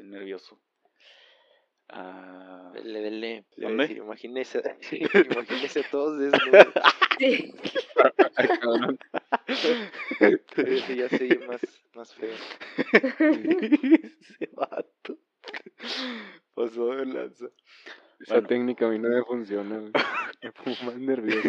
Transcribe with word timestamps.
estoy 0.00 0.06
nervioso. 0.10 0.60
Ah. 1.92 2.72
Le 2.84 3.00
decir, 3.00 3.96
Imagínese, 3.96 4.62
imagínese 5.32 5.80
a 5.80 5.90
todos 5.90 6.18
desnudos. 6.18 6.66
Sí. 7.18 7.54
Ya 10.96 11.08
se 11.08 11.24
oye 11.24 11.38
más, 11.46 11.60
más 11.94 12.14
feo. 12.14 12.34
Ese 12.92 14.50
vato. 14.52 15.18
Pasó 16.54 16.94
de 16.94 17.06
lanza. 17.06 17.46
Esa 18.20 18.34
Bueno. 18.34 18.48
técnica 18.48 18.86
a 18.86 18.90
mí 18.90 18.98
no 18.98 19.08
me 19.08 19.24
funciona, 19.24 19.78
güey. 19.78 19.92
Me 20.42 20.52
pongo 20.52 20.76
más 20.84 20.96
nervioso. 20.98 21.48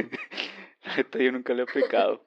La 0.86 0.96
neta, 0.98 1.20
yo 1.20 1.32
nunca 1.32 1.54
le 1.54 1.62
he 1.62 1.64
aplicado. 1.64 2.24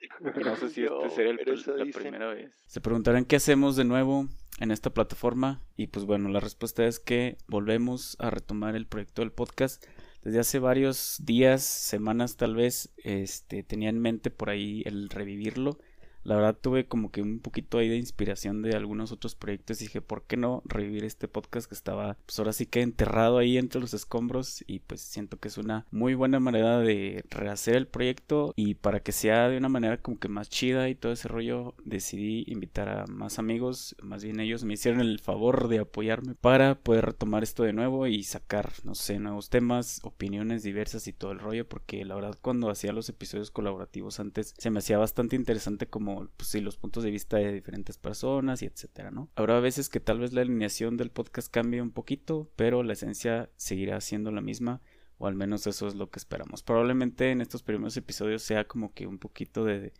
Y 0.00 0.40
no 0.40 0.56
sé 0.56 0.68
si 0.70 0.82
No, 0.82 1.04
este 1.04 1.16
será 1.16 1.30
el 1.30 1.36
la 1.36 1.84
dicen. 1.84 2.02
primera 2.02 2.28
vez. 2.28 2.54
Se 2.66 2.80
preguntarán 2.80 3.24
qué 3.24 3.36
hacemos 3.36 3.76
de 3.76 3.84
nuevo 3.84 4.26
en 4.58 4.70
esta 4.70 4.90
plataforma. 4.90 5.62
Y 5.76 5.88
pues 5.88 6.04
bueno, 6.04 6.28
la 6.28 6.40
respuesta 6.40 6.86
es 6.86 7.00
que 7.00 7.38
volvemos 7.46 8.16
a 8.18 8.30
retomar 8.30 8.76
el 8.76 8.86
proyecto 8.86 9.22
del 9.22 9.32
podcast. 9.32 9.84
Desde 10.22 10.38
hace 10.38 10.58
varios 10.58 11.16
días, 11.24 11.62
semanas 11.62 12.36
tal 12.36 12.54
vez, 12.54 12.92
este, 12.98 13.64
tenía 13.64 13.88
en 13.88 13.98
mente 13.98 14.30
por 14.30 14.50
ahí 14.50 14.82
el 14.86 15.08
revivirlo. 15.08 15.78
La 16.24 16.36
verdad 16.36 16.56
tuve 16.60 16.86
como 16.86 17.10
que 17.10 17.22
un 17.22 17.40
poquito 17.40 17.78
ahí 17.78 17.88
de 17.88 17.96
inspiración 17.96 18.62
de 18.62 18.76
algunos 18.76 19.12
otros 19.12 19.34
proyectos 19.34 19.80
y 19.80 19.86
dije, 19.86 20.00
¿por 20.00 20.22
qué 20.24 20.36
no 20.36 20.62
revivir 20.64 21.04
este 21.04 21.28
podcast 21.28 21.68
que 21.68 21.74
estaba 21.74 22.16
pues 22.26 22.38
ahora 22.38 22.52
sí 22.52 22.66
que 22.66 22.82
enterrado 22.82 23.38
ahí 23.38 23.58
entre 23.58 23.80
los 23.80 23.94
escombros 23.94 24.64
y 24.66 24.80
pues 24.80 25.00
siento 25.00 25.38
que 25.38 25.48
es 25.48 25.58
una 25.58 25.86
muy 25.90 26.14
buena 26.14 26.40
manera 26.40 26.78
de 26.78 27.24
rehacer 27.30 27.76
el 27.76 27.86
proyecto 27.86 28.52
y 28.56 28.74
para 28.74 29.00
que 29.00 29.12
sea 29.12 29.48
de 29.48 29.56
una 29.56 29.68
manera 29.68 29.98
como 29.98 30.18
que 30.18 30.28
más 30.28 30.48
chida 30.48 30.88
y 30.88 30.94
todo 30.94 31.12
ese 31.12 31.28
rollo 31.28 31.74
decidí 31.84 32.44
invitar 32.46 32.88
a 32.88 33.06
más 33.06 33.38
amigos, 33.38 33.96
más 34.02 34.24
bien 34.24 34.40
ellos 34.40 34.64
me 34.64 34.74
hicieron 34.74 35.00
el 35.00 35.18
favor 35.18 35.68
de 35.68 35.80
apoyarme 35.80 36.34
para 36.34 36.76
poder 36.76 37.06
retomar 37.06 37.42
esto 37.42 37.62
de 37.62 37.72
nuevo 37.72 38.06
y 38.06 38.22
sacar, 38.24 38.72
no 38.84 38.94
sé, 38.94 39.18
nuevos 39.18 39.50
temas, 39.50 40.00
opiniones 40.02 40.62
diversas 40.62 41.06
y 41.08 41.12
todo 41.12 41.32
el 41.32 41.38
rollo 41.38 41.68
porque 41.68 42.04
la 42.04 42.14
verdad 42.14 42.38
cuando 42.40 42.70
hacía 42.70 42.92
los 42.92 43.08
episodios 43.08 43.50
colaborativos 43.50 44.20
antes 44.20 44.54
se 44.56 44.70
me 44.70 44.78
hacía 44.78 44.98
bastante 44.98 45.36
interesante 45.36 45.86
como 45.86 46.11
pues 46.36 46.48
sí 46.48 46.60
los 46.60 46.76
puntos 46.76 47.02
de 47.02 47.10
vista 47.10 47.36
de 47.36 47.52
diferentes 47.52 47.98
personas 47.98 48.62
y 48.62 48.66
etcétera, 48.66 49.10
¿no? 49.10 49.28
Habrá 49.34 49.60
veces 49.60 49.88
que 49.88 50.00
tal 50.00 50.20
vez 50.20 50.32
la 50.32 50.42
alineación 50.42 50.96
del 50.96 51.10
podcast 51.10 51.52
cambie 51.52 51.82
un 51.82 51.90
poquito, 51.90 52.50
pero 52.56 52.82
la 52.82 52.94
esencia 52.94 53.50
seguirá 53.56 54.00
siendo 54.00 54.30
la 54.30 54.40
misma 54.40 54.80
o 55.18 55.26
al 55.26 55.34
menos 55.36 55.66
eso 55.66 55.86
es 55.86 55.94
lo 55.94 56.10
que 56.10 56.18
esperamos. 56.18 56.62
Probablemente 56.62 57.30
en 57.30 57.40
estos 57.40 57.62
primeros 57.62 57.96
episodios 57.96 58.42
sea 58.42 58.66
como 58.66 58.92
que 58.92 59.06
un 59.06 59.18
poquito 59.18 59.64
de 59.64 59.92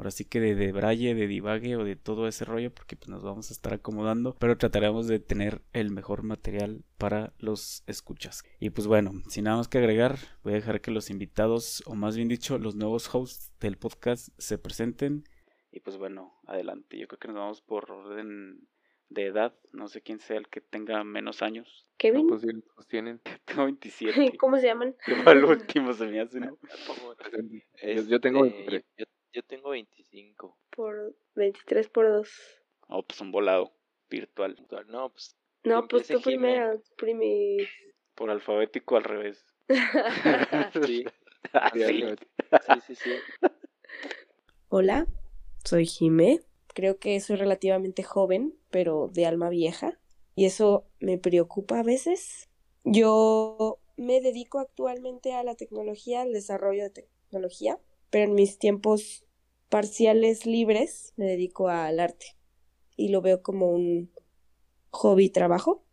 ahora 0.00 0.10
sí 0.10 0.24
que 0.24 0.40
de, 0.40 0.54
de 0.54 0.72
braille, 0.72 1.14
de 1.14 1.26
divague 1.26 1.76
o 1.76 1.84
de 1.84 1.94
todo 1.94 2.26
ese 2.26 2.46
rollo 2.46 2.72
porque 2.72 2.96
pues 2.96 3.10
nos 3.10 3.22
vamos 3.22 3.50
a 3.50 3.52
estar 3.52 3.74
acomodando, 3.74 4.34
pero 4.38 4.56
trataremos 4.56 5.06
de 5.06 5.20
tener 5.20 5.60
el 5.74 5.90
mejor 5.90 6.22
material 6.22 6.82
para 6.96 7.34
los 7.38 7.82
escuchas. 7.86 8.42
Y 8.58 8.70
pues 8.70 8.86
bueno, 8.86 9.12
sin 9.28 9.44
nada 9.44 9.58
más 9.58 9.68
que 9.68 9.76
agregar, 9.76 10.18
voy 10.42 10.54
a 10.54 10.56
dejar 10.56 10.80
que 10.80 10.90
los 10.90 11.10
invitados 11.10 11.82
o 11.84 11.94
más 11.94 12.16
bien 12.16 12.28
dicho 12.28 12.56
los 12.56 12.76
nuevos 12.76 13.14
hosts 13.14 13.52
del 13.60 13.76
podcast 13.76 14.28
se 14.38 14.56
presenten 14.56 15.24
y 15.72 15.80
pues 15.80 15.96
bueno, 15.96 16.38
adelante. 16.46 16.98
Yo 16.98 17.06
creo 17.08 17.18
que 17.18 17.28
nos 17.28 17.36
vamos 17.36 17.60
por 17.62 17.90
orden 17.90 18.66
de 19.08 19.26
edad, 19.26 19.54
no 19.72 19.88
sé 19.88 20.02
quién 20.02 20.20
sea 20.20 20.36
el 20.36 20.48
que 20.48 20.60
tenga 20.60 21.02
menos 21.04 21.42
años. 21.42 21.86
No, 21.88 21.94
Kevin, 21.98 22.26
pues 22.28 22.40
sí, 22.42 22.48
pues 22.74 22.86
tienen. 22.86 23.20
Tengo 23.44 23.64
27. 23.64 24.12
¿cómo 24.38 24.58
se 24.58 24.66
llaman? 24.66 24.96
Yo 25.06 25.16
al 25.26 25.44
último 25.44 25.92
se 25.92 26.06
me 26.06 26.20
hace, 26.20 26.40
¿no? 26.40 26.56
Yo, 27.82 28.02
yo 28.02 28.20
tengo 28.20 28.44
Este, 28.44 28.56
23. 28.58 28.84
Yo, 28.98 29.04
yo 29.32 29.42
tengo 29.42 29.70
25. 29.70 30.58
Por 30.70 31.14
23 31.34 31.88
por 31.88 32.08
2. 32.08 32.62
Oh, 32.88 33.02
pues 33.02 33.20
un 33.20 33.30
volado 33.32 33.72
virtual. 34.08 34.56
No, 34.88 35.10
pues 35.10 35.36
No, 35.64 35.86
pues 35.88 36.06
tú 36.08 36.20
primero. 36.20 36.82
Primis. 36.96 37.68
Por 38.14 38.30
alfabético 38.30 38.96
al 38.96 39.04
revés. 39.04 39.44
sí, 40.84 41.04
Ah, 41.52 41.70
Sí, 41.72 42.04
sí, 42.66 42.80
sí, 42.86 42.94
sí. 42.94 43.10
Hola, 44.68 45.06
soy 45.70 45.86
Jime. 45.86 46.40
Creo 46.74 46.98
que 46.98 47.20
soy 47.20 47.36
relativamente 47.36 48.02
joven, 48.02 48.54
pero 48.70 49.08
de 49.12 49.26
alma 49.26 49.48
vieja. 49.50 50.00
Y 50.34 50.46
eso 50.46 50.84
me 50.98 51.16
preocupa 51.16 51.78
a 51.78 51.84
veces. 51.84 52.48
Yo 52.82 53.78
me 53.96 54.20
dedico 54.20 54.58
actualmente 54.58 55.32
a 55.32 55.44
la 55.44 55.54
tecnología, 55.54 56.22
al 56.22 56.32
desarrollo 56.32 56.82
de 56.82 56.90
tecnología, 56.90 57.78
pero 58.10 58.24
en 58.24 58.34
mis 58.34 58.58
tiempos 58.58 59.24
parciales 59.68 60.44
libres 60.44 61.12
me 61.16 61.26
dedico 61.26 61.68
al 61.68 62.00
arte. 62.00 62.36
Y 62.96 63.10
lo 63.10 63.22
veo 63.22 63.40
como 63.40 63.70
un 63.70 64.10
hobby 64.90 65.30
trabajo. 65.30 65.84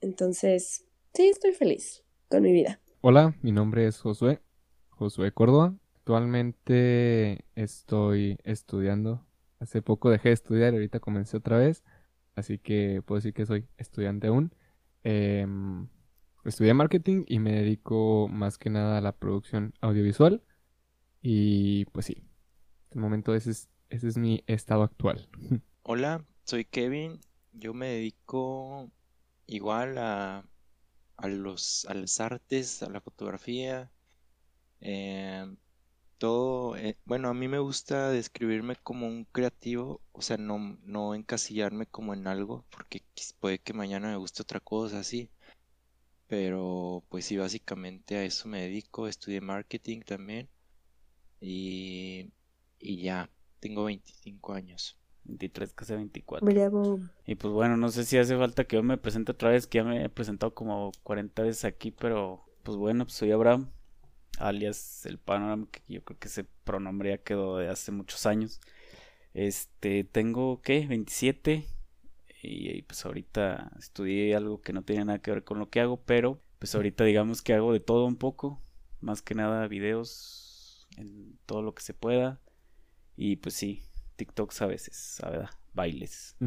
Entonces, 0.00 0.86
sí, 1.12 1.28
estoy 1.28 1.52
feliz 1.52 2.04
con 2.30 2.42
mi 2.42 2.52
vida. 2.52 2.80
Hola, 3.02 3.36
mi 3.42 3.52
nombre 3.52 3.86
es 3.86 3.98
Josué, 3.98 4.40
Josué 4.88 5.32
Córdoba. 5.32 5.76
Actualmente 6.10 7.44
estoy 7.54 8.36
estudiando. 8.42 9.24
Hace 9.60 9.80
poco 9.80 10.10
dejé 10.10 10.30
de 10.30 10.32
estudiar 10.34 10.72
y 10.72 10.78
ahorita 10.78 10.98
comencé 10.98 11.36
otra 11.36 11.56
vez. 11.56 11.84
Así 12.34 12.58
que 12.58 13.00
puedo 13.06 13.18
decir 13.18 13.32
que 13.32 13.46
soy 13.46 13.68
estudiante 13.76 14.26
aún. 14.26 14.52
Em, 15.04 15.86
estudié 16.44 16.74
marketing 16.74 17.22
y 17.28 17.38
me 17.38 17.52
dedico 17.52 18.26
más 18.26 18.58
que 18.58 18.70
nada 18.70 18.98
a 18.98 19.00
la 19.00 19.12
producción 19.12 19.72
audiovisual. 19.80 20.42
Y 21.22 21.84
pues 21.92 22.06
sí, 22.06 22.24
de 22.90 22.98
momento 22.98 23.32
ese 23.36 23.52
es, 23.52 23.68
ese 23.88 24.08
es 24.08 24.18
mi 24.18 24.42
estado 24.48 24.82
actual. 24.82 25.28
Hola, 25.84 26.26
soy 26.42 26.64
Kevin. 26.64 27.20
Yo 27.52 27.72
me 27.72 27.86
dedico 27.86 28.90
igual 29.46 29.96
a, 29.96 30.44
a 31.18 31.28
los, 31.28 31.86
a 31.88 31.94
las 31.94 32.18
artes, 32.20 32.82
a 32.82 32.90
la 32.90 33.00
fotografía. 33.00 33.92
em, 34.80 35.56
todo, 36.20 36.76
eh, 36.76 36.98
bueno, 37.06 37.30
a 37.30 37.34
mí 37.34 37.48
me 37.48 37.58
gusta 37.58 38.10
describirme 38.10 38.76
como 38.76 39.06
un 39.06 39.24
creativo, 39.24 40.02
o 40.12 40.20
sea, 40.20 40.36
no, 40.36 40.78
no 40.84 41.14
encasillarme 41.14 41.86
como 41.86 42.12
en 42.12 42.26
algo, 42.26 42.66
porque 42.70 43.02
puede 43.40 43.58
que 43.58 43.72
mañana 43.72 44.08
me 44.08 44.16
guste 44.16 44.42
otra 44.42 44.60
cosa 44.60 44.98
así. 45.00 45.30
Pero 46.28 47.02
pues 47.08 47.24
sí, 47.24 47.38
básicamente 47.38 48.16
a 48.16 48.24
eso 48.24 48.48
me 48.48 48.60
dedico. 48.60 49.08
Estudié 49.08 49.40
marketing 49.40 50.02
también. 50.02 50.48
Y, 51.40 52.30
y 52.78 53.02
ya, 53.02 53.30
tengo 53.58 53.84
25 53.84 54.52
años. 54.52 54.98
23, 55.24 55.72
casi 55.72 55.94
24. 55.94 56.46
Bravo. 56.46 57.00
Y 57.26 57.34
pues 57.34 57.52
bueno, 57.52 57.78
no 57.78 57.88
sé 57.90 58.04
si 58.04 58.18
hace 58.18 58.36
falta 58.36 58.64
que 58.64 58.76
yo 58.76 58.82
me 58.82 58.98
presente 58.98 59.32
otra 59.32 59.50
vez, 59.50 59.66
que 59.66 59.78
ya 59.78 59.84
me 59.84 60.04
he 60.04 60.08
presentado 60.10 60.54
como 60.54 60.92
40 61.02 61.42
veces 61.42 61.64
aquí, 61.64 61.90
pero 61.90 62.44
pues 62.62 62.76
bueno, 62.76 63.06
pues 63.06 63.14
soy 63.14 63.32
Abraham, 63.32 63.70
alias 64.38 65.06
el 65.06 65.18
Panorama, 65.18 65.66
que 65.70 65.80
yo 65.88 66.04
creo 66.04 66.18
que 66.18 66.28
ese 66.28 66.44
pronombre 66.64 67.10
ya 67.10 67.18
quedó 67.18 67.58
de 67.58 67.68
hace 67.68 67.92
muchos 67.92 68.26
años. 68.26 68.60
Este, 69.34 70.04
tengo, 70.04 70.60
¿qué? 70.62 70.86
27. 70.86 71.66
Y, 72.42 72.70
y, 72.78 72.82
pues 72.82 73.04
ahorita 73.04 73.72
estudié 73.78 74.34
algo 74.34 74.62
que 74.62 74.72
no 74.72 74.82
tenía 74.82 75.04
nada 75.04 75.20
que 75.20 75.30
ver 75.30 75.44
con 75.44 75.58
lo 75.58 75.70
que 75.70 75.80
hago, 75.80 76.02
pero 76.04 76.40
pues 76.58 76.74
ahorita 76.74 77.04
digamos 77.04 77.42
que 77.42 77.54
hago 77.54 77.72
de 77.72 77.80
todo 77.80 78.06
un 78.06 78.16
poco, 78.16 78.62
más 79.00 79.22
que 79.22 79.34
nada 79.34 79.66
videos 79.68 80.86
en 80.96 81.38
todo 81.46 81.62
lo 81.62 81.74
que 81.74 81.82
se 81.82 81.94
pueda. 81.94 82.40
Y 83.16 83.36
pues 83.36 83.54
sí, 83.54 83.82
TikToks 84.16 84.62
a 84.62 84.66
veces, 84.66 85.18
¿verdad? 85.22 85.50
Bailes. 85.74 86.36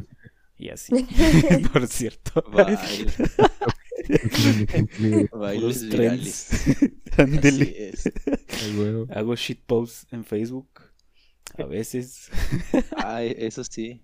Y 0.56 0.70
así, 0.70 0.94
por 1.74 1.88
cierto. 1.88 2.44
Baile- 2.44 3.12
Bailes 5.34 5.90
trends. 5.90 5.90
virales. 5.90 6.94
Ándele. 7.18 7.94
Hago 9.09 9.36
shitposts 9.36 10.08
en 10.12 10.25
Facebook. 10.25 10.68
A 11.58 11.66
veces. 11.66 12.31
Ay, 12.97 13.36
eso 13.38 13.64
sí. 13.64 14.02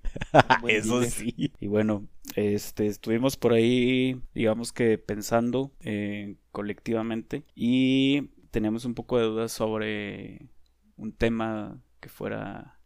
Buen 0.61 0.75
Eso 0.75 1.03
sí. 1.03 1.51
Y 1.59 1.67
bueno, 1.67 2.07
este, 2.35 2.85
estuvimos 2.87 3.37
por 3.37 3.53
ahí, 3.53 4.21
digamos 4.33 4.71
que 4.71 4.97
pensando 4.97 5.71
eh, 5.81 6.35
colectivamente 6.51 7.43
y 7.55 8.29
teníamos 8.51 8.85
un 8.85 8.93
poco 8.93 9.17
de 9.17 9.25
dudas 9.25 9.51
sobre 9.51 10.47
un 10.95 11.13
tema 11.13 11.81
que 11.99 12.09
fuera, 12.09 12.79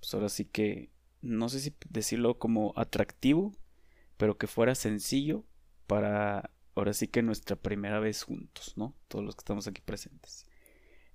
pues 0.00 0.14
ahora 0.14 0.28
sí 0.28 0.44
que, 0.46 0.90
no 1.20 1.48
sé 1.48 1.60
si 1.60 1.74
decirlo 1.90 2.38
como 2.38 2.72
atractivo, 2.76 3.52
pero 4.16 4.38
que 4.38 4.46
fuera 4.46 4.74
sencillo 4.74 5.44
para, 5.90 6.50
ahora 6.76 6.92
sí 6.94 7.08
que 7.08 7.22
nuestra 7.22 7.56
primera 7.56 8.00
vez 8.00 8.22
juntos, 8.22 8.74
¿no? 8.76 8.94
Todos 9.08 9.24
los 9.24 9.34
que 9.34 9.40
estamos 9.40 9.66
aquí 9.66 9.82
presentes. 9.84 10.46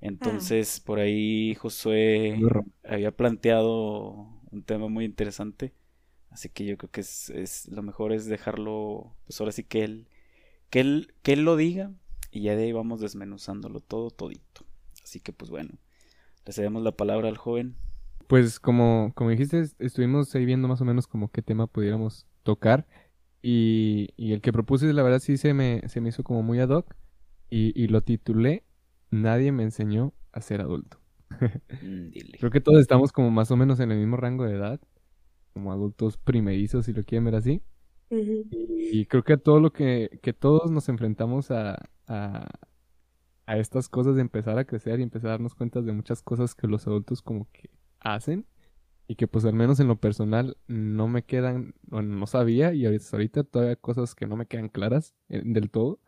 Entonces, 0.02 0.80
por 0.80 1.00
ahí 1.00 1.56
Josué 1.56 2.52
había 2.84 3.12
planteado 3.16 4.28
un 4.52 4.64
tema 4.66 4.88
muy 4.90 5.06
interesante. 5.06 5.74
Así 6.30 6.50
que 6.50 6.66
yo 6.66 6.78
creo 6.78 6.92
que 6.92 7.02
es, 7.02 7.30
es 7.32 7.68
lo 7.70 7.84
mejor 7.84 8.14
es 8.14 8.26
dejarlo, 8.28 9.16
pues 9.26 9.40
ahora 9.42 9.52
sí 9.54 9.64
que 9.64 9.84
él, 9.86 10.08
que 10.70 10.82
él, 10.82 11.14
que 11.24 11.34
él 11.34 11.44
lo 11.46 11.56
diga 11.58 11.92
y 12.32 12.42
ya 12.44 12.56
de 12.56 12.64
ahí 12.66 12.72
vamos 12.74 13.02
desmenuzándolo 13.02 13.82
todo, 13.82 14.12
todito. 14.12 14.66
Así 15.04 15.20
que 15.22 15.34
pues 15.34 15.52
bueno, 15.52 15.72
le 16.46 16.54
cedemos 16.54 16.84
la 16.84 16.94
palabra 16.94 17.30
al 17.30 17.38
joven. 17.38 17.76
Pues 18.28 18.60
como, 18.60 19.12
como 19.16 19.30
dijiste, 19.30 19.60
est- 19.60 19.80
estuvimos 19.82 20.34
ahí 20.36 20.46
viendo 20.46 20.68
más 20.68 20.82
o 20.82 20.86
menos 20.86 21.08
como 21.08 21.30
qué 21.32 21.42
tema 21.42 21.68
pudiéramos 21.68 22.26
tocar. 22.44 22.88
Y, 23.48 24.10
y 24.18 24.34
el 24.34 24.42
que 24.42 24.52
propuse, 24.52 24.92
la 24.92 25.04
verdad, 25.04 25.20
sí 25.20 25.38
se 25.38 25.54
me, 25.54 25.84
se 25.88 26.02
me 26.02 26.10
hizo 26.10 26.24
como 26.24 26.42
muy 26.42 26.60
ad 26.60 26.70
hoc. 26.70 26.96
Y, 27.48 27.80
y 27.80 27.88
lo 27.90 28.02
titulé 28.02 28.64
Nadie 29.12 29.52
me 29.52 29.62
enseñó 29.62 30.14
a 30.32 30.42
ser 30.42 30.62
adulto. 30.62 31.00
Mm, 31.82 32.10
dile. 32.10 32.38
Creo 32.40 32.50
que 32.50 32.62
todos 32.62 32.80
estamos 32.80 33.12
como 33.12 33.30
más 33.30 33.52
o 33.52 33.56
menos 33.56 33.80
en 33.80 33.92
el 33.92 34.00
mismo 34.00 34.18
rango 34.18 34.46
de 34.46 34.56
edad. 34.56 34.80
Como 35.54 35.72
adultos 35.72 36.18
primerizos, 36.18 36.88
si 36.88 36.94
lo 36.94 37.04
quieren 37.04 37.26
ver 37.26 37.36
así. 37.36 37.62
Ujú. 38.10 38.48
Y 38.52 39.06
creo 39.06 39.24
que 39.24 39.38
todo 39.38 39.60
lo 39.60 39.72
que, 39.72 40.20
que 40.24 40.34
todos 40.34 40.72
nos 40.72 40.90
enfrentamos 40.90 41.52
a, 41.52 41.78
a, 42.08 42.50
a 43.46 43.58
estas 43.58 43.90
cosas 43.90 44.16
de 44.16 44.22
empezar 44.22 44.58
a 44.58 44.66
crecer 44.66 45.00
y 45.00 45.04
empezar 45.04 45.28
a 45.30 45.34
darnos 45.34 45.54
cuenta 45.54 45.84
de 45.84 45.92
muchas 45.92 46.24
cosas 46.24 46.56
que 46.56 46.66
los 46.68 46.88
adultos 46.88 47.22
como 47.22 47.48
que 47.52 47.70
hacen 48.00 48.48
y 49.08 49.16
que 49.16 49.28
pues 49.28 49.46
al 49.46 49.54
menos 49.54 49.80
en 49.80 49.88
lo 49.88 49.98
personal 49.98 50.58
no 50.68 51.08
me 51.08 51.24
quedan, 51.24 51.76
o 51.92 52.02
no 52.02 52.28
sabía 52.28 52.74
y 52.74 52.86
ahorita, 52.86 53.06
ahorita 53.12 53.44
todavía 53.44 53.76
cosas 53.76 54.16
que 54.16 54.28
no 54.28 54.36
me 54.36 54.48
quedan 54.48 54.70
claras 54.70 55.16
eh, 55.30 55.42
del 55.46 55.70
todo. 55.70 56.00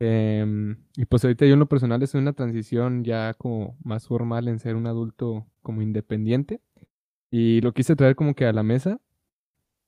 Em, 0.00 0.76
y 0.96 1.06
pues 1.06 1.24
ahorita 1.24 1.46
yo 1.46 1.54
en 1.54 1.58
lo 1.58 1.68
personal 1.68 2.02
estoy 2.02 2.20
en 2.20 2.24
una 2.24 2.32
transición 2.32 3.04
ya 3.04 3.34
como 3.34 3.76
más 3.82 4.06
formal 4.06 4.46
en 4.48 4.60
ser 4.60 4.76
un 4.76 4.86
adulto 4.86 5.46
como 5.62 5.82
independiente 5.82 6.60
y 7.30 7.60
lo 7.62 7.72
quise 7.74 7.96
traer 7.96 8.16
como 8.16 8.34
que 8.34 8.46
a 8.46 8.52
la 8.52 8.62
mesa 8.62 9.00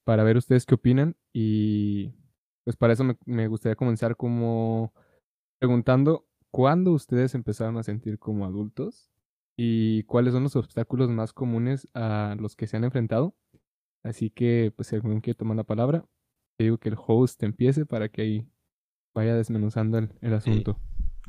para 0.04 0.25
ver 0.25 0.36
ustedes 0.36 0.66
qué 0.66 0.75
opinan 0.75 1.16
y 1.32 2.12
pues 2.64 2.76
para 2.76 2.94
eso 2.94 3.04
me, 3.04 3.16
me 3.26 3.48
gustaría 3.48 3.76
comenzar 3.76 4.16
como 4.16 4.93
preguntando 5.60 6.26
cuándo 6.50 6.93
ustedes 6.93 7.34
empezaron 7.36 7.76
a 7.78 7.84
sentir 7.84 8.19
como 8.19 8.44
adultos 8.46 9.09
y 9.62 10.04
cuáles 10.04 10.32
son 10.32 10.44
los 10.44 10.56
obstáculos 10.56 11.10
más 11.10 11.34
comunes 11.34 11.86
a 11.92 12.34
los 12.40 12.56
que 12.56 12.66
se 12.66 12.78
han 12.78 12.84
enfrentado. 12.84 13.36
Así 14.02 14.30
que 14.30 14.72
pues 14.74 14.88
si 14.88 14.94
alguno 14.94 15.20
quiere 15.20 15.36
tomar 15.36 15.54
la 15.54 15.64
palabra, 15.64 16.06
te 16.56 16.64
digo 16.64 16.78
que 16.78 16.88
el 16.88 16.96
host 16.96 17.42
empiece 17.42 17.84
para 17.84 18.08
que 18.08 18.22
ahí 18.22 18.48
vaya 19.12 19.34
desmenuzando 19.34 19.98
el, 19.98 20.08
el 20.22 20.32
asunto. 20.32 20.80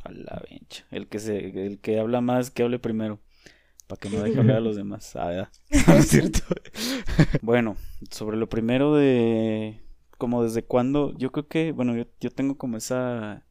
A 0.06 0.14
la 0.14 0.42
bencha. 0.50 0.86
El 0.92 1.10
que 1.10 1.20
se, 1.20 1.68
el 1.68 1.82
que 1.82 2.00
habla 2.00 2.22
más, 2.22 2.52
que 2.52 2.64
hable 2.64 2.80
primero. 2.80 3.20
Para 3.88 4.00
que 4.00 4.10
no 4.10 4.24
deje 4.24 4.40
hablar 4.40 4.56
a 4.56 4.62
los 4.62 4.78
demás. 4.78 5.14
Ah. 5.18 5.52
No 5.86 5.94
es 5.96 6.08
cierto. 6.08 6.40
bueno, 7.42 7.76
sobre 8.12 8.38
lo 8.38 8.48
primero 8.48 8.96
de. 8.96 9.82
Como 10.18 10.42
desde 10.42 10.64
cuándo. 10.64 11.14
Yo 11.18 11.34
creo 11.34 11.50
que. 11.50 11.74
Bueno, 11.74 11.98
yo, 11.98 12.06
yo 12.22 12.32
tengo 12.32 12.58
como 12.58 12.78
esa. 12.78 13.46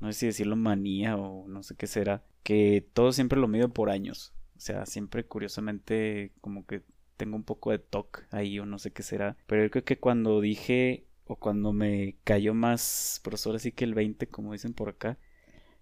No 0.00 0.10
sé 0.10 0.18
si 0.20 0.26
decirlo 0.26 0.56
manía 0.56 1.18
o 1.18 1.46
no 1.48 1.62
sé 1.62 1.76
qué 1.76 1.86
será. 1.86 2.24
Que 2.42 2.86
todo 2.92 3.12
siempre 3.12 3.40
lo 3.40 3.48
mido 3.48 3.68
por 3.72 3.90
años. 3.90 4.32
O 4.56 4.60
sea, 4.60 4.86
siempre 4.86 5.24
curiosamente. 5.24 6.32
Como 6.40 6.66
que 6.66 6.82
tengo 7.16 7.36
un 7.36 7.44
poco 7.44 7.70
de 7.70 7.78
TOC 7.78 8.26
ahí 8.30 8.58
o 8.58 8.66
no 8.66 8.78
sé 8.78 8.92
qué 8.92 9.02
será. 9.02 9.36
Pero 9.46 9.64
yo 9.64 9.70
creo 9.70 9.84
que 9.84 9.98
cuando 9.98 10.40
dije. 10.40 11.06
O 11.26 11.36
cuando 11.36 11.72
me 11.72 12.16
cayó 12.24 12.54
más. 12.54 13.20
Por 13.22 13.34
eso 13.34 13.50
ahora 13.50 13.58
sí 13.60 13.72
que 13.72 13.84
el 13.84 13.94
20, 13.94 14.26
como 14.28 14.52
dicen 14.52 14.74
por 14.74 14.88
acá. 14.88 15.18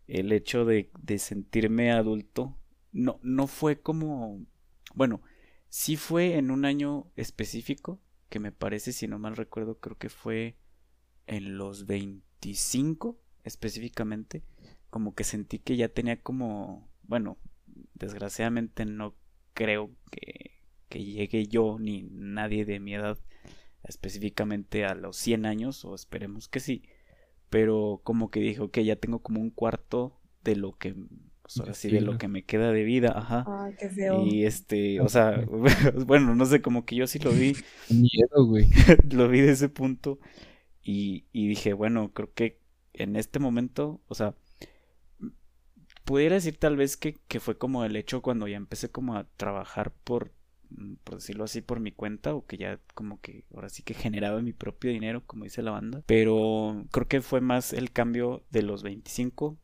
El 0.07 0.33
hecho 0.33 0.65
de, 0.65 0.91
de 1.01 1.19
sentirme 1.19 1.93
adulto 1.93 2.57
no, 2.93 3.21
no 3.23 3.47
fue 3.47 3.81
como, 3.81 4.45
bueno, 4.95 5.23
sí 5.69 5.97
fue 5.97 6.37
en 6.37 6.51
un 6.51 6.65
año 6.65 7.11
específico, 7.17 8.01
que 8.29 8.41
me 8.41 8.53
parece, 8.53 8.93
si 8.93 9.09
no 9.09 9.19
mal 9.19 9.37
recuerdo, 9.37 9.79
creo 9.79 9.97
que 9.97 10.09
fue 10.09 10.57
en 11.27 11.57
los 11.57 11.87
25 11.87 13.19
específicamente, 13.45 14.43
como 14.91 15.15
que 15.15 15.25
sentí 15.25 15.59
que 15.59 15.77
ya 15.77 15.89
tenía 15.89 16.21
como, 16.21 16.89
bueno, 17.05 17.39
desgraciadamente 17.95 18.85
no 18.85 19.15
creo 19.55 19.91
que, 20.11 20.53
que 20.89 21.05
llegue 21.05 21.47
yo 21.47 21.79
ni 21.79 22.03
nadie 22.03 22.65
de 22.65 22.81
mi 22.81 22.95
edad 22.95 23.19
específicamente 23.85 24.85
a 24.85 24.95
los 24.95 25.17
100 25.17 25.47
años, 25.47 25.85
o 25.85 25.95
esperemos 25.95 26.49
que 26.49 26.61
sí, 26.61 26.83
pero 27.49 28.01
como 28.05 28.31
que 28.31 28.41
dijo 28.41 28.71
que 28.71 28.85
ya 28.85 28.97
tengo 28.97 29.21
como 29.21 29.41
un 29.41 29.51
cuarto 29.51 30.21
de 30.45 30.57
lo 30.57 30.77
que 30.77 30.95
pues 31.43 31.59
ahora 31.59 31.75
sí 31.75 31.91
de 31.91 32.01
lo 32.01 32.19
que 32.19 32.29
me 32.29 32.45
queda 32.45 32.73
de 32.73 32.85
vida, 32.85 33.13
ajá. 33.17 33.45
Ay, 33.47 33.75
qué 33.79 33.89
feo. 33.89 34.25
Y 34.27 34.45
este, 34.45 35.01
o 35.01 35.09
sea, 35.09 35.45
bueno, 36.07 36.35
no 36.35 36.45
sé, 36.47 36.61
como 36.61 36.85
que 36.85 36.97
yo 36.97 37.07
sí 37.07 37.19
lo 37.19 37.33
vi, 37.33 37.57
Miedo, 37.91 38.47
güey. 38.47 38.69
lo 39.11 39.29
vi 39.29 39.41
de 39.41 39.53
ese 39.53 39.69
punto 39.69 40.19
y, 40.83 41.25
y 41.33 41.49
dije, 41.49 41.73
bueno, 41.73 42.13
creo 42.13 42.33
que 42.33 42.61
en 42.93 43.17
este 43.17 43.39
momento, 43.39 44.01
o 44.09 44.15
sea, 44.15 44.35
pudiera 46.05 46.37
decir 46.37 46.59
tal 46.59 46.77
vez 46.77 46.97
que, 46.97 47.15
que 47.29 47.41
fue 47.41 47.59
como 47.59 47.85
el 47.85 47.97
hecho 47.97 48.23
cuando 48.23 48.49
ya 48.49 48.57
empecé 48.57 48.91
como 48.91 49.17
a 49.17 49.25
trabajar 49.37 49.93
por, 50.05 50.33
mm, 50.71 50.95
por 51.05 51.17
decirlo 51.17 51.45
así, 51.45 51.61
por 51.63 51.81
mi 51.81 51.93
cuenta, 51.93 52.35
o 52.35 52.47
que 52.47 52.57
ya 52.59 52.81
como 52.95 53.21
que 53.21 53.45
ahora 53.55 53.69
sí 53.69 53.83
que 53.83 53.95
generaba 53.95 54.41
mi 54.43 54.53
propio 54.53 54.91
dinero, 54.91 55.25
como 55.27 55.45
dice 55.45 55.63
la 55.63 55.73
banda, 55.73 56.03
pero 56.07 56.85
creo 56.93 57.09
que 57.09 57.21
fue 57.23 57.41
más 57.41 57.73
el 57.73 57.93
cambio 57.93 58.45
de 58.51 58.63
los 58.63 58.83
25 58.83 59.59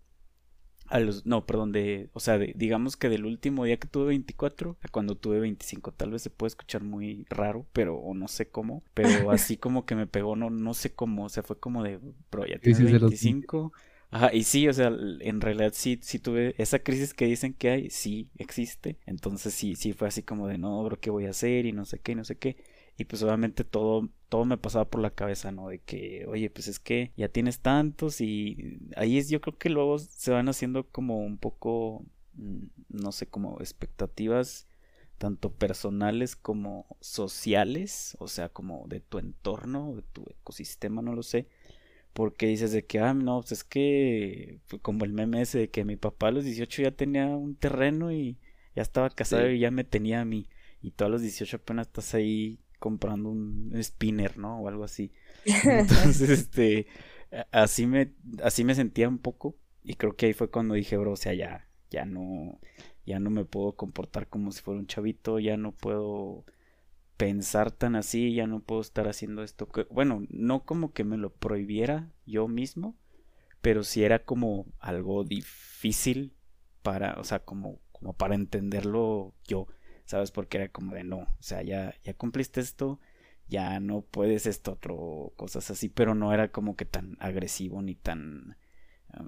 a 0.89 1.01
los, 1.01 1.27
no, 1.27 1.47
perdón, 1.47 1.73
de, 1.73 2.11
o 2.13 2.21
sea, 2.21 2.39
de- 2.39 2.53
digamos 2.57 2.97
que 2.97 3.09
del 3.09 3.27
último 3.27 3.65
día 3.65 3.77
que 3.79 3.89
tuve 3.89 4.07
24 4.07 4.79
a 4.83 4.89
cuando 4.89 5.17
tuve 5.17 5.41
25, 5.41 5.93
tal 5.93 6.11
vez 6.13 6.23
se 6.23 6.31
puede 6.31 6.49
escuchar 6.49 6.85
muy 6.85 7.27
raro, 7.29 7.67
pero, 7.73 7.97
o 7.97 8.15
no 8.15 8.29
sé 8.29 8.49
cómo, 8.51 8.85
pero 8.95 9.31
así 9.33 9.57
como 9.57 9.85
que 9.85 9.97
me 9.97 10.07
pegó, 10.07 10.37
no, 10.37 10.49
no 10.51 10.75
sé 10.75 10.95
cómo, 10.95 11.25
o 11.25 11.29
sea, 11.29 11.43
fue 11.43 11.59
como 11.59 11.83
de, 11.83 11.99
bro, 12.31 12.47
ya 12.47 12.59
tienes 12.61 12.83
Crisis 12.83 12.91
de 12.91 13.01
los 13.01 13.15
25, 13.21 13.73
ajá, 14.17 14.35
y 14.35 14.45
sí, 14.45 14.69
o 14.69 14.73
sea, 14.73 14.89
en 14.89 15.41
realidad 15.41 15.73
sí, 15.75 15.99
sí 16.03 16.19
tuve, 16.19 16.55
esa 16.59 16.79
crisis 16.81 17.15
que 17.15 17.27
dicen 17.27 17.55
que 17.55 17.71
hay, 17.71 17.91
sí 17.91 18.31
existe, 18.39 18.99
entonces 19.07 19.55
sí, 19.55 19.75
sí 19.77 19.93
fue 19.93 20.09
así 20.09 20.23
como 20.23 20.49
de, 20.49 20.59
no, 20.59 20.83
bro, 20.85 20.99
¿qué 21.01 21.11
voy 21.11 21.27
a 21.27 21.31
hacer? 21.31 21.67
Y 21.67 21.73
no 21.73 21.85
sé 21.85 21.99
qué, 22.01 22.13
y 22.13 22.15
no 22.15 22.25
sé 22.25 22.37
qué, 22.39 22.57
y 22.97 23.05
pues 23.05 23.23
obviamente 23.23 23.65
todo, 23.65 24.09
todo 24.29 24.45
me 24.45 24.59
pasaba 24.59 24.89
por 24.89 25.01
la 25.01 25.11
cabeza, 25.11 25.53
¿no? 25.53 25.69
De 25.69 25.81
que, 25.81 26.25
oye, 26.29 26.51
pues 26.51 26.69
es 26.69 26.79
que 26.81 27.13
ya 27.17 27.29
tienes 27.29 27.61
tantos 27.61 28.21
y 28.21 28.79
ahí 28.97 29.19
es, 29.19 29.29
yo 29.29 29.41
creo 29.41 29.59
que 29.59 29.69
luego 29.71 29.99
se 29.99 30.31
van 30.31 30.49
haciendo 30.49 30.89
como 30.89 31.19
un 31.19 31.39
poco, 31.39 32.05
mm, 32.35 32.65
no 32.89 33.13
sé, 33.13 33.27
como 33.29 33.61
expectativas 33.61 34.67
tanto 35.19 35.53
personales 35.55 36.37
como 36.37 36.87
sociales, 37.01 38.17
o 38.21 38.29
sea, 38.29 38.49
como 38.51 38.87
de 38.89 39.01
tu 39.01 39.19
entorno, 39.19 39.95
de 39.97 40.03
tu 40.03 40.25
ecosistema, 40.31 41.01
no 41.03 41.15
lo 41.15 41.23
sé. 41.23 41.49
Porque 42.17 42.47
dices 42.47 42.73
de 42.73 42.87
que, 42.87 42.99
ah, 42.99 43.13
no, 43.13 43.41
pues 43.43 43.53
es 43.53 43.63
que, 43.65 44.61
fue 44.67 44.81
como 44.81 45.05
el 45.05 45.13
meme 45.13 45.43
ese 45.43 45.59
de 45.59 45.71
que 45.71 45.85
mi 45.85 45.97
papá 45.97 46.29
a 46.29 46.31
los 46.31 46.45
18 46.45 46.83
ya 46.83 46.91
tenía 46.93 47.27
un 47.27 47.57
terreno 47.57 48.11
y 48.11 48.39
ya 48.75 48.81
estaba 48.83 49.11
casado 49.11 49.47
Sí. 49.49 49.53
y 49.57 49.59
ya 49.61 49.71
me 49.71 49.85
tenía 49.85 50.23
a 50.23 50.25
mí. 50.25 50.49
Y 50.81 50.93
tú 50.93 51.05
a 51.05 51.11
los 51.11 51.21
18 51.21 51.59
apenas 51.59 51.89
estás 51.89 52.15
ahí 52.15 52.59
comprando 52.79 53.29
un 53.29 53.71
spinner, 53.83 54.39
¿no? 54.39 54.61
O 54.63 54.69
algo 54.69 54.85
así. 54.85 55.13
Entonces, 55.45 56.31
este, 56.31 56.87
así 57.53 57.87
me, 57.87 58.13
así 58.43 58.65
me 58.65 58.75
sentía 58.75 59.09
un 59.11 59.19
poco. 59.19 59.57
Y 59.85 59.97
creo 59.97 60.17
que 60.17 60.27
ahí 60.27 60.33
fue 60.33 60.51
cuando 60.51 60.75
dije, 60.75 60.97
bro, 60.97 61.13
o 61.13 61.17
sea, 61.17 61.35
ya, 61.35 61.69
ya 61.91 62.07
no, 62.07 62.59
ya 63.05 63.21
no 63.21 63.29
me 63.31 63.45
puedo 63.45 63.77
comportar 63.77 64.29
como 64.29 64.53
si 64.53 64.63
fuera 64.63 64.81
un 64.81 64.87
chavito, 64.87 65.39
ya 65.39 65.59
no 65.59 65.73
puedo 65.73 66.47
pensar 67.17 67.71
tan 67.71 67.97
así, 67.97 68.35
ya 68.35 68.47
no 68.47 68.61
puedo 68.61 68.81
estar 68.81 69.09
haciendo 69.09 69.43
esto. 69.43 69.69
bueno, 69.91 70.25
no 70.29 70.65
como 70.65 70.93
que 70.93 71.05
me 71.05 71.17
lo 71.17 71.33
prohibiera 71.33 72.13
yo 72.27 72.49
mismo, 72.49 72.97
pero 73.61 73.85
sí 73.85 74.05
era 74.05 74.25
como 74.25 74.67
algo 74.79 75.25
difícil 75.25 76.35
para, 76.83 77.15
o 77.19 77.25
sea, 77.25 77.41
como, 77.41 77.81
como 77.93 78.13
para 78.13 78.35
entenderlo 78.35 79.35
yo, 79.45 79.67
¿sabes? 80.05 80.31
Porque 80.31 80.59
era 80.59 80.69
como 80.69 80.95
de 80.95 81.05
no, 81.05 81.19
o 81.19 81.37
sea, 81.43 81.63
ya, 81.63 81.95
ya 82.05 82.15
cumpliste 82.15 82.61
esto, 82.61 83.01
ya 83.49 83.81
no 83.81 84.03
puedes 84.03 84.47
esto 84.47 84.73
otro, 84.73 85.33
cosas 85.37 85.71
así, 85.71 85.89
pero 85.89 86.15
no 86.15 86.33
era 86.33 86.53
como 86.53 86.77
que 86.77 86.85
tan 86.85 87.17
agresivo 87.21 87.83
ni 87.83 87.95
tan, 87.95 88.57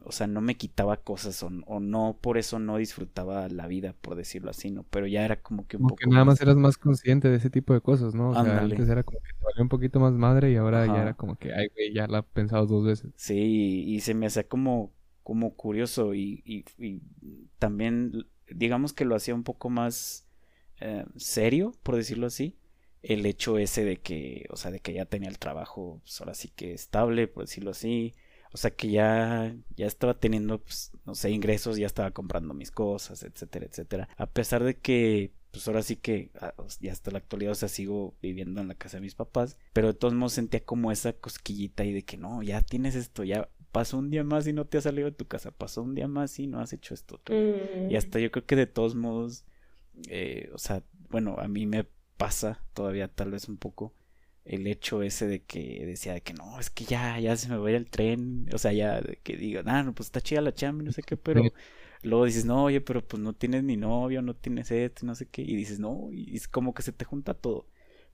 o 0.05 0.13
sea, 0.13 0.27
no 0.27 0.41
me 0.41 0.57
quitaba 0.57 0.99
cosas 1.03 1.43
o, 1.43 1.49
o 1.67 1.81
no, 1.81 2.19
por 2.21 2.39
eso 2.39 2.59
no 2.59 2.77
disfrutaba 2.79 3.49
la 3.49 3.67
vida, 3.67 3.95
por 4.01 4.17
decirlo 4.17 4.51
así, 4.51 4.71
¿no? 4.71 4.85
Pero 4.85 5.07
ya 5.07 5.25
era 5.25 5.41
como 5.43 5.67
que 5.67 5.77
un 5.79 5.83
Como 5.83 5.95
que 5.95 6.07
poco 6.07 6.09
nada 6.09 6.25
más 6.25 6.41
eras 6.41 6.57
más 6.57 6.77
consciente 6.77 7.29
de 7.29 7.37
ese 7.37 7.51
tipo 7.51 7.73
de 7.73 7.81
cosas, 7.81 8.15
¿no? 8.15 8.31
O 8.31 8.35
sea, 8.37 8.63
antes 8.63 8.89
era 8.89 9.03
como 9.05 9.21
que 9.21 9.33
te 9.33 9.45
valía 9.45 9.63
un 9.63 9.69
poquito 9.69 10.01
más 10.01 10.13
madre 10.13 10.51
y 10.53 10.57
ahora 10.57 10.87
ya 10.87 11.03
era 11.03 11.15
como 11.15 11.37
que, 11.37 11.53
ay, 11.55 11.69
güey, 11.75 11.93
ya 11.95 12.07
la 12.09 12.19
he 12.21 12.23
pensado 12.25 12.67
dos 12.67 12.85
veces. 12.87 13.13
Sí, 13.17 13.85
y 13.87 14.01
se 14.01 14.15
me 14.15 14.27
hacía 14.27 14.47
como, 14.49 14.93
como 15.25 15.55
curioso 15.57 16.15
y, 16.15 16.43
y, 16.45 16.65
y 16.79 17.03
también 17.59 18.27
digamos 18.49 18.93
que 18.93 19.05
lo 19.05 19.17
hacía 19.17 19.35
un 19.35 19.43
poco 19.45 19.71
más 19.71 20.27
eh, 20.81 21.05
serio, 21.17 21.73
por 21.83 21.97
decirlo 21.97 22.27
así, 22.29 22.57
el 23.03 23.27
hecho 23.27 23.59
ese 23.59 23.85
de 23.85 23.97
que, 23.99 24.47
o 24.51 24.57
sea, 24.57 24.71
de 24.71 24.81
que 24.81 24.93
ya 24.95 25.05
tenía 25.07 25.29
el 25.29 25.39
trabajo, 25.39 26.01
pues 26.05 26.21
ahora 26.21 26.35
sí 26.35 26.49
que 26.51 26.73
estable, 26.75 27.27
por 27.29 27.45
decirlo 27.45 27.71
así, 27.73 28.15
o 28.53 28.57
sea, 28.57 28.71
que 28.71 28.91
ya, 28.91 29.55
ya 29.77 29.87
estaba 29.87 30.15
teniendo, 30.15 30.61
pues, 30.61 30.93
no 31.05 31.15
sé, 31.15 31.31
ingresos, 31.31 31.77
ya 31.77 31.87
estaba 31.87 32.11
comprando 32.11 32.55
mis 32.55 32.71
cosas, 32.71 33.23
etcétera, 33.23 33.67
etcétera, 33.67 34.09
a 34.17 34.27
pesar 34.27 34.65
de 34.65 34.77
que, 34.77 35.33
pues 35.51 35.67
ahora 35.69 35.83
sí 35.83 35.97
que, 35.97 36.31
ah, 36.41 36.55
ya 36.81 36.93
hasta 36.93 37.11
la 37.11 37.19
actualidad, 37.19 37.53
o 37.53 37.57
sea, 37.57 37.69
sigo 37.69 38.15
viviendo 38.21 38.61
en 38.61 38.69
la 38.69 38.75
casa 38.75 38.99
de 38.99 39.03
mis 39.03 39.15
papás, 39.15 39.59
pero 39.73 39.89
de 39.89 39.95
todos 39.95 40.15
modos 40.15 40.33
sentía 40.33 40.65
como 40.65 40.93
esa 40.93 41.13
cosquillita 41.13 41.83
ahí 41.83 41.93
de 41.93 42.05
que 42.05 42.17
no, 42.17 42.43
ya 42.43 42.63
tienes 42.63 42.95
esto, 42.95 43.25
ya 43.25 43.49
pasó 43.73 43.99
un 43.99 44.11
día 44.11 44.25
más 44.25 44.47
y 44.47 44.53
no 44.53 44.65
te 44.65 44.79
has 44.79 44.85
salido 44.85 45.11
de 45.11 45.17
tu 45.17 45.27
casa, 45.27 45.51
pasó 45.51 45.83
un 45.83 45.95
día 45.95 46.09
más 46.09 46.39
y 46.39 46.47
no 46.47 46.61
has 46.61 46.73
hecho 46.73 46.95
esto. 46.95 47.17
otro. 47.17 47.35
Mm. 47.35 47.91
Y 47.91 47.97
hasta 47.97 48.19
yo 48.19 48.31
creo 48.31 48.47
que 48.47 48.57
de 48.57 48.67
todos 48.67 48.95
modos, 48.95 49.45
eh, 50.09 50.51
o 50.55 50.59
sea, 50.59 50.83
bueno, 51.11 51.37
a 51.39 51.49
mí 51.49 51.67
me 51.67 51.87
pasa 52.17 52.63
todavía 52.75 53.09
tal 53.09 53.31
vez 53.31 53.49
un 53.49 53.57
poco 53.57 53.95
el 54.49 54.67
hecho 54.67 55.03
ese 55.03 55.27
de 55.27 55.43
que 55.45 55.85
decía 55.87 56.15
de 56.15 56.23
que 56.23 56.33
no, 56.33 56.59
es 56.59 56.71
que 56.71 56.85
ya, 56.85 57.19
ya 57.21 57.37
se 57.37 57.49
me 57.49 57.57
va 57.57 57.69
a 57.69 57.71
ir 57.71 57.77
el 57.77 57.91
tren, 57.91 58.49
o 58.53 58.59
sea, 58.59 58.73
ya 58.73 59.01
de 59.01 59.21
que 59.23 59.37
digo, 59.37 59.61
ah, 59.67 59.83
no, 59.83 59.95
pues 59.95 60.09
está 60.09 60.21
chida 60.21 60.41
la 60.41 60.55
chamba, 60.55 60.83
no 60.83 60.93
sé 60.93 61.03
qué, 61.03 61.17
pero 61.17 61.43
luego 62.03 62.25
dices, 62.25 62.45
no, 62.45 62.65
oye, 62.65 62.81
pero 62.81 63.07
pues 63.07 63.23
no 63.23 63.35
tienes 63.35 63.63
ni 63.65 63.77
novio, 63.77 64.23
no 64.23 64.35
tienes 64.35 64.71
esto, 64.71 65.07
no 65.07 65.15
sé 65.15 65.27
qué, 65.27 65.43
y 65.43 65.55
dices, 65.55 65.79
no, 65.79 66.09
y 66.13 66.35
es 66.35 66.49
como 66.49 66.75
que 66.75 66.83
se 66.83 66.93
te 66.93 67.05
junta 67.05 67.35
todo. 67.35 67.67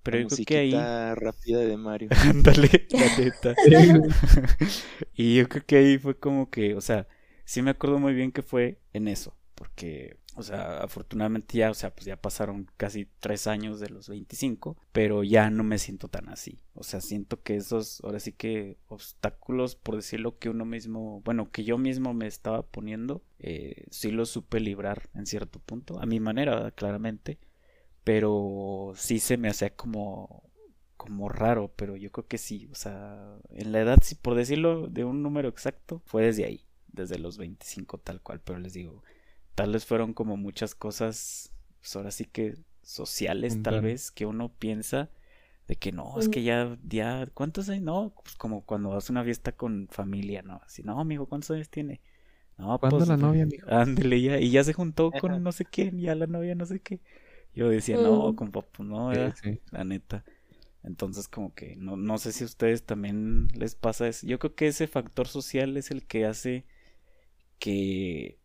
Pero 0.04 0.18
yo 0.18 0.28
creo 0.28 0.44
que 0.44 0.58
ahí. 0.58 1.14
rápida 1.14 1.60
de 1.60 1.76
Mario. 1.78 2.10
Ándale, 2.28 2.86
la 2.90 3.18
neta. 3.18 3.54
y 5.14 5.36
yo 5.36 5.48
creo 5.48 5.64
que 5.66 5.76
ahí 5.76 5.98
fue 5.98 6.18
como 6.18 6.50
que, 6.50 6.74
o 6.74 6.82
sea, 6.82 7.08
sí 7.46 7.62
me 7.62 7.70
acuerdo 7.70 7.98
muy 7.98 8.12
bien 8.12 8.30
que 8.30 8.42
fue 8.42 8.78
en 8.92 9.08
eso. 9.08 9.34
Porque, 9.54 10.18
o 10.36 10.42
sea, 10.42 10.78
afortunadamente 10.78 11.58
ya, 11.58 11.70
o 11.70 11.74
sea, 11.74 11.94
pues 11.94 12.06
ya 12.06 12.16
pasaron 12.16 12.68
casi 12.76 13.08
tres 13.20 13.46
años 13.46 13.80
de 13.80 13.88
los 13.88 14.08
25, 14.08 14.76
pero 14.92 15.22
ya 15.22 15.50
no 15.50 15.64
me 15.64 15.78
siento 15.78 16.08
tan 16.08 16.28
así. 16.28 16.60
O 16.74 16.82
sea, 16.82 17.00
siento 17.00 17.42
que 17.42 17.56
esos, 17.56 18.00
ahora 18.04 18.20
sí 18.20 18.32
que 18.32 18.78
obstáculos, 18.88 19.76
por 19.76 19.96
decirlo 19.96 20.38
que 20.38 20.48
uno 20.50 20.64
mismo, 20.64 21.20
bueno, 21.24 21.50
que 21.50 21.64
yo 21.64 21.78
mismo 21.78 22.14
me 22.14 22.26
estaba 22.26 22.62
poniendo, 22.62 23.22
eh, 23.38 23.86
sí 23.90 24.10
los 24.10 24.30
supe 24.30 24.60
librar 24.60 25.08
en 25.14 25.26
cierto 25.26 25.60
punto, 25.60 26.00
a 26.00 26.06
mi 26.06 26.20
manera, 26.20 26.70
claramente, 26.72 27.38
pero 28.04 28.92
sí 28.96 29.18
se 29.20 29.36
me 29.36 29.48
hacía 29.48 29.70
como 29.76 30.42
como 30.96 31.28
raro, 31.28 31.72
pero 31.76 31.96
yo 31.96 32.10
creo 32.12 32.26
que 32.26 32.38
sí, 32.38 32.68
o 32.72 32.74
sea, 32.74 33.36
en 33.50 33.72
la 33.72 33.80
edad, 33.80 33.98
si 34.02 34.14
por 34.14 34.34
decirlo 34.34 34.86
de 34.88 35.04
un 35.04 35.22
número 35.22 35.48
exacto, 35.48 36.00
fue 36.06 36.24
desde 36.24 36.44
ahí, 36.46 36.64
desde 36.88 37.18
los 37.18 37.36
25 37.36 37.98
tal 37.98 38.22
cual, 38.22 38.40
pero 38.40 38.58
les 38.58 38.72
digo, 38.72 39.02
tal 39.54 39.72
vez 39.72 39.86
fueron 39.86 40.14
como 40.14 40.36
muchas 40.36 40.74
cosas, 40.74 41.52
pues 41.80 41.94
ahora 41.96 42.10
sí 42.10 42.24
que 42.24 42.54
sociales 42.82 43.62
tal 43.62 43.80
vez, 43.80 44.10
que 44.10 44.26
uno 44.26 44.52
piensa 44.58 45.10
de 45.66 45.76
que 45.76 45.92
no, 45.92 46.18
es 46.18 46.28
que 46.28 46.42
ya, 46.42 46.76
ya, 46.86 47.26
¿cuántos 47.32 47.68
años? 47.70 47.84
No, 47.84 48.14
pues 48.22 48.36
como 48.36 48.64
cuando 48.64 48.90
vas 48.90 49.08
a 49.08 49.12
una 49.12 49.24
fiesta 49.24 49.52
con 49.52 49.88
familia, 49.90 50.42
¿no? 50.42 50.60
Así, 50.64 50.82
no, 50.82 51.00
amigo, 51.00 51.26
¿cuántos 51.26 51.52
años 51.52 51.70
tiene? 51.70 52.02
No, 52.58 52.78
¿Cuándo 52.78 52.98
pues, 52.98 53.08
la 53.08 53.16
novia, 53.16 53.44
amigo? 53.44 53.66
Ándele 53.70 54.20
ya, 54.20 54.38
y 54.38 54.50
ya 54.50 54.62
se 54.62 54.74
juntó 54.74 55.10
con 55.20 55.42
no 55.42 55.52
sé 55.52 55.64
quién, 55.64 55.98
ya 55.98 56.14
la 56.14 56.26
novia 56.26 56.54
no 56.54 56.66
sé 56.66 56.80
qué. 56.80 57.00
Yo 57.54 57.68
decía, 57.68 57.96
no, 57.96 58.34
con 58.36 58.50
papu, 58.50 58.82
no, 58.82 59.12
la 59.12 59.84
neta. 59.84 60.24
Entonces, 60.82 61.28
como 61.28 61.54
que 61.54 61.76
no, 61.76 61.96
no 61.96 62.18
sé 62.18 62.32
si 62.32 62.44
a 62.44 62.46
ustedes 62.46 62.84
también 62.84 63.48
les 63.54 63.74
pasa 63.74 64.06
eso. 64.06 64.26
Yo 64.26 64.38
creo 64.38 64.54
que 64.54 64.66
ese 64.66 64.86
factor 64.86 65.28
social 65.28 65.76
es 65.78 65.90
el 65.90 66.04
que 66.04 66.26
hace 66.26 66.66
que 67.58 68.38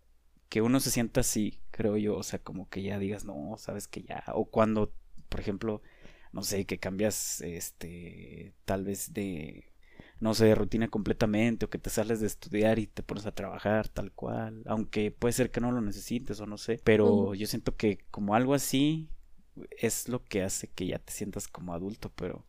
que 0.50 0.62
uno 0.62 0.80
se 0.80 0.92
sienta 0.92 1.22
así, 1.22 1.60
creo 1.72 1.96
yo, 1.98 2.18
o 2.18 2.24
sea, 2.24 2.40
como 2.40 2.68
que 2.70 2.82
ya 2.82 3.00
digas, 3.00 3.24
no, 3.24 3.56
sabes 3.58 3.88
que 3.88 4.02
ya, 4.02 4.24
o 4.34 4.46
cuando, 4.46 4.92
por 5.30 5.40
ejemplo, 5.40 5.82
no 6.34 6.42
sé, 6.42 6.66
que 6.66 6.80
cambias, 6.80 7.42
este, 7.42 8.54
tal 8.66 8.84
vez 8.84 9.14
de, 9.14 9.72
no 10.20 10.34
sé, 10.34 10.46
de 10.46 10.56
rutina 10.56 10.88
completamente, 10.88 11.66
o 11.66 11.70
que 11.70 11.78
te 11.78 11.92
sales 11.92 12.20
de 12.20 12.28
estudiar 12.28 12.80
y 12.80 12.88
te 12.88 13.04
pones 13.04 13.28
a 13.28 13.32
trabajar 13.32 13.88
tal 13.90 14.12
cual, 14.12 14.64
aunque 14.66 15.12
puede 15.12 15.34
ser 15.34 15.52
que 15.52 15.62
no 15.62 15.72
lo 15.72 15.82
necesites 15.82 16.40
o 16.40 16.48
no 16.48 16.58
sé, 16.58 16.80
pero 16.84 17.36
yo 17.36 17.46
siento 17.46 17.76
que 17.76 18.00
como 18.10 18.34
algo 18.34 18.56
así 18.56 19.08
es 19.78 20.10
lo 20.10 20.24
que 20.24 20.44
hace 20.44 20.68
que 20.68 20.88
ya 20.88 21.00
te 21.00 21.14
sientas 21.14 21.48
como 21.48 21.74
adulto, 21.74 22.12
pero 22.16 22.46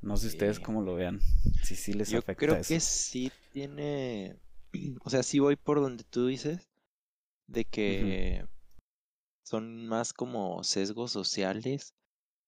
no 0.00 0.16
sé 0.16 0.28
ustedes 0.28 0.58
cómo 0.58 0.82
lo 0.82 0.94
vean, 0.94 1.20
si 1.62 1.76
sí 1.76 1.92
les 1.92 2.10
yo 2.10 2.18
afecta 2.18 2.46
creo 2.46 2.62
que 2.62 2.80
sí 2.80 3.30
tiene, 3.52 4.36
o 5.04 5.10
sea, 5.10 5.22
sí 5.22 5.38
voy 5.38 5.54
por 5.56 5.80
donde 5.80 6.04
tú 6.04 6.26
dices, 6.26 6.68
de 7.48 7.64
que 7.64 8.44
son 9.42 9.86
más 9.86 10.12
como 10.12 10.62
sesgos 10.62 11.10
sociales. 11.10 11.94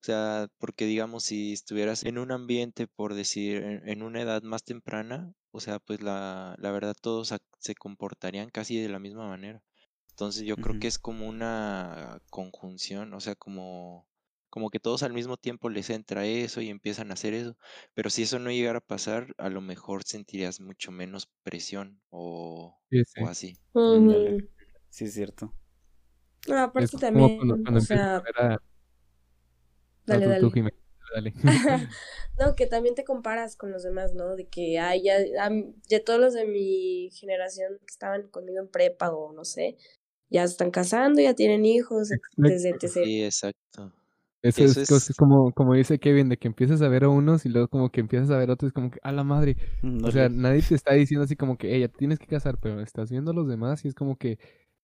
O 0.02 0.07
sea, 0.07 0.49
porque 0.59 0.87
digamos, 0.87 1.25
si 1.25 1.52
estuvieras 1.52 2.04
en 2.04 2.19
un 2.19 2.33
ambiente, 2.33 2.87
por 2.87 3.14
decir, 3.14 3.62
en, 3.85 4.02
una 4.02 4.23
edad 4.23 4.42
más 4.42 4.64
temprana, 4.64 5.35
o 5.50 5.61
sea, 5.61 5.78
pues 5.78 6.00
la, 6.00 6.54
la 6.59 6.71
verdad 6.71 6.95
todos 7.00 7.35
se 7.59 7.75
comportarían 7.75 8.50
casi 8.50 8.78
de 8.80 8.88
la 8.88 8.99
misma 8.99 9.28
manera. 9.28 9.62
Entonces 10.11 10.45
yo 10.45 10.57
creo 10.57 10.78
que 10.78 10.87
es 10.88 10.99
como 10.99 11.26
una 11.28 12.21
conjunción, 12.30 13.14
o 13.14 13.21
sea, 13.21 13.35
como, 13.35 14.07
como 14.50 14.71
que 14.71 14.80
todos 14.80 15.02
al 15.02 15.14
mismo 15.14 15.38
tiempo 15.38 15.71
les 15.71 15.88
entra 15.88 16.26
eso 16.26 16.61
y 16.61 16.69
empiezan 16.69 17.11
a 17.11 17.14
hacer 17.14 17.33
eso. 17.33 17.57
Pero 17.95 18.11
si 18.11 18.23
eso 18.23 18.38
no 18.38 18.50
llegara 18.50 18.78
a 18.78 18.87
pasar, 18.87 19.35
a 19.38 19.49
lo 19.49 19.62
mejor 19.62 20.04
sentirías 20.04 20.61
mucho 20.61 20.92
menos 20.92 21.30
presión 21.42 22.02
o, 22.11 22.78
o 23.21 23.26
así. 23.26 23.57
Sí, 24.90 25.06
es 25.06 25.14
cierto. 25.14 25.52
No, 26.49 26.59
aparte 26.59 26.97
también, 26.99 27.40
o 27.50 27.80
sea... 27.80 28.23
Dale, 30.06 30.26
dale. 30.26 30.40
no, 32.38 32.54
que 32.56 32.66
también 32.66 32.94
te 32.94 33.04
comparas 33.04 33.56
con 33.56 33.70
los 33.70 33.82
demás, 33.82 34.14
¿no? 34.14 34.37
De 34.37 34.49
que, 34.49 34.78
ay, 34.78 35.02
ya, 35.02 35.16
ya 35.88 36.04
todos 36.04 36.20
los 36.20 36.35
de 36.35 36.47
mi 36.47 37.11
generación 37.12 37.78
que 37.78 37.92
estaban 37.92 38.28
conmigo 38.28 38.61
en 38.61 38.68
prepa 38.68 39.11
o 39.11 39.32
no 39.32 39.44
sé, 39.44 39.76
ya 40.28 40.44
están 40.44 40.70
casando, 40.70 41.20
ya 41.20 41.35
tienen 41.35 41.64
hijos, 41.64 42.11
desde 42.37 42.76
Sí, 42.88 43.25
exacto. 43.25 43.92
Eso, 44.42 44.64
es, 44.97 45.14
como, 45.18 45.52
como 45.52 45.75
dice 45.75 45.99
Kevin, 45.99 46.30
de 46.30 46.38
que 46.38 46.49
empiezas 46.49 46.80
a 46.80 46.88
ver 46.88 47.04
a 47.04 47.11
unos 47.11 47.44
y 47.44 47.50
luego 47.50 47.68
como 47.68 47.90
que 47.90 48.00
empiezas 48.00 48.30
a 48.30 48.38
ver 48.38 48.49
a 48.49 48.54
otros, 48.54 48.73
como 48.73 48.90
que, 48.90 48.99
a 49.02 49.12
la 49.12 49.23
madre. 49.23 49.59
o 50.02 50.11
sea, 50.11 50.30
nadie 50.30 50.62
te 50.62 50.75
está 50.75 50.94
diciendo 50.94 51.25
así 51.25 51.37
como 51.37 51.59
que, 51.59 51.76
ella 51.76 51.88
tienes 51.88 52.18
que 52.18 52.26
casar, 52.26 52.56
pero 52.59 52.80
estás 52.80 53.11
viendo 53.11 53.32
a 53.32 53.35
los 53.35 53.49
demás 53.49 53.85
y 53.85 53.88
es 53.88 53.94
como 53.94 54.16
que, 54.16 54.38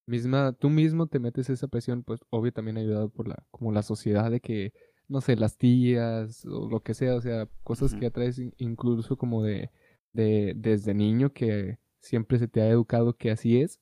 misma, 0.07 0.53
tú 0.53 0.71
mismo 0.71 1.07
te 1.07 1.19
metes 1.19 1.51
esa 1.51 1.69
presión, 1.69 2.03
pues 2.03 2.21
obvio 2.31 2.53
también 2.53 2.79
ayudado 2.79 3.09
por 3.11 3.29
la, 3.29 3.45
como 3.51 3.73
la 3.73 3.83
sociedad 3.83 4.31
de 4.31 4.41
que, 4.41 4.73
no 5.09 5.21
sé, 5.21 5.37
las 5.37 5.57
tías 5.59 6.45
o 6.47 6.69
lo 6.69 6.81
que 6.81 6.95
sea, 6.95 7.15
o 7.15 7.21
sea, 7.21 7.49
cosas 7.63 7.95
que 7.95 8.07
atraes 8.07 8.41
incluso 8.59 9.17
como 9.17 9.43
de, 9.43 9.71
de, 10.13 10.55
desde 10.57 10.95
niño 10.95 11.33
que 11.33 11.79
siempre 12.01 12.39
se 12.39 12.49
te 12.49 12.61
ha 12.61 12.69
educado 12.69 13.17
que 13.17 13.31
así 13.31 13.61
es. 13.61 13.81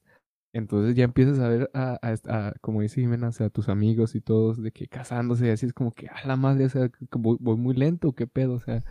Entonces 0.53 0.95
ya 0.95 1.03
empiezas 1.03 1.41
a 1.41 1.49
ver 1.49 1.69
a, 1.75 1.99
a, 2.03 2.53
como 2.61 2.81
dice 2.81 3.01
Jimena, 3.01 3.29
o 3.29 3.33
sea, 3.33 3.47
a 3.47 3.51
tus 3.51 3.69
amigos 3.69 4.15
y 4.15 4.21
todos 4.21 4.63
de 4.63 4.71
que 4.71 4.87
casándose 4.87 5.49
y 5.49 5.51
así 5.51 5.67
es 5.67 5.73
como 5.73 5.93
que 5.93 6.07
a 6.07 6.25
la 6.27 6.37
madre, 6.37 6.67
o 6.67 6.69
sea, 6.69 6.91
voy, 7.11 7.37
voy 7.41 7.57
muy 7.57 7.75
lento, 7.75 8.13
qué 8.13 8.29
pedo, 8.29 8.55
o 8.55 8.61
sea, 8.61 8.85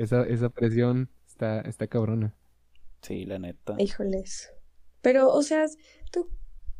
esa, 0.00 0.24
esa 0.24 0.48
presión 0.48 1.08
está, 1.28 1.60
está 1.60 1.86
cabrona. 1.86 2.34
Sí, 3.02 3.24
la 3.24 3.38
neta. 3.38 3.76
Híjoles. 3.78 4.52
Pero, 5.00 5.30
o 5.32 5.42
sea, 5.42 5.66
tú 6.10 6.28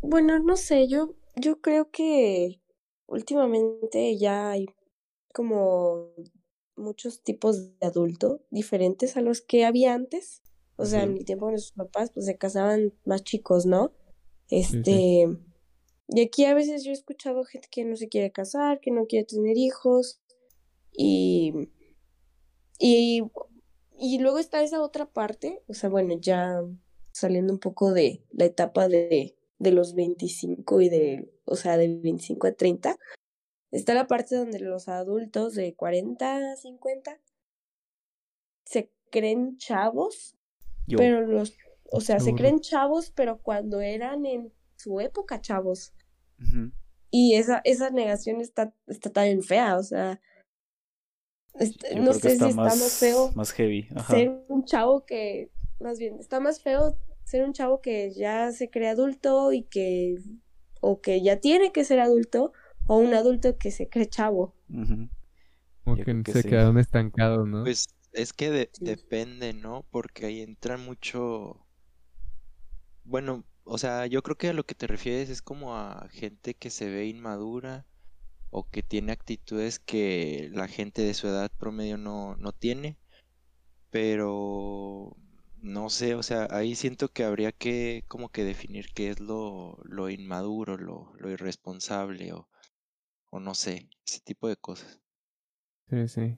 bueno, 0.01 0.39
no 0.39 0.57
sé, 0.57 0.89
yo, 0.89 1.15
yo 1.37 1.61
creo 1.61 1.91
que 1.91 2.61
últimamente 3.07 4.17
ya 4.19 4.51
hay 4.51 4.67
como 5.33 6.13
muchos 6.77 7.23
tipos 7.23 7.79
de 7.79 7.87
adulto 7.87 8.43
diferentes 8.51 9.17
a 9.17 9.21
los 9.21 9.41
que 9.41 9.65
había 9.65 9.95
antes. 9.95 10.43
O 10.77 10.85
sea, 10.85 11.05
en 11.05 11.17
el 11.17 11.25
tiempo 11.25 11.51
nuestros 11.51 11.73
papás, 11.73 12.11
pues 12.11 12.27
se 12.27 12.37
casaban 12.37 12.93
más 13.07 13.25
chicos, 13.25 13.65
¿no? 13.65 13.93
Este, 14.51 15.27
y 16.09 16.21
aquí 16.21 16.45
a 16.45 16.55
veces 16.55 16.85
yo 16.85 16.91
he 16.91 16.95
escuchado 16.95 17.45
gente 17.45 17.69
que 17.71 17.85
no 17.85 17.97
se 17.97 18.09
quiere 18.09 18.31
casar, 18.31 18.81
que 18.81 18.91
no 18.91 19.07
quiere 19.07 19.25
tener 19.25 19.57
hijos, 19.57 20.21
y, 20.93 21.71
y, 22.79 23.23
y 23.99 24.19
luego 24.19 24.39
está 24.39 24.63
esa 24.63 24.83
otra 24.83 25.07
parte, 25.07 25.63
o 25.69 25.75
sea, 25.75 25.91
bueno, 25.91 26.15
ya 26.19 26.63
saliendo 27.13 27.53
un 27.53 27.59
poco 27.59 27.93
de 27.93 28.25
la 28.31 28.45
etapa 28.45 28.89
de 28.89 29.36
de 29.59 29.73
los 29.73 29.95
25 29.95 30.81
y 30.81 30.89
de, 30.89 31.31
o 31.45 31.57
sea, 31.57 31.77
de 31.77 31.89
25 31.89 32.47
a 32.47 32.53
30. 32.53 32.97
Está 33.71 33.95
la 33.95 34.07
parte 34.07 34.37
donde 34.37 34.61
los 34.61 34.89
adultos 34.89 35.55
de 35.55 35.75
40 35.75 36.57
50 36.57 37.21
se 38.65 38.91
creen 39.11 39.57
chavos, 39.59 40.37
pero 40.89 41.27
los, 41.27 41.57
o 41.91 42.01
sea, 42.01 42.21
se 42.21 42.35
creen 42.35 42.61
chavos, 42.61 43.11
pero 43.11 43.39
cuando 43.43 43.81
eran 43.81 44.27
en 44.27 44.53
su 44.77 45.01
época 45.01 45.41
chavos. 45.41 45.93
Y 47.11 47.35
esa, 47.35 47.61
esa 47.65 47.91
negación 47.91 48.41
está, 48.41 48.75
está 48.87 49.11
tan 49.11 49.43
fea, 49.43 49.77
o 49.79 49.83
sea, 49.83 50.21
no 51.97 52.13
sé 52.13 52.37
si 52.37 52.45
está 52.45 52.51
más, 52.51 52.99
feo 52.99 53.33
más 53.35 53.53
heavy. 53.53 53.89
ser 54.09 54.45
un 54.49 54.65
chavo 54.65 55.07
que, 55.07 55.51
más 55.81 55.99
bien, 55.99 56.19
está 56.19 56.41
más 56.41 56.61
feo 56.61 56.99
ser 57.27 57.45
un 57.45 57.53
chavo 57.53 57.81
que 57.81 58.13
ya 58.13 58.53
se 58.53 58.71
cree 58.71 58.89
adulto 58.89 59.53
y 59.53 59.65
que, 59.65 60.15
o 60.81 61.01
que 61.01 61.23
ya 61.23 61.41
tiene 61.41 61.73
que 61.73 61.85
ser 61.85 61.99
adulto, 61.99 62.53
o 62.87 62.99
un 62.99 63.15
adulto 63.15 63.59
que 63.59 63.73
se 63.73 63.89
cree 63.89 64.07
chavo. 64.07 64.55
Como 65.85 65.97
que, 65.97 66.23
se 66.33 66.45
quedaron 66.45 66.79
estancados, 66.79 67.47
¿no? 67.49 67.65
Pues 67.65 67.89
es 68.13 68.33
que 68.33 68.71
depende, 68.81 69.53
¿no? 69.53 69.85
Porque 69.91 70.27
ahí 70.27 70.41
entra 70.41 70.77
mucho... 70.77 71.67
Bueno, 73.03 73.45
o 73.65 73.77
sea, 73.77 74.07
yo 74.07 74.23
creo 74.23 74.37
que 74.37 74.51
a 74.51 74.53
lo 74.53 74.65
que 74.65 74.77
te 74.77 74.87
refieres 74.87 75.29
es 75.29 75.43
como 75.43 75.75
a 75.75 76.09
gente 76.11 76.55
que 76.55 76.71
se 76.71 76.89
ve 76.89 77.07
inmadura 77.07 77.87
o 78.51 78.69
que 78.71 78.85
tiene 78.85 79.11
actitudes 79.11 79.81
que 79.81 80.49
la 80.53 80.69
gente 80.69 81.03
de 81.03 81.15
su 81.15 81.27
edad 81.27 81.51
promedio 81.59 81.99
no, 81.99 82.37
no 82.37 82.53
tiene. 82.53 82.97
Pero 83.91 85.17
no 85.63 85.91
sé, 85.91 86.15
o 86.15 86.23
sea, 86.23 86.49
ahí 86.51 86.75
siento 86.75 87.09
que 87.09 87.25
habría 87.25 87.53
que 87.53 88.05
como 88.09 88.31
que 88.31 88.45
definir 88.45 88.87
qué 88.95 89.11
es 89.11 89.21
lo, 89.21 89.79
lo 89.85 90.11
inmaduro, 90.11 90.77
lo, 90.79 91.13
lo 91.19 91.31
irresponsable 91.31 92.33
o, 92.33 92.49
o 93.31 93.41
no 93.41 93.55
sé, 93.55 93.91
ese 94.07 94.21
tipo 94.21 94.49
de 94.49 94.57
cosas. 94.57 95.01
Sí, 95.89 96.09
sí. 96.09 96.37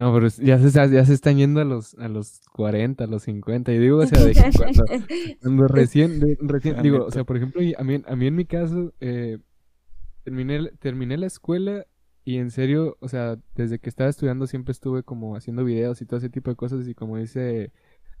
No, 0.00 0.12
pero 0.14 0.28
ya 0.28 0.58
se, 0.58 0.70
ya 0.92 1.04
se 1.06 1.14
están 1.14 1.38
yendo 1.38 1.60
a 1.60 1.64
los, 1.64 1.94
a 1.96 2.08
los 2.08 2.42
40, 2.52 3.04
a 3.04 3.06
los 3.06 3.24
50. 3.24 3.72
Y 3.72 3.78
digo, 3.78 3.98
o 3.98 4.06
sea, 4.06 4.22
de 4.22 4.36
cuando, 4.56 4.90
cuando 5.42 5.68
recién, 5.68 6.20
de- 6.20 6.38
recién 6.40 6.76
La 6.76 6.82
digo, 6.82 7.04
o 7.06 7.10
sea, 7.12 7.24
por 7.24 7.36
ejemplo, 7.36 7.60
a 7.78 7.84
mí, 7.84 8.02
a 8.06 8.16
mí 8.16 8.26
en 8.26 8.36
mi 8.36 8.46
caso, 8.46 8.94
eh, 9.00 9.38
terminé, 10.24 10.70
terminé 10.80 11.16
la 11.18 11.26
escuela 11.26 11.86
y 12.24 12.38
en 12.38 12.50
serio, 12.50 12.96
o 13.00 13.08
sea, 13.08 13.38
desde 13.56 13.78
que 13.80 13.90
estaba 13.90 14.10
estudiando 14.10 14.46
siempre 14.46 14.72
estuve 14.72 15.02
como 15.04 15.36
haciendo 15.36 15.64
videos 15.64 16.02
y 16.02 16.06
todo 16.06 16.18
ese 16.18 16.30
tipo 16.30 16.50
de 16.50 16.56
cosas. 16.56 16.88
Y 16.88 16.94
como 16.94 17.18
dice 17.18 17.72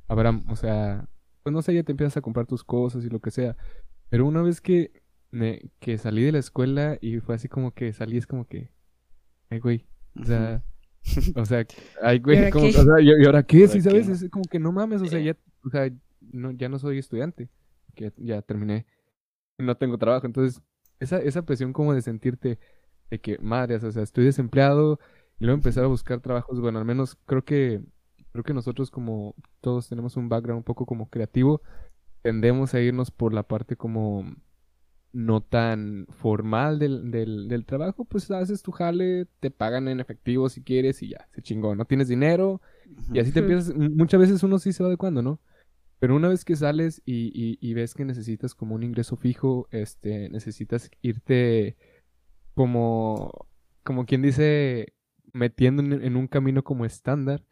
Abraham, 0.08 0.44
o 0.48 0.56
sea, 0.56 1.08
pues 1.42 1.52
no 1.52 1.62
sé, 1.62 1.74
ya 1.74 1.82
te 1.82 1.92
empiezas 1.92 2.16
a 2.16 2.22
comprar 2.22 2.46
tus 2.46 2.64
cosas 2.64 3.04
y 3.04 3.10
lo 3.10 3.20
que 3.20 3.30
sea. 3.30 3.56
Pero 4.08 4.26
una 4.26 4.42
vez 4.42 4.60
que, 4.60 5.02
me, 5.30 5.70
que 5.80 5.98
salí 5.98 6.22
de 6.24 6.32
la 6.32 6.38
escuela 6.38 6.98
y 7.00 7.20
fue 7.20 7.34
así 7.34 7.48
como 7.48 7.72
que 7.72 7.92
salí, 7.92 8.16
es 8.16 8.26
como 8.26 8.46
que, 8.46 8.70
ay, 9.50 9.58
güey, 9.58 9.86
o 10.20 10.24
sea, 10.24 10.62
o 11.36 11.44
sea, 11.44 11.66
ay, 12.02 12.16
¿Y 12.16 12.20
güey, 12.20 12.50
como, 12.50 12.66
o 12.66 12.70
sea, 12.70 13.00
¿y, 13.00 13.08
y 13.08 13.26
ahora 13.26 13.42
qué? 13.42 13.58
¿Ahora 13.62 13.72
Sí, 13.72 13.80
¿sabes? 13.80 14.06
qué? 14.06 14.12
Es 14.12 14.30
como 14.30 14.44
que 14.44 14.58
no 14.58 14.72
mames, 14.72 15.02
o 15.02 15.06
sea, 15.06 15.20
ya, 15.20 15.36
o 15.64 15.70
sea, 15.70 15.90
no, 16.20 16.52
ya 16.52 16.68
no 16.68 16.78
soy 16.78 16.98
estudiante, 16.98 17.48
que 17.94 18.12
ya 18.16 18.42
terminé, 18.42 18.86
no 19.58 19.76
tengo 19.76 19.98
trabajo, 19.98 20.26
entonces, 20.26 20.62
esa, 21.00 21.18
esa 21.18 21.42
presión 21.42 21.72
como 21.72 21.92
de 21.92 22.02
sentirte 22.02 22.58
de 23.10 23.20
que, 23.20 23.38
madre, 23.38 23.76
o 23.76 23.92
sea, 23.92 24.02
estoy 24.02 24.24
desempleado, 24.24 24.98
y 25.38 25.44
luego 25.44 25.58
empezar 25.58 25.84
a 25.84 25.88
buscar 25.88 26.20
trabajos, 26.20 26.60
bueno, 26.60 26.78
al 26.78 26.84
menos 26.84 27.16
creo 27.26 27.44
que, 27.44 27.82
creo 28.34 28.42
que 28.42 28.52
nosotros 28.52 28.90
como 28.90 29.36
todos 29.60 29.88
tenemos 29.88 30.16
un 30.16 30.28
background 30.28 30.58
un 30.58 30.64
poco 30.64 30.86
como 30.86 31.08
creativo, 31.08 31.62
tendemos 32.20 32.74
a 32.74 32.80
irnos 32.80 33.12
por 33.12 33.32
la 33.32 33.44
parte 33.44 33.76
como 33.76 34.24
no 35.12 35.40
tan 35.40 36.08
formal 36.10 36.80
del, 36.80 37.12
del, 37.12 37.46
del 37.46 37.64
trabajo, 37.64 38.04
pues 38.04 38.28
haces 38.32 38.60
tu 38.62 38.72
jale, 38.72 39.28
te 39.38 39.52
pagan 39.52 39.86
en 39.86 40.00
efectivo 40.00 40.48
si 40.48 40.64
quieres 40.64 41.00
y 41.04 41.10
ya, 41.10 41.28
se 41.30 41.42
chingó, 41.42 41.76
no 41.76 41.84
tienes 41.84 42.08
dinero 42.08 42.60
y 43.12 43.20
así 43.20 43.30
te 43.30 43.38
empiezas, 43.38 43.72
muchas 43.72 44.18
veces 44.18 44.42
uno 44.42 44.58
sí 44.58 44.72
se 44.72 44.82
va 44.82 44.88
adecuando, 44.88 45.22
¿no? 45.22 45.40
Pero 46.00 46.16
una 46.16 46.26
vez 46.26 46.44
que 46.44 46.56
sales 46.56 47.02
y, 47.06 47.30
y, 47.32 47.56
y 47.60 47.74
ves 47.74 47.94
que 47.94 48.04
necesitas 48.04 48.56
como 48.56 48.74
un 48.74 48.82
ingreso 48.82 49.14
fijo, 49.14 49.68
este, 49.70 50.28
necesitas 50.28 50.90
irte 51.02 51.76
como, 52.54 53.46
como 53.84 54.06
quien 54.06 54.22
dice, 54.22 54.92
metiendo 55.32 55.84
en, 55.84 55.92
en 56.02 56.16
un 56.16 56.26
camino 56.26 56.64
como 56.64 56.84
estándar, 56.84 57.44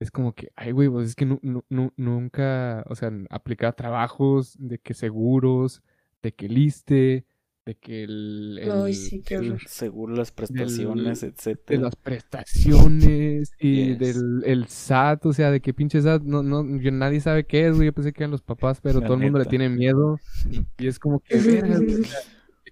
es 0.00 0.10
como 0.10 0.34
que, 0.34 0.50
ay, 0.56 0.72
güey, 0.72 0.88
pues 0.88 1.08
es 1.10 1.14
que 1.14 1.24
nu- 1.26 1.40
nu- 1.42 1.64
nu- 1.68 1.92
nunca, 1.96 2.84
o 2.88 2.94
sea, 2.94 3.10
aplicar 3.30 3.74
trabajos, 3.74 4.56
de 4.58 4.78
que 4.78 4.92
seguros, 4.94 5.82
de 6.22 6.32
que 6.32 6.48
liste, 6.48 7.24
de 7.66 7.74
que 7.76 8.04
el, 8.04 8.60
Ay, 8.62 8.90
el- 8.90 8.94
sí, 8.94 9.22
qué 9.24 9.36
el-. 9.36 9.58
Seguro 9.66 10.14
las 10.14 10.30
prestaciones, 10.32 11.22
de 11.22 11.28
etcétera. 11.28 11.80
las 11.82 11.96
prestaciones 11.96 13.52
y 13.58 13.86
Yes. 13.92 13.98
del 13.98 14.42
el 14.44 14.66
SAT, 14.66 15.26
o 15.26 15.32
sea, 15.32 15.50
de 15.50 15.60
qué 15.60 15.72
pinche 15.72 16.00
SAT, 16.02 16.22
no, 16.24 16.42
no, 16.42 16.78
yo- 16.80 16.90
nadie 16.92 17.20
sabe 17.20 17.46
qué 17.46 17.66
es, 17.68 17.74
güey, 17.74 17.86
yo 17.86 17.92
pensé 17.92 18.12
que 18.12 18.22
eran 18.22 18.32
los 18.32 18.42
papás, 18.42 18.80
pero 18.82 19.00
La 19.00 19.06
todo 19.06 19.16
el 19.16 19.22
mundo 19.22 19.38
le 19.38 19.46
tiene 19.46 19.68
miedo 19.70 20.18
y 20.78 20.86
es 20.86 20.98
como 20.98 21.20
que, 21.20 21.36